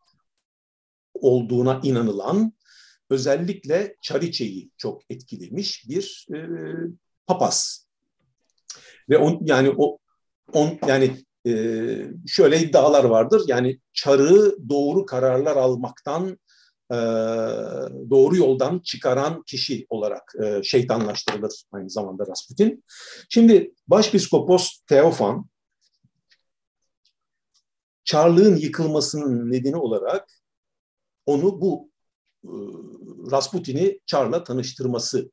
[1.13, 2.53] olduğuna inanılan
[3.09, 6.37] özellikle Çariçe'yi çok etkilemiş bir e,
[7.27, 7.87] papaz.
[9.09, 9.97] Ve on, yani o
[10.53, 11.17] on yani
[11.47, 11.53] e,
[12.27, 13.41] şöyle iddialar vardır.
[13.47, 16.39] Yani Çar'ı doğru kararlar almaktan
[16.91, 16.97] e,
[18.09, 22.83] doğru yoldan çıkaran kişi olarak e, şeytanlaştırılır aynı zamanda Rasputin.
[23.29, 25.49] Şimdi Başpiskopos Teofan
[28.03, 30.29] Çarlığın yıkılmasının nedeni olarak
[31.25, 31.91] onu bu
[32.43, 32.51] e,
[33.31, 35.31] Rasputin'i Çar'la tanıştırmasını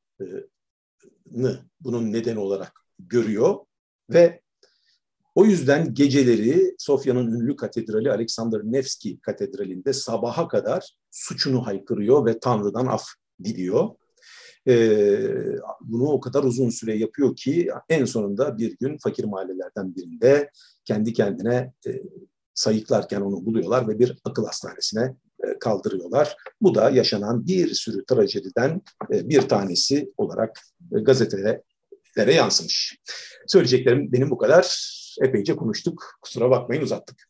[1.81, 3.57] bunun nedeni olarak görüyor
[4.11, 4.41] ve
[5.37, 12.87] o yüzden geceleri Sofya'nın ünlü katedrali Alexander Nevski katedralinde sabaha kadar suçunu haykırıyor ve Tanrı'dan
[12.87, 13.05] af
[13.45, 13.89] diliyor.
[14.69, 15.19] Ee,
[15.81, 20.51] bunu o kadar uzun süre yapıyor ki en sonunda bir gün fakir mahallelerden birinde
[20.85, 22.03] kendi kendine e,
[22.55, 26.37] sayıklarken onu buluyorlar ve bir akıl hastanesine e, kaldırıyorlar.
[26.61, 28.83] Bu da yaşanan bir sürü trajediden
[29.13, 30.61] e, bir tanesi olarak
[30.93, 31.63] e, gazetelere
[32.35, 32.99] yansımış.
[33.47, 34.97] Söyleyeceklerim benim bu kadar.
[35.21, 36.19] Epeyce konuştuk.
[36.23, 37.29] Kusura bakmayın uzattık.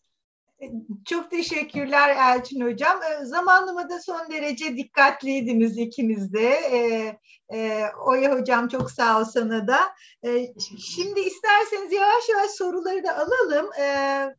[1.04, 3.00] Çok teşekkürler Elçin Hocam.
[3.22, 6.48] Zamanlamada son derece dikkatliydiniz ikiniz de.
[6.48, 7.18] Ee,
[7.58, 9.78] e, Oya Hocam çok sağ ol sana da.
[10.24, 13.70] Ee, şimdi isterseniz yavaş yavaş soruları da alalım.
[13.80, 14.34] Ee,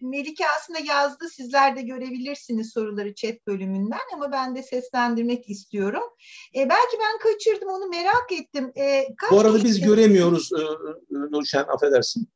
[0.00, 1.28] Melike aslında yazdı.
[1.28, 6.02] Sizler de görebilirsiniz soruları chat bölümünden ama ben de seslendirmek istiyorum.
[6.54, 8.72] E, belki ben kaçırdım onu merak ettim.
[8.74, 10.62] E, kaç Bu arada biz göremiyoruz e,
[11.10, 12.28] Nurşen affedersin.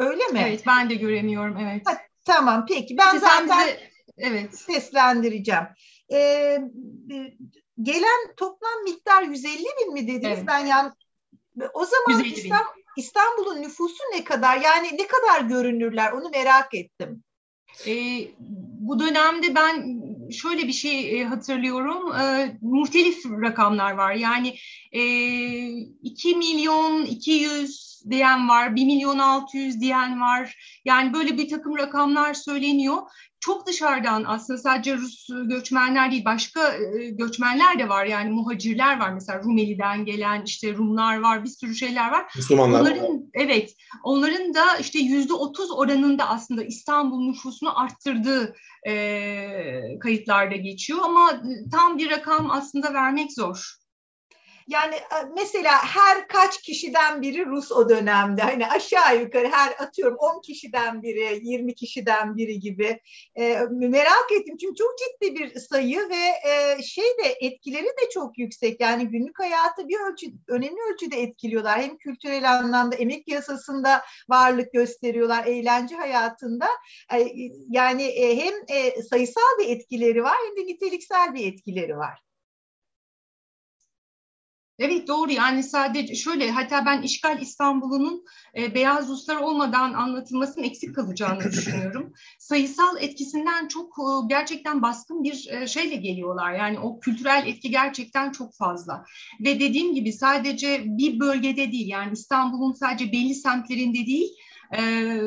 [0.00, 0.44] Öyle mi?
[0.46, 1.82] Evet ben de göremiyorum evet.
[1.86, 3.80] Ha, tamam peki ben Siz zaten bize,
[4.18, 4.58] evet.
[4.58, 5.64] seslendireceğim.
[6.12, 6.18] E,
[7.82, 10.38] gelen toplam miktar 150 bin mi dediniz?
[10.38, 10.44] Evet.
[10.46, 10.90] Ben yani
[11.74, 14.56] o zaman İstanbul, İstanbul'un nüfusu ne kadar?
[14.60, 16.12] Yani ne kadar görünürler?
[16.12, 17.24] Onu merak ettim.
[17.86, 17.92] E,
[18.80, 22.12] bu dönemde ben şöyle bir şey e, hatırlıyorum.
[22.12, 24.14] E, muhtelif rakamlar var.
[24.14, 24.56] Yani
[24.92, 25.02] e,
[26.02, 30.56] 2 milyon 200 diyen var, 1 milyon 600 diyen var.
[30.84, 33.02] Yani böyle bir takım rakamlar söyleniyor
[33.40, 39.12] çok dışarıdan aslında sadece Rus göçmenler değil başka e, göçmenler de var yani muhacirler var
[39.12, 42.32] mesela Rumeli'den gelen işte Rumlar var bir sürü şeyler var.
[42.36, 43.20] Müslümanlar onların, var.
[43.34, 43.74] Evet
[44.04, 48.54] onların da işte yüzde otuz oranında aslında İstanbul nüfusunu arttırdığı
[48.86, 53.79] e, kayıtlarda geçiyor ama tam bir rakam aslında vermek zor.
[54.70, 58.42] Yani e, mesela her kaç kişiden biri Rus o dönemde.
[58.42, 63.00] Hani aşağı yukarı her atıyorum 10 kişiden biri, 20 kişiden biri gibi.
[63.36, 68.38] E, merak ettim çünkü çok ciddi bir sayı ve e, şey de etkileri de çok
[68.38, 68.80] yüksek.
[68.80, 71.80] Yani günlük hayatı bir ölçü, önemli ölçüde etkiliyorlar.
[71.80, 76.66] Hem kültürel anlamda emek yasasında varlık gösteriyorlar, eğlence hayatında.
[77.14, 77.28] E,
[77.68, 82.29] yani e, hem e, sayısal bir etkileri var hem de niteliksel bir etkileri var.
[84.80, 88.24] Evet doğru yani sadece şöyle hatta ben işgal İstanbul'un
[88.56, 92.12] e, beyaz Ruslar olmadan anlatılmasının eksik kalacağını düşünüyorum.
[92.38, 96.52] Sayısal etkisinden çok e, gerçekten baskın bir e, şeyle geliyorlar.
[96.52, 99.04] Yani o kültürel etki gerçekten çok fazla.
[99.40, 104.28] Ve dediğim gibi sadece bir bölgede değil yani İstanbul'un sadece belli semtlerinde değil
[104.78, 104.82] e,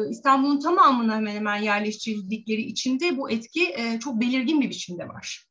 [0.09, 5.47] İstanbul'un tamamına hemen hemen yerleştirildikleri içinde bu etki e, çok belirgin bir biçimde var.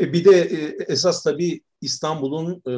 [0.00, 0.40] E, bir de
[0.88, 2.74] esas tabii İstanbul'un e,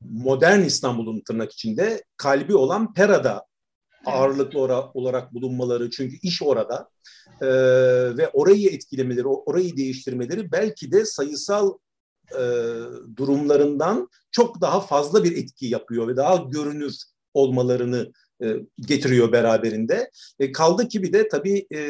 [0.00, 3.46] modern İstanbul'un tırnak içinde kalbi olan Pera'da
[4.06, 4.60] ağırlıklı
[4.94, 6.88] olarak bulunmaları çünkü iş orada
[7.40, 7.48] e,
[8.16, 11.72] ve orayı etkilemeleri, orayı değiştirmeleri belki de sayısal
[12.32, 12.42] e,
[13.16, 16.96] durumlarından çok daha fazla bir etki yapıyor ve daha görünür
[17.34, 18.12] olmalarını
[18.42, 20.10] e, getiriyor beraberinde.
[20.38, 21.80] E, kaldı ki bir de tabii e,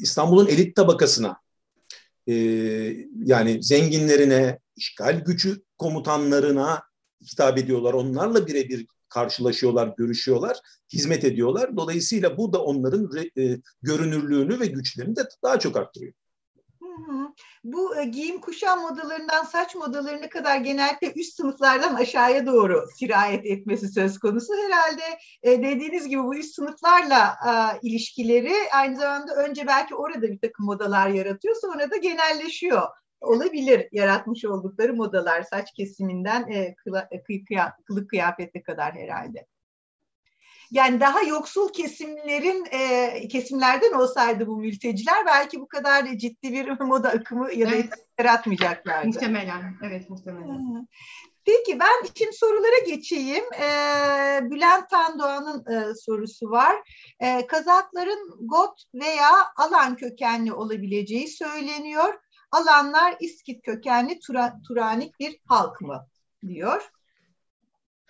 [0.00, 1.36] İstanbul'un elit tabakasına
[2.28, 2.34] e,
[3.24, 6.82] yani zenginlerine, işgal gücü komutanlarına
[7.22, 7.94] hitap ediyorlar.
[7.94, 10.56] Onlarla birebir karşılaşıyorlar, görüşüyorlar,
[10.92, 11.76] hizmet ediyorlar.
[11.76, 16.12] Dolayısıyla bu da onların e, görünürlüğünü ve güçlerini de daha çok arttırıyor.
[17.64, 23.88] Bu e, giyim kuşam modalarından saç modalarına kadar genellikle üst sınıflardan aşağıya doğru sirayet etmesi
[23.88, 24.52] söz konusu.
[24.54, 25.02] Herhalde
[25.42, 27.38] e, dediğiniz gibi bu üst sınıflarla
[27.82, 32.82] ilişkileri aynı zamanda önce belki orada bir takım modalar yaratıyor sonra da genelleşiyor
[33.20, 36.74] olabilir yaratmış oldukları modalar saç kesiminden e,
[37.84, 39.46] kılık kıyafete kadar herhalde.
[40.70, 47.08] Yani daha yoksul kesimlerin e, kesimlerden olsaydı bu mülteciler belki bu kadar ciddi bir moda
[47.08, 47.92] akımı ya da evet.
[48.18, 49.06] yaratmayacaklardı.
[49.06, 50.88] Muhtemelen, evet muhtemelen.
[51.48, 53.44] Peki ben şimdi sorulara geçeyim.
[53.60, 56.76] Ee, Bülent Tandoğan'ın e, sorusu var.
[57.20, 62.14] Ee, Kazakların Got veya Alan kökenli olabileceği söyleniyor.
[62.52, 66.06] Alanlar İskit kökenli Tura, Turanik bir halk mı
[66.46, 66.90] diyor.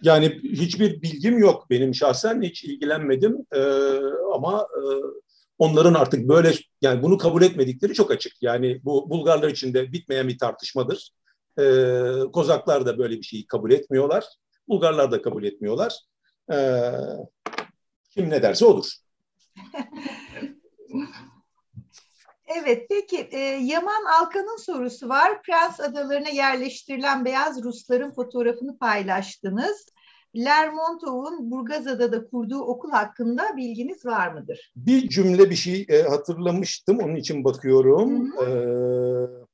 [0.03, 3.61] Yani hiçbir bilgim yok benim şahsen hiç ilgilenmedim ee,
[4.35, 4.81] ama e,
[5.59, 6.53] onların artık böyle
[6.83, 8.33] yani bunu kabul etmedikleri çok açık.
[8.43, 11.11] Yani bu Bulgarlar için de bitmeyen bir tartışmadır.
[11.61, 12.03] Ee,
[12.33, 14.25] Kozaklar da böyle bir şeyi kabul etmiyorlar.
[14.69, 15.99] Bulgarlar da kabul etmiyorlar.
[16.53, 16.93] Ee,
[18.11, 18.91] kim ne derse odur.
[22.57, 25.43] Evet, peki e, Yaman Alkan'ın sorusu var.
[25.43, 29.87] Prens Adalarına yerleştirilen beyaz Rusların fotoğrafını paylaştınız.
[30.37, 34.73] Lermontov'un Burgazada'da kurduğu okul hakkında bilginiz var mıdır?
[34.77, 38.33] Bir cümle bir şey e, hatırlamıştım, onun için bakıyorum.
[38.33, 39.45] Hı hı.
[39.45, 39.49] Ee,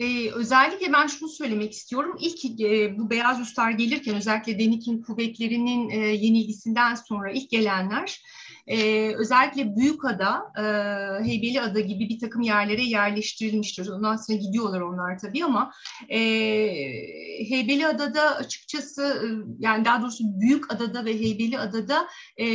[0.00, 2.16] Ee, özellikle ben şunu söylemek istiyorum.
[2.20, 8.22] İlk e, bu Beyaz Üstar gelirken özellikle Denik'in kuvvetlerinin e, yenilgisinden sonra ilk gelenler
[8.66, 10.64] e, özellikle Büyükada, e,
[11.24, 13.88] Heybeliada gibi bir takım yerlere yerleştirilmiştir.
[13.88, 15.72] Ondan sonra gidiyorlar onlar tabii ama
[16.08, 16.18] e,
[17.48, 19.26] Heybeliada'da açıkçası e,
[19.58, 22.46] yani daha doğrusu Büyükada'da ve Heybeliada'da e,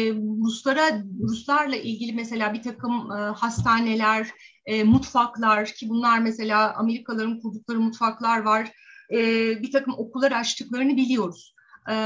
[0.45, 4.27] Ruslara Ruslarla ilgili mesela bir takım e, hastaneler,
[4.65, 8.71] e, mutfaklar ki bunlar mesela Amerikalıların kurdukları mutfaklar var.
[9.11, 9.17] E,
[9.61, 11.55] bir takım okullar açtıklarını biliyoruz.
[11.89, 11.97] E,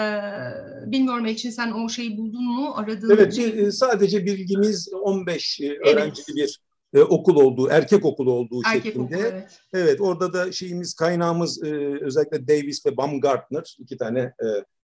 [0.85, 2.73] bilmiyorum için sen o şeyi buldun mu?
[2.75, 3.71] Aradığın evet şey...
[3.71, 5.87] sadece bilgimiz 15 evet.
[5.87, 6.59] öğrencili bir
[6.93, 9.15] e, okul olduğu, erkek okulu olduğu erkek şeklinde.
[9.15, 9.59] Okulu, evet.
[9.73, 14.47] evet, orada da şeyimiz, kaynağımız e, özellikle Davis ve Baumgartner iki tane e,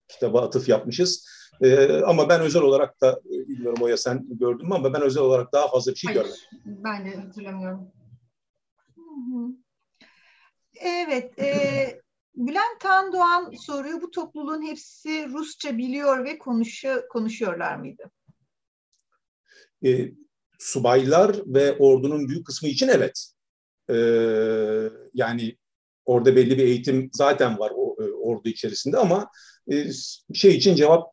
[0.07, 1.27] kitaba atıf yapmışız.
[1.61, 5.53] E, ama ben özel olarak da bilmiyorum Oya sen gördün mü ama ben özel olarak
[5.53, 6.83] daha fazla bir şey Hayır, görmedim.
[6.83, 7.91] Ben de hatırlamıyorum.
[10.81, 12.01] Evet, e,
[12.39, 14.01] Bülent Tandoğan soruyor.
[14.01, 18.11] Bu topluluğun hepsi Rusça biliyor ve konuşuyor, konuşuyorlar mıydı?
[19.85, 20.11] E,
[20.59, 23.31] subaylar ve ordunun büyük kısmı için evet.
[23.89, 23.95] E,
[25.13, 25.57] yani
[26.05, 29.29] orada belli bir eğitim zaten var o, e, ordu içerisinde ama
[29.71, 29.85] e,
[30.33, 31.11] şey için cevap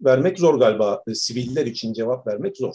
[0.00, 1.02] vermek zor galiba.
[1.06, 2.74] E, siviller için cevap vermek zor.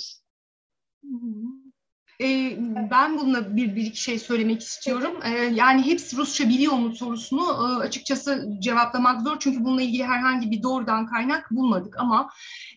[2.22, 2.58] E,
[2.92, 5.20] ben bununla bir, bir iki şey söylemek istiyorum.
[5.24, 9.40] E, yani hepsi Rusça biliyor mu sorusunu e, açıkçası cevaplamak zor.
[9.40, 12.00] Çünkü bununla ilgili herhangi bir doğrudan kaynak bulmadık.
[12.00, 12.30] Ama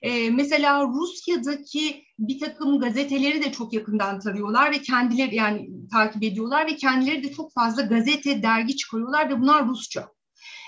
[0.02, 6.66] e, mesela Rusya'daki bir takım gazeteleri de çok yakından tarıyorlar ve kendileri yani takip ediyorlar
[6.66, 10.08] ve kendileri de çok fazla gazete, dergi çıkarıyorlar ve bunlar Rusça.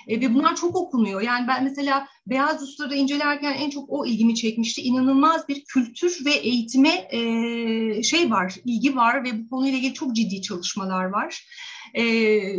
[0.09, 1.21] E, ve bunlar çok okunuyor.
[1.21, 4.83] Yani ben mesela Beyaz Rusları incelerken en çok o ilgimi çekmişti.
[4.83, 10.17] İnanılmaz bir kültür ve eğitime e, şey var, ilgi var ve bu konuyla ilgili çok
[10.17, 11.47] ciddi çalışmalar var.
[11.95, 12.03] E,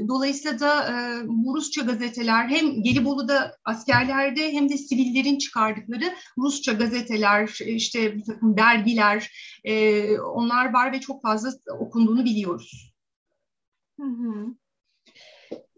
[0.08, 0.94] dolayısıyla da e,
[1.28, 8.58] bu Rusça gazeteler hem Gelibolu'da askerlerde hem de sivillerin çıkardıkları Rusça gazeteler, işte bir takım
[8.58, 9.32] dergiler,
[9.64, 11.50] e, onlar var ve çok fazla
[11.80, 12.94] okunduğunu biliyoruz.
[14.00, 14.56] Hı hı.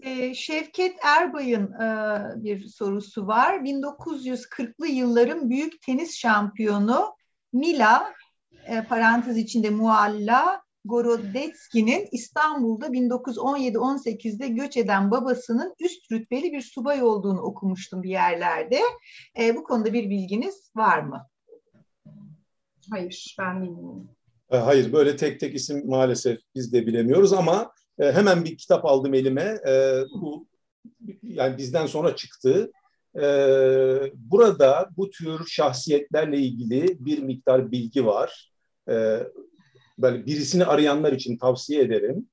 [0.04, 3.54] Ee, Şevket Erbay'ın e, bir sorusu var.
[3.54, 7.16] 1940'lı yılların büyük tenis şampiyonu
[7.54, 8.14] Mila,
[8.66, 17.42] e, parantez içinde Mualla, Gorodetski'nin İstanbul'da 1917-18'de göç eden babasının üst rütbeli bir subay olduğunu
[17.42, 18.80] okumuştum bir yerlerde.
[19.40, 21.28] E, bu konuda bir bilginiz var mı?
[22.92, 24.10] Hayır, ben bilmiyorum.
[24.50, 29.14] Hayır, böyle tek tek isim maalesef biz de bilemiyoruz ama e, hemen bir kitap aldım
[29.14, 29.60] elime.
[29.68, 30.48] E, bu
[31.24, 32.72] yani bizden sonra çıktı.
[33.16, 33.24] E,
[34.14, 38.52] burada bu tür şahsiyetlerle ilgili bir miktar bilgi var.
[38.90, 39.20] E,
[39.98, 42.30] böyle birisini arayanlar için tavsiye ederim.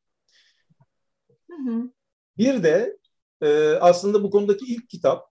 [1.50, 1.90] Hı hı.
[2.38, 2.96] Bir de
[3.42, 5.28] e, aslında bu konudaki ilk kitap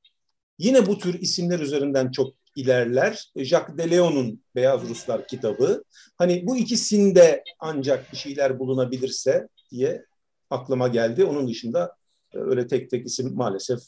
[0.57, 3.31] yine bu tür isimler üzerinden çok ilerler.
[3.35, 5.83] Jacques Deleon'un Beyaz Ruslar kitabı.
[6.17, 10.05] Hani bu ikisinde ancak bir şeyler bulunabilirse diye
[10.53, 11.25] aklıma geldi.
[11.25, 11.95] Onun dışında
[12.33, 13.79] e, öyle tek tek isim maalesef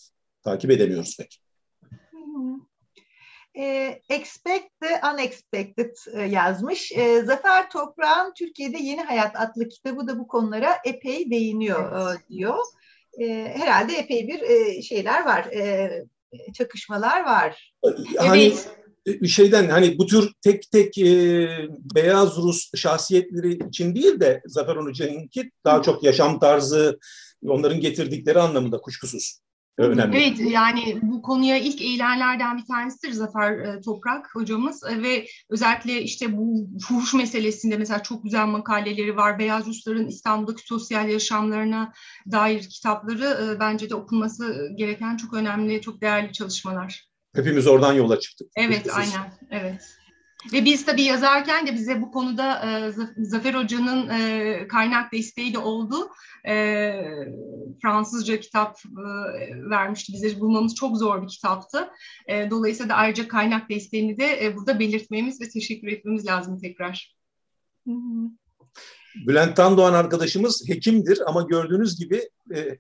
[0.43, 1.41] takip edemiyoruz pek.
[3.57, 6.91] E, expect the Unexpected e, yazmış.
[6.91, 12.21] E, Zafer Toprağ'ın Türkiye'de Yeni Hayat adlı kitabı da bu konulara epey değiniyor evet.
[12.21, 12.57] e, diyor.
[13.19, 15.89] E, herhalde epey bir e, şeyler var, e,
[16.53, 17.73] çakışmalar var.
[18.17, 18.69] Hani evet
[19.27, 21.48] şeyden hani bu tür tek tek e,
[21.95, 26.99] beyaz Rus şahsiyetleri için değil de Zafer Hoca'nınki daha çok yaşam tarzı
[27.48, 29.40] onların getirdikleri anlamında kuşkusuz.
[29.77, 30.18] önemli.
[30.18, 36.02] Evet yani bu konuya ilk eğilenlerden bir tanesidir Zafer e, Toprak hocamız e, ve özellikle
[36.02, 39.40] işte bu fuhuş meselesinde mesela çok güzel makaleleri var.
[39.40, 41.94] Beyaz Rusların İstanbul'daki sosyal yaşamlarına
[42.32, 47.14] dair kitapları e, bence de okunması gereken çok önemli, çok değerli çalışmalar.
[47.36, 48.48] Hepimiz oradan yola çıktık.
[48.57, 49.34] Evet, aynen.
[49.52, 49.98] Evet.
[50.53, 55.57] Ve biz tabii yazarken de bize bu konuda e, Zafer Hoca'nın e, kaynak desteği de
[55.57, 55.95] oldu.
[56.48, 56.94] E,
[57.82, 60.40] Fransızca kitap e, vermişti bize.
[60.40, 61.90] Bulmamız çok zor bir kitaptı.
[62.28, 67.16] E, dolayısıyla da ayrıca kaynak desteğini de e, burada belirtmemiz ve teşekkür etmemiz lazım tekrar.
[69.28, 72.78] Bülent Tandoğan arkadaşımız hekimdir ama gördüğünüz gibi e,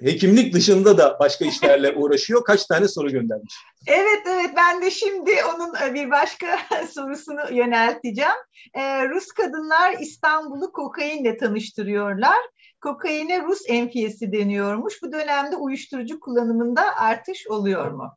[0.00, 2.44] hekimlik dışında da başka işlerle uğraşıyor.
[2.44, 3.54] Kaç tane soru göndermiş?
[3.86, 6.58] Evet evet ben de şimdi onun e, bir başka
[6.90, 8.30] sorusunu yönelteceğim.
[8.74, 12.38] Ee, Rus kadınlar İstanbul'u kokainle tanıştırıyorlar.
[12.80, 15.02] Kokaine Rus enfiyesi deniyormuş.
[15.02, 18.16] Bu dönemde uyuşturucu kullanımında artış oluyor mu?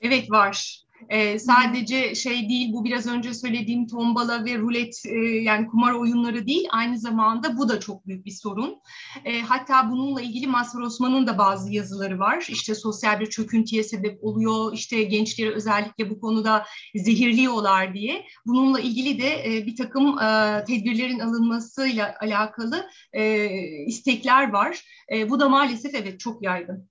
[0.00, 0.83] Evet var.
[1.08, 6.46] E, sadece şey değil bu biraz önce söylediğim tombala ve rulet e, yani kumar oyunları
[6.46, 8.80] değil aynı zamanda bu da çok büyük bir sorun.
[9.24, 12.46] E, hatta bununla ilgili Mazhar Osman'ın da bazı yazıları var.
[12.48, 14.72] İşte sosyal bir çöküntüye sebep oluyor.
[14.72, 16.64] İşte gençleri özellikle bu konuda
[16.94, 18.24] zehirliyorlar diye.
[18.46, 23.48] Bununla ilgili de e, bir takım e, tedbirlerin alınmasıyla alakalı e,
[23.86, 24.84] istekler var.
[25.12, 26.88] E, bu da maalesef evet çok yaygın.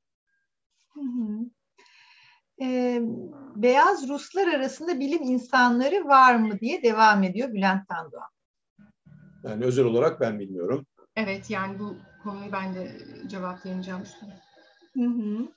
[0.94, 1.53] Hı hı
[2.62, 3.00] e,
[3.56, 8.30] beyaz Ruslar arasında bilim insanları var mı diye devam ediyor Bülent Tandoğan.
[9.44, 10.86] Yani özel olarak ben bilmiyorum.
[11.16, 12.98] Evet yani bu konuyu ben de
[13.28, 14.40] cevaplayacağım üstüne.
[14.96, 15.48] Hı hı.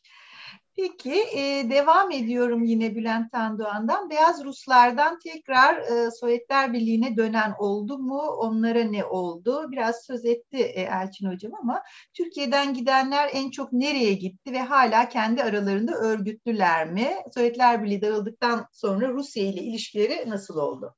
[0.77, 4.11] Peki e, devam ediyorum yine Bülent Tandoğan'dan.
[4.11, 8.19] Beyaz Ruslardan tekrar e, Sovyetler Birliği'ne dönen oldu mu?
[8.19, 9.73] Onlara ne oldu?
[9.73, 11.83] Biraz söz etti e, Elçin Hocam ama
[12.15, 17.17] Türkiye'den gidenler en çok nereye gitti ve hala kendi aralarında örgütlüler mi?
[17.35, 20.95] Sovyetler Birliği dağıldıktan sonra Rusya ile ilişkileri nasıl oldu?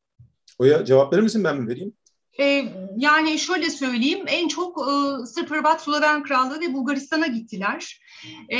[0.59, 1.93] Oya cevap verir misin ben mi vereyim?
[2.41, 2.65] Ee,
[2.97, 8.01] yani şöyle söyleyeyim, en çok e, Sırp, Hırvat, Sloven Krallığı ve Bulgaristan'a gittiler.
[8.49, 8.59] Ee,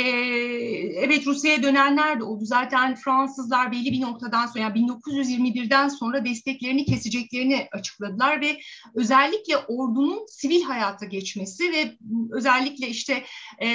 [0.95, 2.45] evet Rusya'ya dönenler de oldu.
[2.45, 8.59] Zaten Fransızlar belli bir noktadan sonra, yani 1921'den sonra desteklerini keseceklerini açıkladılar ve
[8.95, 11.97] özellikle ordunun sivil hayata geçmesi ve
[12.31, 13.23] özellikle işte
[13.59, 13.67] e,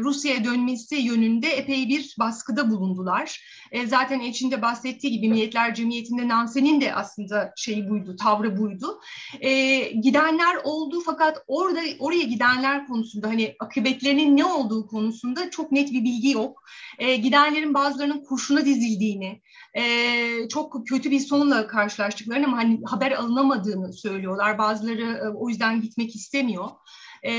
[0.00, 3.40] Rusya'ya dönmesi yönünde epey bir baskıda bulundular.
[3.72, 9.00] E, zaten içinde bahsettiği gibi Milletler Cemiyeti'nde Nansen'in de aslında şeyi buydu, tavrı buydu.
[9.40, 15.72] E, e, gidenler oldu fakat orada oraya gidenler konusunda hani akıbetlerinin ne olduğu konusunda çok
[15.72, 16.62] net bir bilgi yok.
[16.98, 19.42] E, gidenlerin bazılarının kurşuna dizildiğini,
[19.74, 19.82] e,
[20.48, 24.58] çok kötü bir sonla karşılaştıklarını ama hani haber alınamadığını söylüyorlar.
[24.58, 26.70] Bazıları e, o yüzden gitmek istemiyor.
[27.22, 27.32] E,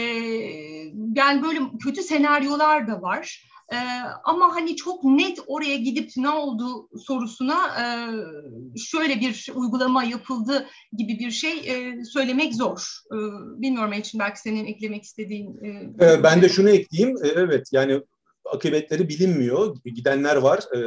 [1.15, 3.52] yani böyle kötü senaryolar da var.
[3.73, 3.75] Ee,
[4.23, 7.85] ama hani çok net oraya gidip ne oldu sorusuna e,
[8.77, 10.67] şöyle bir uygulama yapıldı
[10.97, 12.99] gibi bir şey e, söylemek zor.
[13.11, 13.17] E,
[13.61, 15.59] bilmiyorum için belki senin eklemek istediğin.
[15.99, 17.17] E, ee, ben de şunu ekleyeyim.
[17.25, 18.01] E, evet yani
[18.45, 19.75] akıbetleri bilinmiyor.
[19.85, 20.59] Gidenler var.
[20.75, 20.79] E,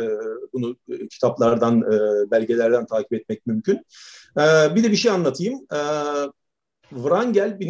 [0.52, 0.76] bunu
[1.10, 3.76] kitaplardan, e, belgelerden takip etmek mümkün.
[4.38, 5.66] E, bir de bir şey anlatayım.
[5.72, 5.80] E,
[6.90, 7.60] Wrangel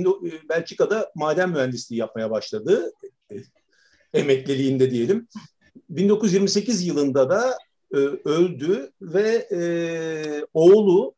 [0.48, 2.92] Belçika'da maden mühendisliği yapmaya başladı
[4.14, 5.28] emekliliğinde diyelim.
[5.90, 7.58] 1928 yılında da
[7.94, 9.60] e, öldü ve e,
[10.54, 11.14] oğlu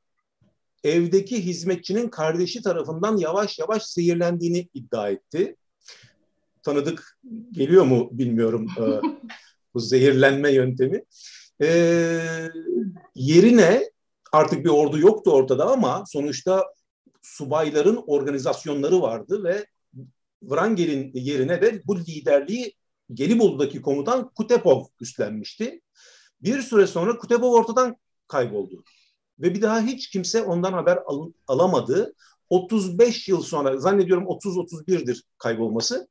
[0.85, 5.57] evdeki hizmetçinin kardeşi tarafından yavaş yavaş zehirlendiğini iddia etti.
[6.63, 7.19] Tanıdık
[7.53, 8.85] geliyor mu bilmiyorum e,
[9.75, 11.05] bu zehirlenme yöntemi.
[11.63, 11.69] E,
[13.15, 13.91] yerine
[14.33, 16.65] artık bir ordu yoktu ortada ama sonuçta
[17.23, 19.67] subayların organizasyonları vardı ve
[20.41, 22.75] Wrangel'in yerine de bu liderliği
[23.15, 25.81] Gelibolu'daki komutan Kutepov üstlenmişti.
[26.43, 27.97] Bir süre sonra Kutepov ortadan
[28.29, 28.85] kayboldu.
[29.39, 32.15] Ve bir daha hiç kimse ondan haber al- alamadı.
[32.51, 36.09] 35 yıl sonra, zannediyorum 30-31'dir kaybolması.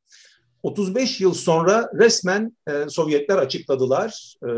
[0.63, 4.51] 35 yıl sonra resmen e, Sovyetler açıkladılar e,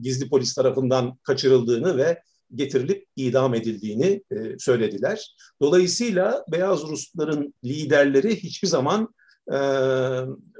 [0.00, 2.22] gizli polis tarafından kaçırıldığını ve
[2.54, 5.36] getirilip idam edildiğini e, söylediler.
[5.60, 9.14] Dolayısıyla Beyaz Rusların liderleri hiçbir zaman
[9.52, 9.56] e,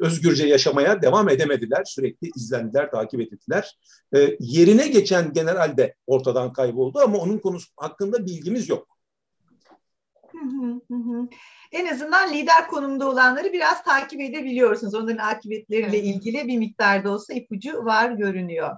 [0.00, 1.84] özgürce yaşamaya devam edemediler.
[1.84, 3.78] Sürekli izlendiler, takip edildiler.
[4.16, 8.96] E, yerine geçen general de ortadan kayboldu ama onun konusu hakkında bilgimiz yok.
[11.72, 14.94] En azından lider konumda olanları biraz takip edebiliyorsunuz.
[14.94, 18.76] Onların akıbetleriyle ilgili bir miktarda olsa ipucu var görünüyor.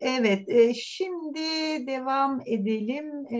[0.00, 1.40] Evet, e, şimdi
[1.86, 3.26] devam edelim.
[3.32, 3.38] E,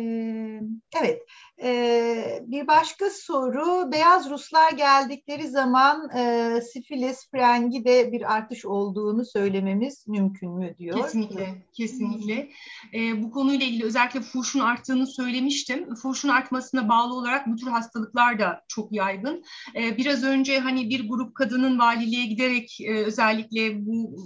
[1.01, 1.23] evet,
[1.62, 3.93] e, bir başka soru.
[3.93, 11.03] Beyaz Ruslar geldikleri zaman e, sifilis, frengi de bir artış olduğunu söylememiz mümkün mü diyor.
[11.03, 12.49] Kesinlikle, kesinlikle.
[12.95, 15.95] E, bu konuyla ilgili özellikle furşun arttığını söylemiştim.
[15.95, 19.45] Furşun artmasına bağlı olarak bu tür hastalıklar da çok yaygın.
[19.74, 24.16] E, biraz önce hani bir grup kadının valiliğe giderek e, özellikle bu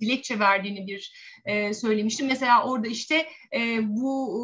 [0.00, 1.12] dilekçe verdiğini bir
[1.44, 2.26] e, söylemiştim.
[2.26, 4.38] Mesela orada işte e, bu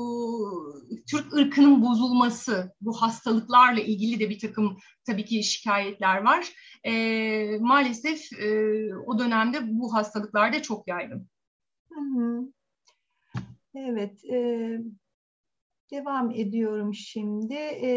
[0.91, 6.49] e, Türk ırkının bozulması, bu hastalıklarla ilgili de bir takım tabii ki şikayetler var.
[6.85, 6.93] E,
[7.61, 8.49] maalesef e,
[9.07, 11.29] o dönemde bu hastalıklar da çok yaygın.
[11.93, 12.53] Hı hı.
[13.75, 14.79] Evet, e,
[15.90, 17.55] Devam ediyorum şimdi.
[17.55, 17.89] E,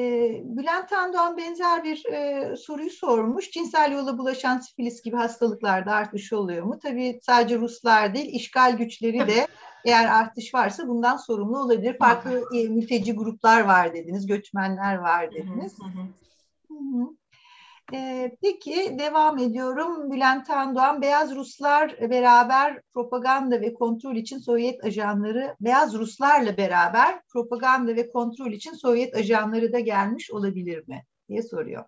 [0.44, 3.52] Bülent Tandoğan benzer bir e, soruyu sormuş.
[3.52, 6.80] Cinsel yola bulaşan sifilis gibi hastalıklarda artış oluyor mu?
[6.80, 9.48] Tabii sadece Ruslar değil, işgal güçleri de
[9.86, 11.98] eğer artış varsa bundan sorumlu olabilir.
[11.98, 15.80] Farklı e, mülteci gruplar var dediniz, göçmenler var dediniz.
[15.80, 16.02] Hı hı.
[16.68, 17.08] Hı hı.
[17.94, 20.12] E, peki devam ediyorum.
[20.12, 27.96] Bülent Tandoğan, Beyaz Ruslar beraber propaganda ve kontrol için Sovyet ajanları, Beyaz Ruslarla beraber propaganda
[27.96, 31.84] ve kontrol için Sovyet ajanları da gelmiş olabilir mi diye soruyor.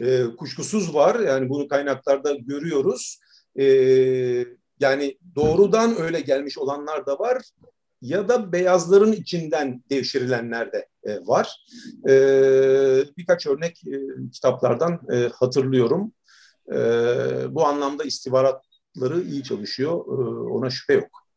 [0.00, 1.20] E, kuşkusuz var.
[1.20, 3.20] Yani bunu kaynaklarda görüyoruz.
[3.56, 3.64] E,
[4.80, 7.42] yani doğrudan öyle gelmiş olanlar da var
[8.04, 11.66] ya da beyazların içinden devşirilenler de e, var.
[12.08, 12.12] E,
[13.16, 13.98] birkaç örnek e,
[14.32, 16.12] kitaplardan e, hatırlıyorum.
[16.72, 16.76] E,
[17.54, 19.92] bu anlamda istihbaratları iyi çalışıyor.
[19.92, 21.28] E, ona şüphe yok.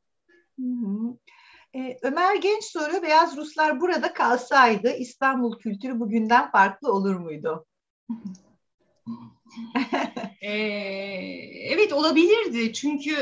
[0.60, 1.18] Hı hı.
[1.76, 7.66] E, Ömer Genç soruyor, Beyaz Ruslar burada kalsaydı İstanbul kültürü bugünden farklı olur muydu?
[10.42, 13.16] ee, evet olabilirdi çünkü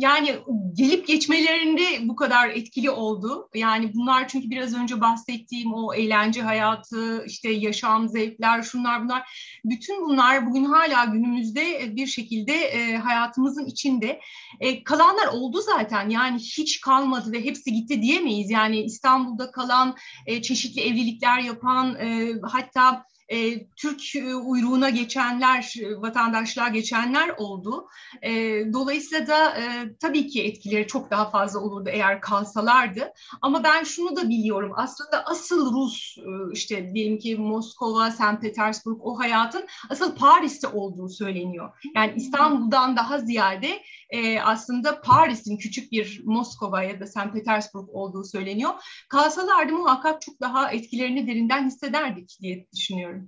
[0.00, 0.34] yani
[0.74, 3.48] gelip geçmelerinde bu kadar etkili oldu.
[3.54, 9.22] Yani bunlar çünkü biraz önce bahsettiğim o eğlence hayatı, işte yaşam zevkler, şunlar bunlar.
[9.64, 14.20] Bütün bunlar bugün hala günümüzde bir şekilde e, hayatımızın içinde.
[14.60, 18.50] E, kalanlar oldu zaten yani hiç kalmadı ve hepsi gitti diyemeyiz.
[18.50, 19.96] Yani İstanbul'da kalan
[20.26, 21.96] e, çeşitli evlilikler yapan
[22.42, 27.88] hatta e, Türk e, uyruğuna geçenler, e, vatandaşlığa geçenler oldu.
[28.22, 28.32] E,
[28.72, 29.62] dolayısıyla da e,
[30.00, 33.12] tabii ki etkileri çok daha fazla olurdu eğer kalsalardı.
[33.42, 38.40] Ama ben şunu da biliyorum aslında asıl Rus e, işte diyelim ki Moskova, St.
[38.40, 41.70] Petersburg o hayatın asıl Paris'te olduğu söyleniyor.
[41.96, 47.32] Yani İstanbul'dan daha ziyade e, aslında Paris'in küçük bir Moskova ya da St.
[47.32, 48.70] Petersburg olduğu söyleniyor.
[49.08, 53.19] Kalsalardı muhakkak çok daha etkilerini derinden hissederdik diye düşünüyorum.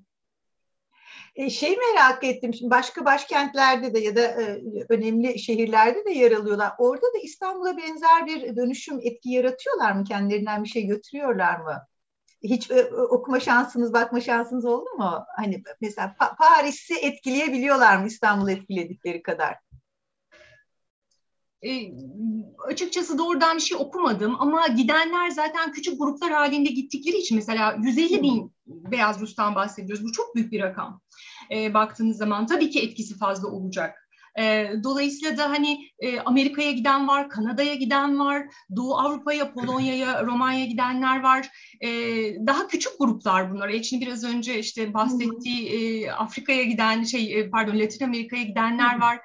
[1.35, 6.33] E, şey merak ettim, şimdi başka başkentlerde de ya da e, önemli şehirlerde de yer
[6.33, 6.73] alıyorlar.
[6.79, 10.05] Orada da İstanbul'a benzer bir dönüşüm etki yaratıyorlar mı?
[10.05, 11.87] Kendilerinden bir şey götürüyorlar mı?
[12.43, 15.25] Hiç e, okuma şansınız, bakma şansınız oldu mu?
[15.37, 19.57] Hani mesela pa- Paris'i etkileyebiliyorlar mı İstanbul'u etkiledikleri kadar?
[21.67, 21.93] E,
[22.69, 28.23] açıkçası doğrudan bir şey okumadım ama gidenler zaten küçük gruplar halinde gittikleri için mesela 150
[28.23, 30.05] bin Beyaz Rus'tan bahsediyoruz.
[30.05, 31.01] Bu çok büyük bir rakam.
[31.51, 33.99] E, baktığınız zaman tabii ki etkisi fazla olacak.
[34.39, 40.67] E, dolayısıyla da hani e, Amerika'ya giden var, Kanada'ya giden var, Doğu Avrupa'ya, Polonya'ya, Romanya'ya
[40.67, 41.49] gidenler var.
[41.81, 41.89] E,
[42.47, 43.69] daha küçük gruplar bunlar.
[43.69, 49.21] Elçin biraz önce işte bahsettiği e, Afrika'ya giden, şey e, pardon Latin Amerika'ya gidenler var.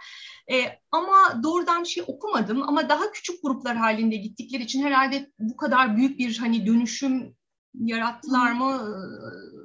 [0.51, 5.57] E, ama doğrudan bir şey okumadım ama daha küçük gruplar halinde gittikleri için herhalde bu
[5.57, 7.35] kadar büyük bir hani dönüşüm
[7.73, 8.95] yarattılar mı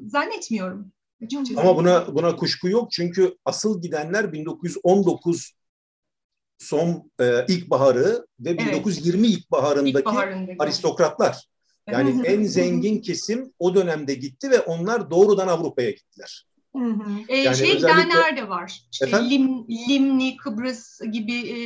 [0.06, 0.92] zannetmiyorum.
[1.24, 1.60] Açıkçası.
[1.60, 5.52] Ama buna buna kuşku yok çünkü asıl gidenler 1919
[6.59, 8.60] son e, ilkbaharı ve evet.
[8.60, 11.48] 1920 ilkbaharındaki, ilkbaharındaki aristokratlar.
[11.90, 16.46] Yani en zengin kesim o dönemde gitti ve onlar doğrudan Avrupa'ya gittiler.
[16.76, 17.10] Hı hı.
[17.28, 18.02] Ee, yani şey özellikle...
[18.02, 18.80] gidenler de var.
[18.92, 21.58] İşte Lim, Limni, Kıbrıs gibi e,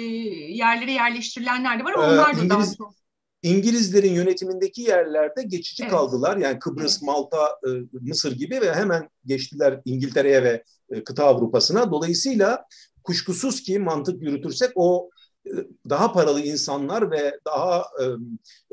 [0.54, 2.94] yerlere yerleştirilenler de var ama ee, onlar da İngiliz, daha çok.
[3.42, 5.92] İngilizlerin yönetimindeki yerlerde geçici evet.
[5.92, 6.36] kaldılar.
[6.36, 7.02] Yani Kıbrıs, evet.
[7.02, 7.68] Malta, e,
[8.00, 11.90] Mısır gibi ve hemen geçtiler İngiltere'ye ve e, kıta Avrupa'sına.
[11.90, 12.64] Dolayısıyla
[13.04, 15.10] kuşkusuz ki mantık yürütürsek o
[15.46, 15.50] e,
[15.88, 18.04] daha paralı insanlar ve daha e,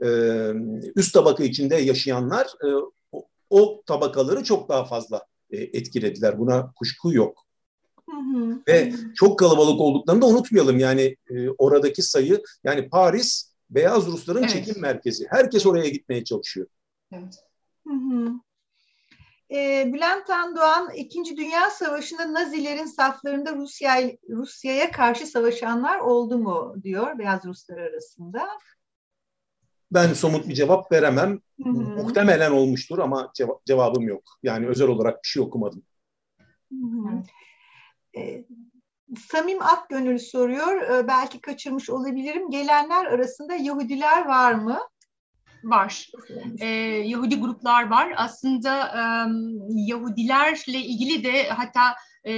[0.08, 0.10] e,
[0.96, 2.68] üst tabaka içinde yaşayanlar e,
[3.12, 5.22] o, o tabakaları çok daha fazla
[5.54, 6.40] e, etkilediler.
[6.40, 7.46] Buna kuşku yok.
[8.10, 8.60] Hı hı.
[8.68, 10.80] Ve çok kalabalık olduklarını da unutmayalım.
[10.80, 14.50] Yani e, oradaki sayı yani Paris beyaz Rusların evet.
[14.50, 15.28] çekim merkezi.
[15.30, 16.68] Herkes oraya gitmeye çalışıyor.
[17.12, 17.36] Evet.
[17.88, 18.32] Hı hı.
[19.52, 27.20] E, Bülent Tandoğan, İkinci Dünya Savaşı'nda Nazilerin saflarında Rusya Rusya'ya karşı savaşanlar oldu mu diyor
[27.20, 28.48] Beyaz Ruslar arasında.
[29.94, 31.40] Ben somut bir cevap veremem.
[31.64, 31.74] Hı hı.
[31.74, 34.24] Muhtemelen olmuştur ama cevap, cevabım yok.
[34.44, 35.84] Yani özel olarak bir şey okumadım.
[36.72, 37.24] Hı hı.
[38.20, 38.46] E,
[39.30, 42.50] Samim Akgönül soruyor, e, belki kaçırmış olabilirim.
[42.50, 44.80] Gelenler arasında Yahudiler var mı?
[45.64, 46.12] var.
[46.60, 46.68] Ee,
[47.06, 48.14] Yahudi gruplar var.
[48.18, 49.02] Aslında e,
[49.70, 51.96] Yahudilerle ilgili de hatta
[52.28, 52.34] e,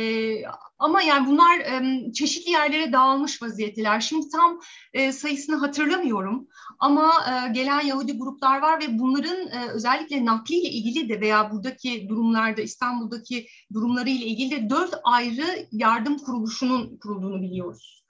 [0.80, 4.00] ama yani bunlar e, çeşitli yerlere dağılmış vaziyetteler.
[4.00, 4.60] Şimdi tam
[4.94, 6.48] e, sayısını hatırlamıyorum
[6.80, 12.10] ama e, gelen Yahudi gruplar var ve bunların e, özellikle nakliyle ilgili de veya buradaki
[12.10, 18.06] durumlarda İstanbul'daki durumları ile ilgili de dört ayrı yardım kuruluşunun kurulduğunu biliyoruz.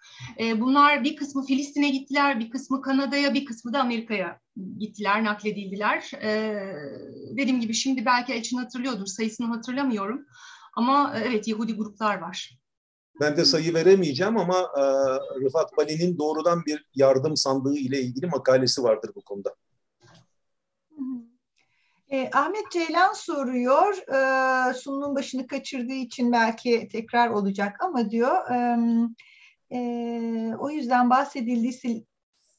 [0.57, 4.39] Bunlar bir kısmı Filistin'e gittiler, bir kısmı Kanada'ya, bir kısmı da Amerika'ya
[4.80, 6.11] gittiler, nakledildiler.
[7.38, 10.26] Dediğim gibi şimdi belki için hatırlıyordur, sayısını hatırlamıyorum.
[10.76, 12.60] Ama e, evet Yahudi gruplar var.
[13.22, 14.81] Ben de sayı veremeyeceğim ama e,
[15.45, 19.56] Rıfat Bali'nin doğrudan bir yardım sandığı ile ilgili makalesi vardır bu konuda.
[22.11, 28.77] E, Ahmet Ceylan soruyor, e, sunumun başını kaçırdığı için belki tekrar olacak ama diyor, e,
[29.72, 29.80] e,
[30.60, 32.03] o yüzden bahsedildiyse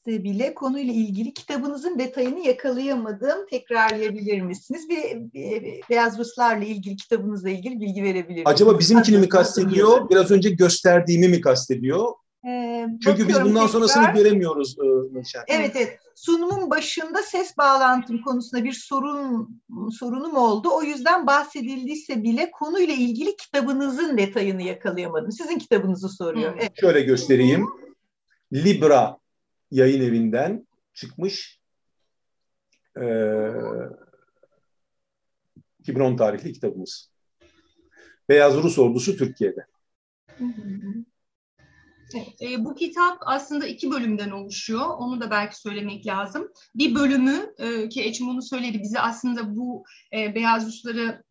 [0.07, 3.45] bile konuyla ilgili kitabınızın detayını yakalayamadım.
[3.49, 4.89] Tekrarlayabilir misiniz?
[4.89, 8.43] Bir, bir Beyaz Ruslarla ilgili kitabınızla ilgili bilgi verebilir misiniz?
[8.45, 10.09] Acaba bizimkini mi kastediyor?
[10.09, 12.13] Biraz önce gösterdiğimi mi kastediyor?
[12.47, 13.67] Ee, Çünkü biz bundan tekrar.
[13.67, 14.77] sonrasını göremiyoruz
[15.11, 15.43] Nurşen.
[15.47, 15.99] Evet evet.
[16.15, 19.49] Sunumun başında ses bağlantım konusunda bir sorun
[19.99, 20.69] sorunum oldu.
[20.73, 25.31] O yüzden bahsedildiyse bile konuyla ilgili kitabınızın detayını yakalayamadım.
[25.31, 26.53] Sizin kitabınızı soruyor.
[26.59, 26.71] Evet.
[26.81, 27.67] Şöyle göstereyim.
[28.53, 29.17] Libra
[29.71, 31.59] yayın evinden çıkmış
[33.01, 33.05] e,
[35.79, 37.11] 2010 tarihli kitabımız.
[38.29, 39.65] Beyaz Rus Ordusu Türkiye'de.
[42.41, 44.85] E, bu kitap aslında iki bölümden oluşuyor.
[44.97, 46.51] Onu da belki söylemek lazım.
[46.75, 49.83] Bir bölümü e, ki Eçim onu söyledi bize aslında bu
[50.13, 51.23] e, Beyaz Rusları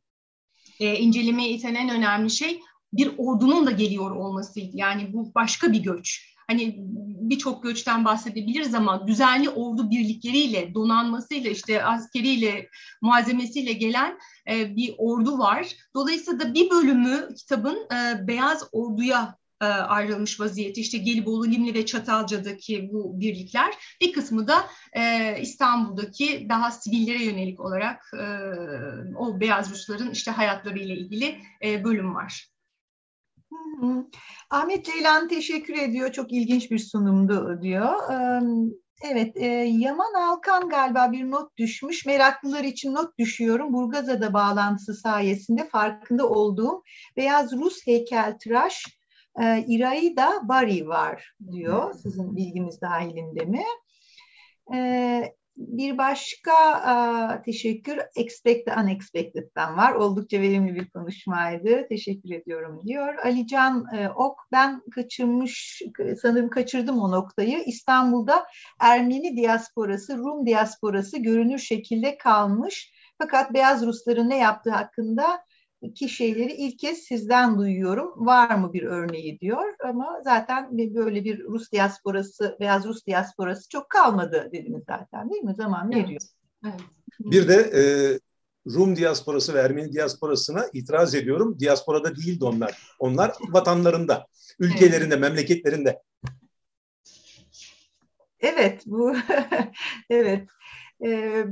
[0.80, 2.60] e, incelemeye iten en önemli şey
[2.92, 4.70] bir ordunun da geliyor olmasıydı.
[4.76, 6.76] Yani bu başka bir göç hani
[7.30, 12.68] birçok göçten bahsedebiliriz ama düzenli ordu birlikleriyle, donanmasıyla, işte askeriyle,
[13.02, 14.18] malzemesiyle gelen
[14.50, 15.66] e, bir ordu var.
[15.94, 20.80] Dolayısıyla da bir bölümü kitabın e, Beyaz Ordu'ya e, ayrılmış vaziyette.
[20.80, 23.74] İşte Gelibolu, Limli ve Çatalca'daki bu birlikler.
[24.00, 28.24] Bir kısmı da e, İstanbul'daki daha sivillere yönelik olarak e,
[29.16, 32.55] o Beyaz Rusların işte hayatlarıyla ilgili e, bölüm var.
[34.50, 36.12] Ahmet Ceylan teşekkür ediyor.
[36.12, 37.94] Çok ilginç bir sunumdu diyor.
[39.02, 42.06] Evet, e, Yaman Alkan galiba bir not düşmüş.
[42.06, 43.72] Meraklılar için not düşüyorum.
[43.72, 46.82] Burgazada bağlantısı sayesinde farkında olduğum
[47.16, 48.84] beyaz Rus heykeltıraş
[49.40, 51.94] e, İraida Bari var diyor.
[51.94, 53.64] Sizin bilginiz dahilinde mi?
[54.74, 59.92] E, bir başka a, teşekkür Expect the Unexpected'den var.
[59.92, 61.88] Oldukça verimli bir konuşmaydı.
[61.88, 63.14] Teşekkür ediyorum diyor.
[63.14, 65.82] Alican e, Ok ben kaçırmış
[66.22, 67.58] sanırım kaçırdım o noktayı.
[67.66, 68.46] İstanbul'da
[68.80, 72.92] Ermeni diasporası, Rum diasporası görünür şekilde kalmış.
[73.18, 75.45] Fakat Beyaz Rusların ne yaptığı hakkında
[75.94, 78.26] ki şeyleri ilk kez sizden duyuyorum.
[78.26, 83.90] Var mı bir örneği diyor ama zaten böyle bir Rus diasporası, beyaz Rus diasporası çok
[83.90, 85.54] kalmadı dediniz zaten değil mi?
[85.54, 86.04] Zaman evet.
[86.04, 86.20] veriyor.
[86.64, 86.80] Evet.
[87.20, 87.82] Bir de e,
[88.74, 91.56] Rum diasporası ve Ermeni diasporasına itiraz ediyorum.
[91.60, 92.78] Diasporada değildi onlar.
[92.98, 94.26] Onlar vatanlarında,
[94.58, 95.20] ülkelerinde, evet.
[95.20, 96.02] memleketlerinde.
[98.40, 99.16] Evet, bu
[100.10, 100.48] evet.
[101.04, 101.44] Ee,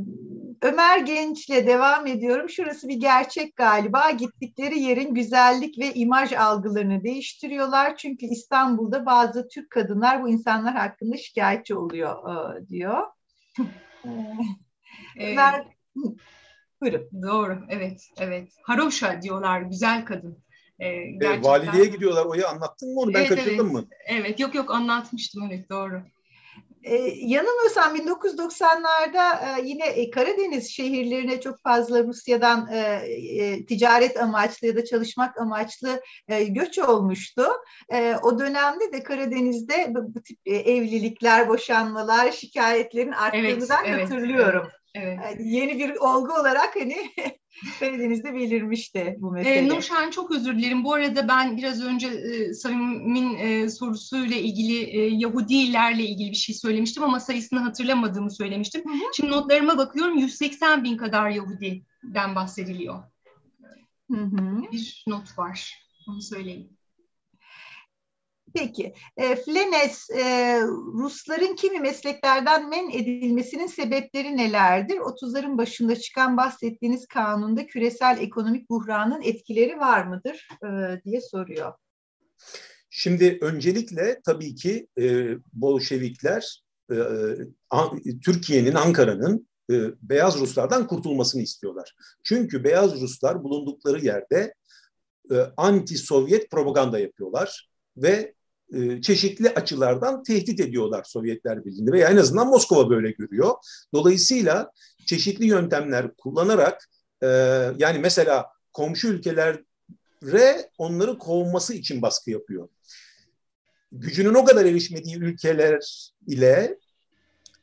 [0.62, 2.48] Ömer Genç'le devam ediyorum.
[2.48, 4.10] Şurası bir gerçek galiba.
[4.10, 7.96] Gittikleri yerin güzellik ve imaj algılarını değiştiriyorlar.
[7.96, 12.16] Çünkü İstanbul'da bazı Türk kadınlar bu insanlar hakkında şikayetçi oluyor
[12.56, 13.02] e, diyor.
[15.16, 15.64] Ee, Ömer,
[16.80, 17.08] buyurun.
[17.22, 18.52] Doğru, evet, evet.
[18.62, 20.38] Haroşa diyorlar, güzel kadın.
[20.78, 21.32] Ee, gerçekten...
[21.32, 22.24] evet, valiliğe gidiyorlar.
[22.24, 23.14] Oya anlattın mı onu?
[23.14, 23.72] Ben evet, kaçırdım evet.
[23.72, 23.84] mı?
[24.06, 25.42] Evet, yok yok anlatmıştım.
[25.50, 26.02] Evet, doğru.
[26.84, 34.66] E, yanılmıyorsam 1990'larda e, yine e, Karadeniz şehirlerine çok fazla Rusya'dan e, e, ticaret amaçlı
[34.66, 37.46] ya da çalışmak amaçlı e, göç olmuştu.
[37.92, 43.84] E, o dönemde de Karadeniz'de bu, bu tip e, evlilikler, boşanmalar, şikayetlerin arttığını evet, ben
[43.84, 44.62] evet, hatırlıyorum.
[44.64, 44.83] Evet.
[44.94, 45.18] Evet.
[45.24, 46.96] Yani yeni bir olgu olarak hani
[47.80, 49.54] Karadeniz'de belirmişti bu mesele.
[49.54, 50.84] Ee, Nurşen çok özür dilerim.
[50.84, 56.54] Bu arada ben biraz önce e, Samim'in e, sorusuyla ilgili e, Yahudilerle ilgili bir şey
[56.54, 58.82] söylemiştim ama sayısını hatırlamadığımı söylemiştim.
[58.84, 59.12] Hı hı.
[59.16, 63.02] Şimdi notlarıma bakıyorum 180 bin kadar Yahudi'den bahsediliyor.
[64.10, 64.62] hı hı.
[64.72, 65.84] bir not var.
[66.08, 66.73] Onu söyleyeyim.
[68.54, 70.60] Peki, e, Flenes, e,
[70.92, 74.96] Rusların kimi mesleklerden men edilmesinin sebepleri nelerdir?
[74.96, 81.72] 30'ların başında çıkan bahsettiğiniz kanunda küresel ekonomik buhranın etkileri var mıdır e, diye soruyor.
[82.90, 86.96] Şimdi öncelikle tabii ki e, Bolşevikler e,
[88.24, 91.94] Türkiye'nin, Ankara'nın e, beyaz Ruslardan kurtulmasını istiyorlar.
[92.22, 94.54] Çünkü beyaz Ruslar bulundukları yerde
[95.30, 98.34] e, anti-Sovyet propaganda yapıyorlar ve e,
[99.02, 103.54] çeşitli açılardan tehdit ediyorlar Sovyetler Birliği'ni veya en azından Moskova böyle görüyor.
[103.94, 104.70] Dolayısıyla
[105.06, 106.88] çeşitli yöntemler kullanarak
[107.22, 107.26] e,
[107.78, 112.68] yani mesela komşu ülkelere onları kovması için baskı yapıyor.
[113.92, 116.78] Gücünün o kadar erişmediği ülkeler ile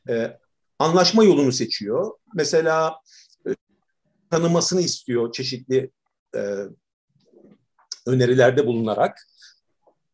[0.08, 0.38] e,
[0.78, 2.10] anlaşma yolunu seçiyor.
[2.34, 2.96] Mesela
[4.30, 5.90] tanımasını istiyor çeşitli
[8.06, 9.26] önerilerde bulunarak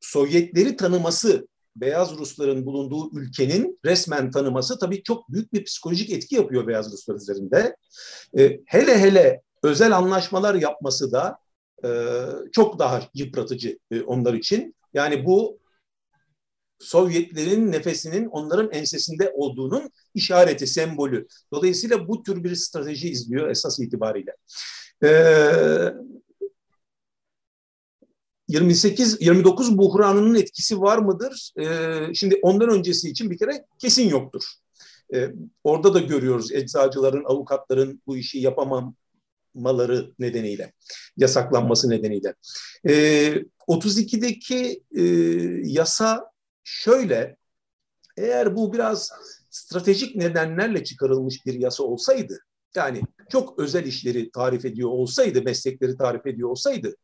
[0.09, 6.67] Sovyetleri tanıması, Beyaz Rusların bulunduğu ülkenin resmen tanıması tabii çok büyük bir psikolojik etki yapıyor
[6.67, 7.77] Beyaz Ruslar üzerinde.
[8.39, 11.39] E, hele hele özel anlaşmalar yapması da
[11.85, 11.89] e,
[12.53, 14.75] çok daha yıpratıcı e, onlar için.
[14.95, 15.59] Yani bu
[16.79, 21.27] Sovyetlerin nefesinin onların ensesinde olduğunun işareti, sembolü.
[21.53, 24.37] Dolayısıyla bu tür bir strateji izliyor esas itibariyle.
[25.05, 25.95] Ee,
[28.49, 31.53] 28 29 buhranının etkisi var mıdır?
[31.61, 34.45] Ee, şimdi ondan öncesi için bir kere kesin yoktur.
[35.15, 35.29] Ee,
[35.65, 40.73] orada da görüyoruz eczacıların, avukatların bu işi yapamamaları nedeniyle,
[41.17, 42.35] yasaklanması nedeniyle.
[42.89, 45.03] Ee, 32'deki e,
[45.65, 46.31] yasa
[46.65, 47.37] şöyle,
[48.17, 49.11] eğer bu biraz
[49.51, 52.39] stratejik nedenlerle çıkarılmış bir yasa olsaydı,
[52.77, 53.01] yani
[53.33, 56.97] çok özel işleri tarif ediyor olsaydı, meslekleri tarif ediyor olsaydı,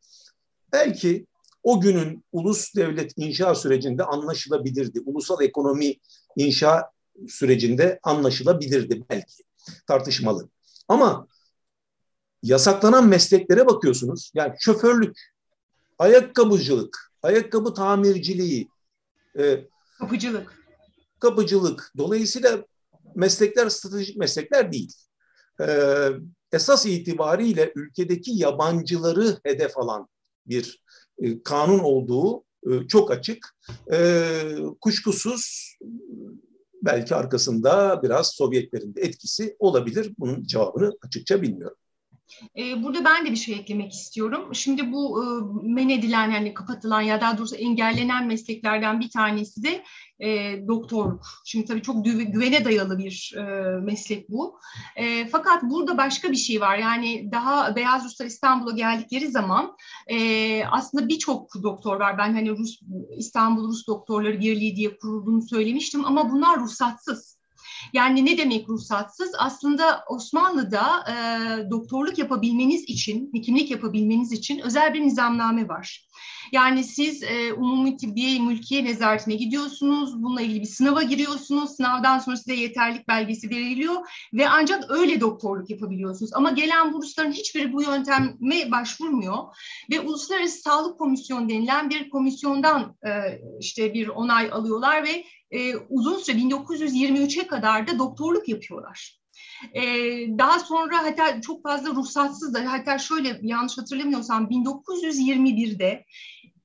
[0.73, 1.27] belki
[1.65, 5.01] o günün ulus devlet inşa sürecinde anlaşılabilirdi.
[5.05, 5.95] Ulusal ekonomi
[6.37, 6.91] inşa
[7.29, 9.45] sürecinde anlaşılabilirdi belki.
[9.87, 10.49] Tartışmalı.
[10.89, 11.27] Ama
[12.43, 14.31] yasaklanan mesleklere bakıyorsunuz.
[14.35, 15.19] Yani şoförlük,
[15.99, 18.69] ayakkabıcılık, ayakkabı tamirciliği,
[19.39, 19.65] e,
[19.99, 20.65] kapıcılık.
[21.19, 21.93] Kapıcılık.
[21.99, 22.65] Dolayısıyla
[23.15, 24.93] meslekler stratejik meslekler değil.
[25.61, 25.67] E,
[26.53, 30.09] esas itibariyle ülkedeki yabancıları hedef alan
[30.47, 30.85] bir
[31.19, 33.57] e, kanun olduğu e, çok açık.
[33.93, 33.99] E,
[34.81, 35.75] kuşkusuz
[36.83, 40.13] belki arkasında biraz Sovyetlerin de etkisi olabilir.
[40.19, 41.77] Bunun cevabını açıkça bilmiyorum.
[42.57, 44.55] Burada ben de bir şey eklemek istiyorum.
[44.55, 45.25] Şimdi bu
[45.63, 49.85] men edilen yani kapatılan ya daha doğrusu engellenen mesleklerden bir tanesi de
[50.21, 51.27] e, doktorluk.
[51.45, 53.43] Şimdi tabii çok güvene dayalı bir e,
[53.81, 54.59] meslek bu.
[54.97, 56.79] E, fakat burada başka bir şey var.
[56.79, 59.77] Yani daha Beyaz Ruslar İstanbul'a geldikleri zaman
[60.07, 62.19] e, aslında birçok doktor var.
[62.19, 62.81] Ben hani Rus
[63.17, 67.34] İstanbul Rus Doktorları Birliği diye kurulduğunu söylemiştim ama bunlar ruhsatsız.
[67.93, 69.33] Yani ne demek ruhsatsız?
[69.39, 71.15] Aslında Osmanlı'da e,
[71.71, 76.09] doktorluk yapabilmeniz için, hekimlik yapabilmeniz için özel bir nizamname var.
[76.53, 82.37] Yani siz e, umumi tıbbiye mülkiye nezaretine gidiyorsunuz, bununla ilgili bir sınava giriyorsunuz, sınavdan sonra
[82.37, 83.95] size yeterlik belgesi veriliyor
[84.35, 86.33] ve ancak öyle doktorluk yapabiliyorsunuz.
[86.35, 89.39] Ama gelen bursların hiçbiri bu yönteme başvurmuyor
[89.91, 93.11] ve Uluslararası Sağlık Komisyonu denilen bir komisyondan e,
[93.61, 99.25] işte bir onay alıyorlar ve e, uzun süre 1923'e kadar da doktorluk yapıyorlar.
[99.75, 99.83] Ee,
[100.39, 106.05] daha sonra hatta çok fazla ruhsatsız da hatta şöyle yanlış hatırlamıyorsam 1921'de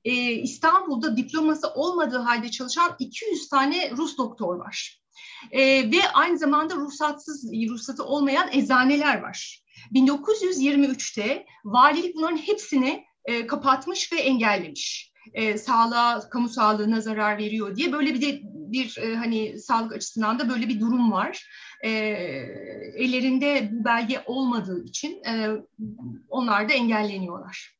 [0.04, 5.00] e, İstanbul'da diploması olmadığı halde çalışan 200 tane Rus doktor var.
[5.50, 9.62] E, ve aynı zamanda ruhsatsız, ruhsatı olmayan eczaneler var.
[9.94, 15.10] 1923'te valilik bunların hepsini e, kapatmış ve engellemiş.
[15.34, 20.38] E, sağlığa, kamu sağlığına zarar veriyor diye böyle bir de bir e, hani sağlık açısından
[20.38, 21.48] da böyle bir durum var.
[21.84, 21.90] E,
[22.96, 25.48] ellerinde bu belge olmadığı için e,
[26.28, 27.79] onlar da engelleniyorlar.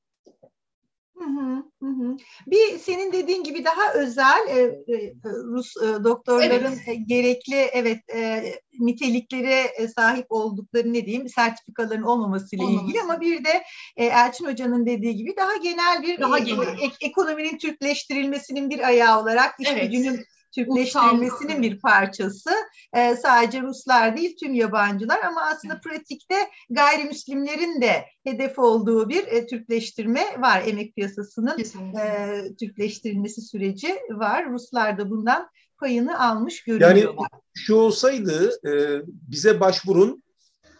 [1.21, 2.17] Hı hı, hı.
[2.47, 4.61] Bir senin dediğin gibi daha özel e,
[4.95, 6.99] e, Rus e, doktorların evet.
[7.07, 8.45] gerekli evet e,
[8.81, 12.57] niteliklere e, sahip oldukları ne diyeyim sertifikaların Olmaması.
[12.57, 13.63] ilgili ama bir de
[13.97, 16.67] e, Elçin Hoca'nın dediği gibi daha genel bir daha e, genel.
[16.67, 19.83] E, ekonominin Türkleştirilmesinin bir ayağı olarak iş evet.
[19.83, 20.25] gücünün
[20.55, 22.51] Türkleştirilmesinin bir parçası.
[22.93, 26.37] E, sadece Ruslar değil tüm yabancılar ama aslında pratikte
[26.71, 30.63] gayrimüslimlerin de hedef olduğu bir e, Türkleştirme var.
[30.67, 31.59] Emek piyasasının
[31.99, 34.53] e, Türkleştirilmesi süreci var.
[34.53, 35.49] Ruslar da bundan
[35.79, 37.05] payını almış görünüyorlar.
[37.05, 40.23] Yani şu olsaydı e, bize başvurun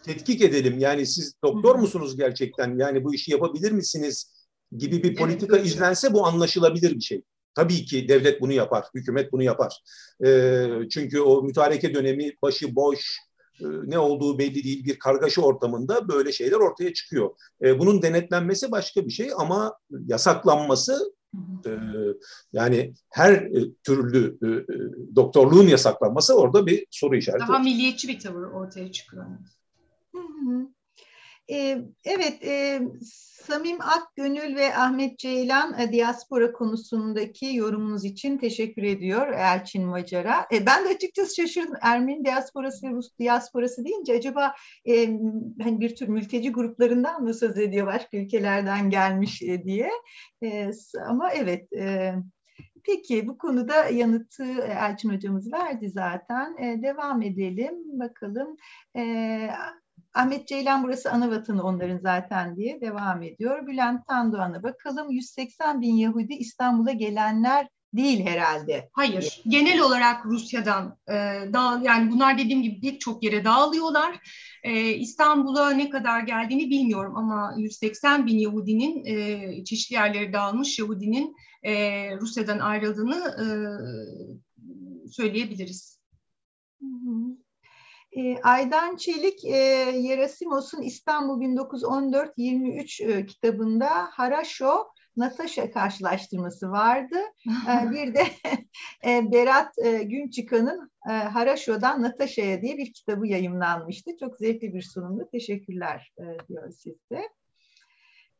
[0.03, 0.79] tetkik edelim.
[0.79, 2.77] Yani siz doktor musunuz gerçekten?
[2.77, 4.31] Yani bu işi yapabilir misiniz?
[4.77, 7.21] Gibi bir politika evet, izlense bu anlaşılabilir bir şey.
[7.55, 9.81] Tabii ki devlet bunu yapar, hükümet bunu yapar.
[10.25, 13.17] E, çünkü o mütareke dönemi başı boş,
[13.59, 17.29] e, ne olduğu belli değil bir kargaşa ortamında böyle şeyler ortaya çıkıyor.
[17.61, 21.13] E, bunun denetlenmesi başka bir şey ama yasaklanması
[21.65, 21.71] e,
[22.53, 27.47] yani her e, türlü e, e, doktorluğun yasaklanması orada bir soru işareti.
[27.47, 29.25] Daha milliyetçi bir tavır ortaya çıkıyor.
[30.11, 30.67] Hı hı.
[31.51, 32.81] Ee, evet, e,
[33.45, 40.47] Samim Akgönül ve Ahmet Ceylan e, diaspora konusundaki yorumunuz için teşekkür ediyor Elçin Macar'a.
[40.53, 41.75] E, ben de açıkçası şaşırdım.
[41.81, 44.53] Ermeni diasporası ve Rus diasporası deyince acaba
[44.85, 45.05] e,
[45.63, 49.89] hani bir tür mülteci gruplarından mı söz ediyor başka ülkelerden gelmiş e, diye.
[50.43, 50.71] E,
[51.07, 51.73] ama evet...
[51.73, 52.13] E,
[52.83, 56.57] Peki bu konuda yanıtı e, Elçin hocamız verdi zaten.
[56.57, 58.57] Ee, devam edelim bakalım.
[58.97, 59.49] Ee,
[60.13, 63.67] Ahmet Ceylan burası ana vatanı onların zaten diye devam ediyor.
[63.67, 68.89] Bülent Tandoğan'a bakalım 180 bin Yahudi İstanbul'a gelenler değil herhalde.
[68.93, 69.41] Hayır.
[69.47, 71.13] Genel olarak Rusya'dan e,
[71.53, 74.19] dağ, yani bunlar dediğim gibi pek çok yere dağılıyorlar.
[74.63, 81.35] E, İstanbul'a ne kadar geldiğini bilmiyorum ama 180 bin Yahudinin e, çeşitli yerlere dağılmış Yahudinin
[81.63, 81.73] e,
[82.17, 83.45] Rusya'dan ayrıldığını e,
[85.11, 86.01] söyleyebiliriz.
[88.17, 89.57] E, Aydan Çelik, e,
[89.97, 97.17] Yerasimos'un İstanbul 1914-23 e, kitabında Haraşo, Natasha karşılaştırması vardı.
[97.47, 98.23] e, bir de
[99.05, 104.11] e, Berat e, Günçıkan'ın e, Haraşo'dan Natasha'ya diye bir kitabı yayımlanmıştı.
[104.19, 105.29] Çok zevkli bir sunumdu.
[105.31, 107.29] Teşekkürler e, diyor size.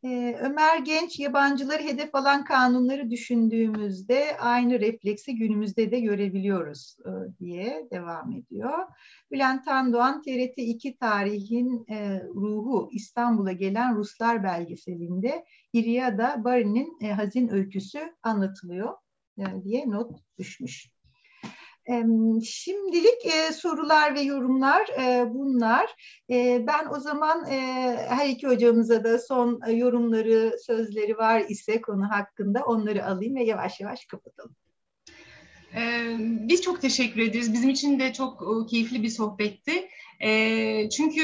[0.04, 7.88] Ee, Ömer Genç yabancıları hedef alan kanunları düşündüğümüzde aynı refleksi günümüzde de görebiliyoruz e, diye
[7.92, 8.88] devam ediyor.
[9.32, 17.50] Bülent Tandoğan TRT 2 tarihin e, ruhu İstanbul'a gelen Ruslar belgeselinde İriada Bari'nin e, hazin
[17.50, 18.94] öyküsü anlatılıyor
[19.64, 20.92] diye not düşmüş.
[22.44, 25.96] Şimdilik e, sorular ve yorumlar e, bunlar.
[26.30, 27.58] E, ben o zaman e,
[28.10, 33.44] her iki hocamıza da son e, yorumları, sözleri var ise konu hakkında onları alayım ve
[33.44, 34.56] yavaş yavaş kapatalım.
[36.20, 37.54] Biz çok teşekkür ederiz.
[37.54, 39.88] Bizim için de çok keyifli bir sohbetti.
[40.98, 41.22] Çünkü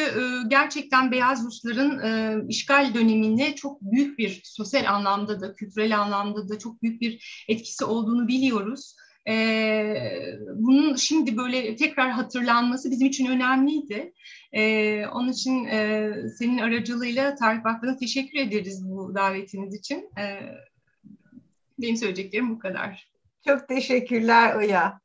[0.47, 6.84] gerçekten Beyaz Rusların işgal döneminde çok büyük bir sosyal anlamda da, kültürel anlamda da çok
[6.84, 8.95] büyük bir etkisi olduğunu biliyoruz.
[9.27, 9.35] E,
[10.55, 14.13] bunun şimdi böyle tekrar hatırlanması bizim için önemliydi.
[14.53, 20.09] E, onun için e, senin aracılığıyla Tarih Vakfı'na teşekkür ederiz bu davetiniz için.
[20.19, 20.23] E,
[21.79, 23.11] benim söyleyeceklerim bu kadar.
[23.47, 24.99] Çok teşekkürler Oya.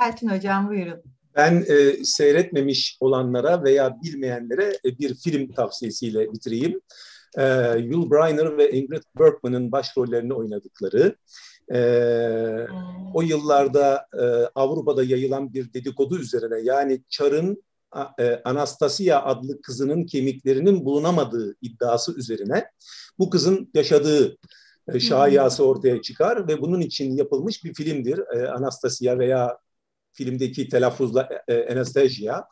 [0.00, 1.02] Elçin Hocam buyurun.
[1.36, 6.80] Ben e, seyretmemiş olanlara veya bilmeyenlere e, bir film tavsiyesiyle bitireyim.
[7.38, 7.44] E,
[7.78, 11.16] Yul Brynner ve Ingrid Bergman'ın başrollerini oynadıkları
[11.74, 11.80] e,
[13.14, 14.24] o yıllarda e,
[14.54, 17.64] Avrupa'da yayılan bir dedikodu üzerine yani Çar'ın
[18.18, 22.66] e, Anastasia adlı kızının kemiklerinin bulunamadığı iddiası üzerine
[23.18, 24.36] bu kızın yaşadığı
[24.92, 28.18] e, şayası ortaya çıkar ve bunun için yapılmış bir filmdir.
[28.18, 29.58] E, Anastasia veya
[30.12, 32.44] filmdeki telaffuzla e, e Anastasia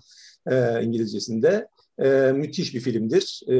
[0.51, 1.69] e, İngilizcesinde
[1.99, 3.43] e, müthiş bir filmdir.
[3.49, 3.57] E,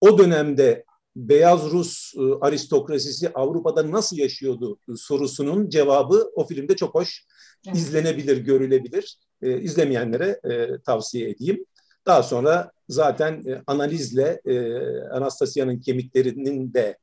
[0.00, 0.84] o dönemde
[1.16, 7.24] beyaz Rus e, aristokrasisi Avrupa'da nasıl yaşıyordu sorusunun cevabı o filmde çok hoş
[7.66, 7.76] evet.
[7.76, 9.16] izlenebilir, görülebilir.
[9.42, 11.64] E, izlemeyenlere e, tavsiye edeyim.
[12.06, 14.74] Daha sonra zaten e, analizle e,
[15.08, 16.98] Anastasia'nın kemiklerinin de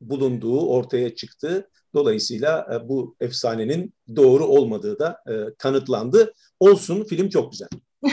[0.00, 1.68] bulunduğu ortaya çıktı.
[1.94, 6.32] Dolayısıyla e, bu efsanenin doğru olmadığı da e, kanıtlandı.
[6.60, 7.68] Olsun film çok güzel.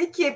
[0.00, 0.26] Peki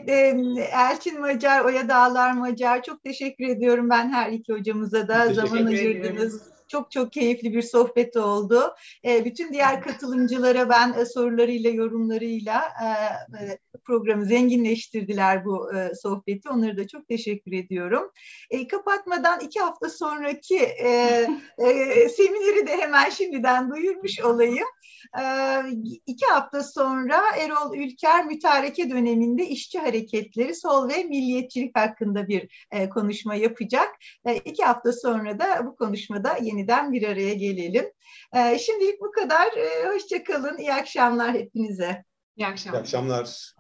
[0.72, 6.53] Elçin Macar, Oya Dağlar Macar çok teşekkür ediyorum ben her iki hocamıza da zaman ayırdınız.
[6.68, 8.74] Çok çok keyifli bir sohbet oldu.
[9.04, 15.70] E, bütün diğer katılımcılara ben e, sorularıyla, yorumlarıyla e, programı zenginleştirdiler bu
[16.02, 16.48] sohbeti.
[16.48, 18.10] Onlara da çok teşekkür ediyorum.
[18.70, 20.58] Kapatmadan iki hafta sonraki
[22.16, 24.66] semineri de hemen şimdiden duyurmuş olayım.
[26.06, 33.34] İki hafta sonra Erol Ülker mütareke döneminde işçi hareketleri, sol ve milliyetçilik hakkında bir konuşma
[33.34, 33.88] yapacak.
[34.44, 37.92] İki hafta sonra da bu konuşmada yeni yeniden bir araya gelelim.
[38.34, 39.46] E, şimdilik bu kadar.
[39.56, 40.58] E, Hoşçakalın.
[40.58, 42.04] İyi akşamlar hepinize.
[42.36, 42.78] İyi akşamlar.
[42.78, 43.53] İyi akşamlar.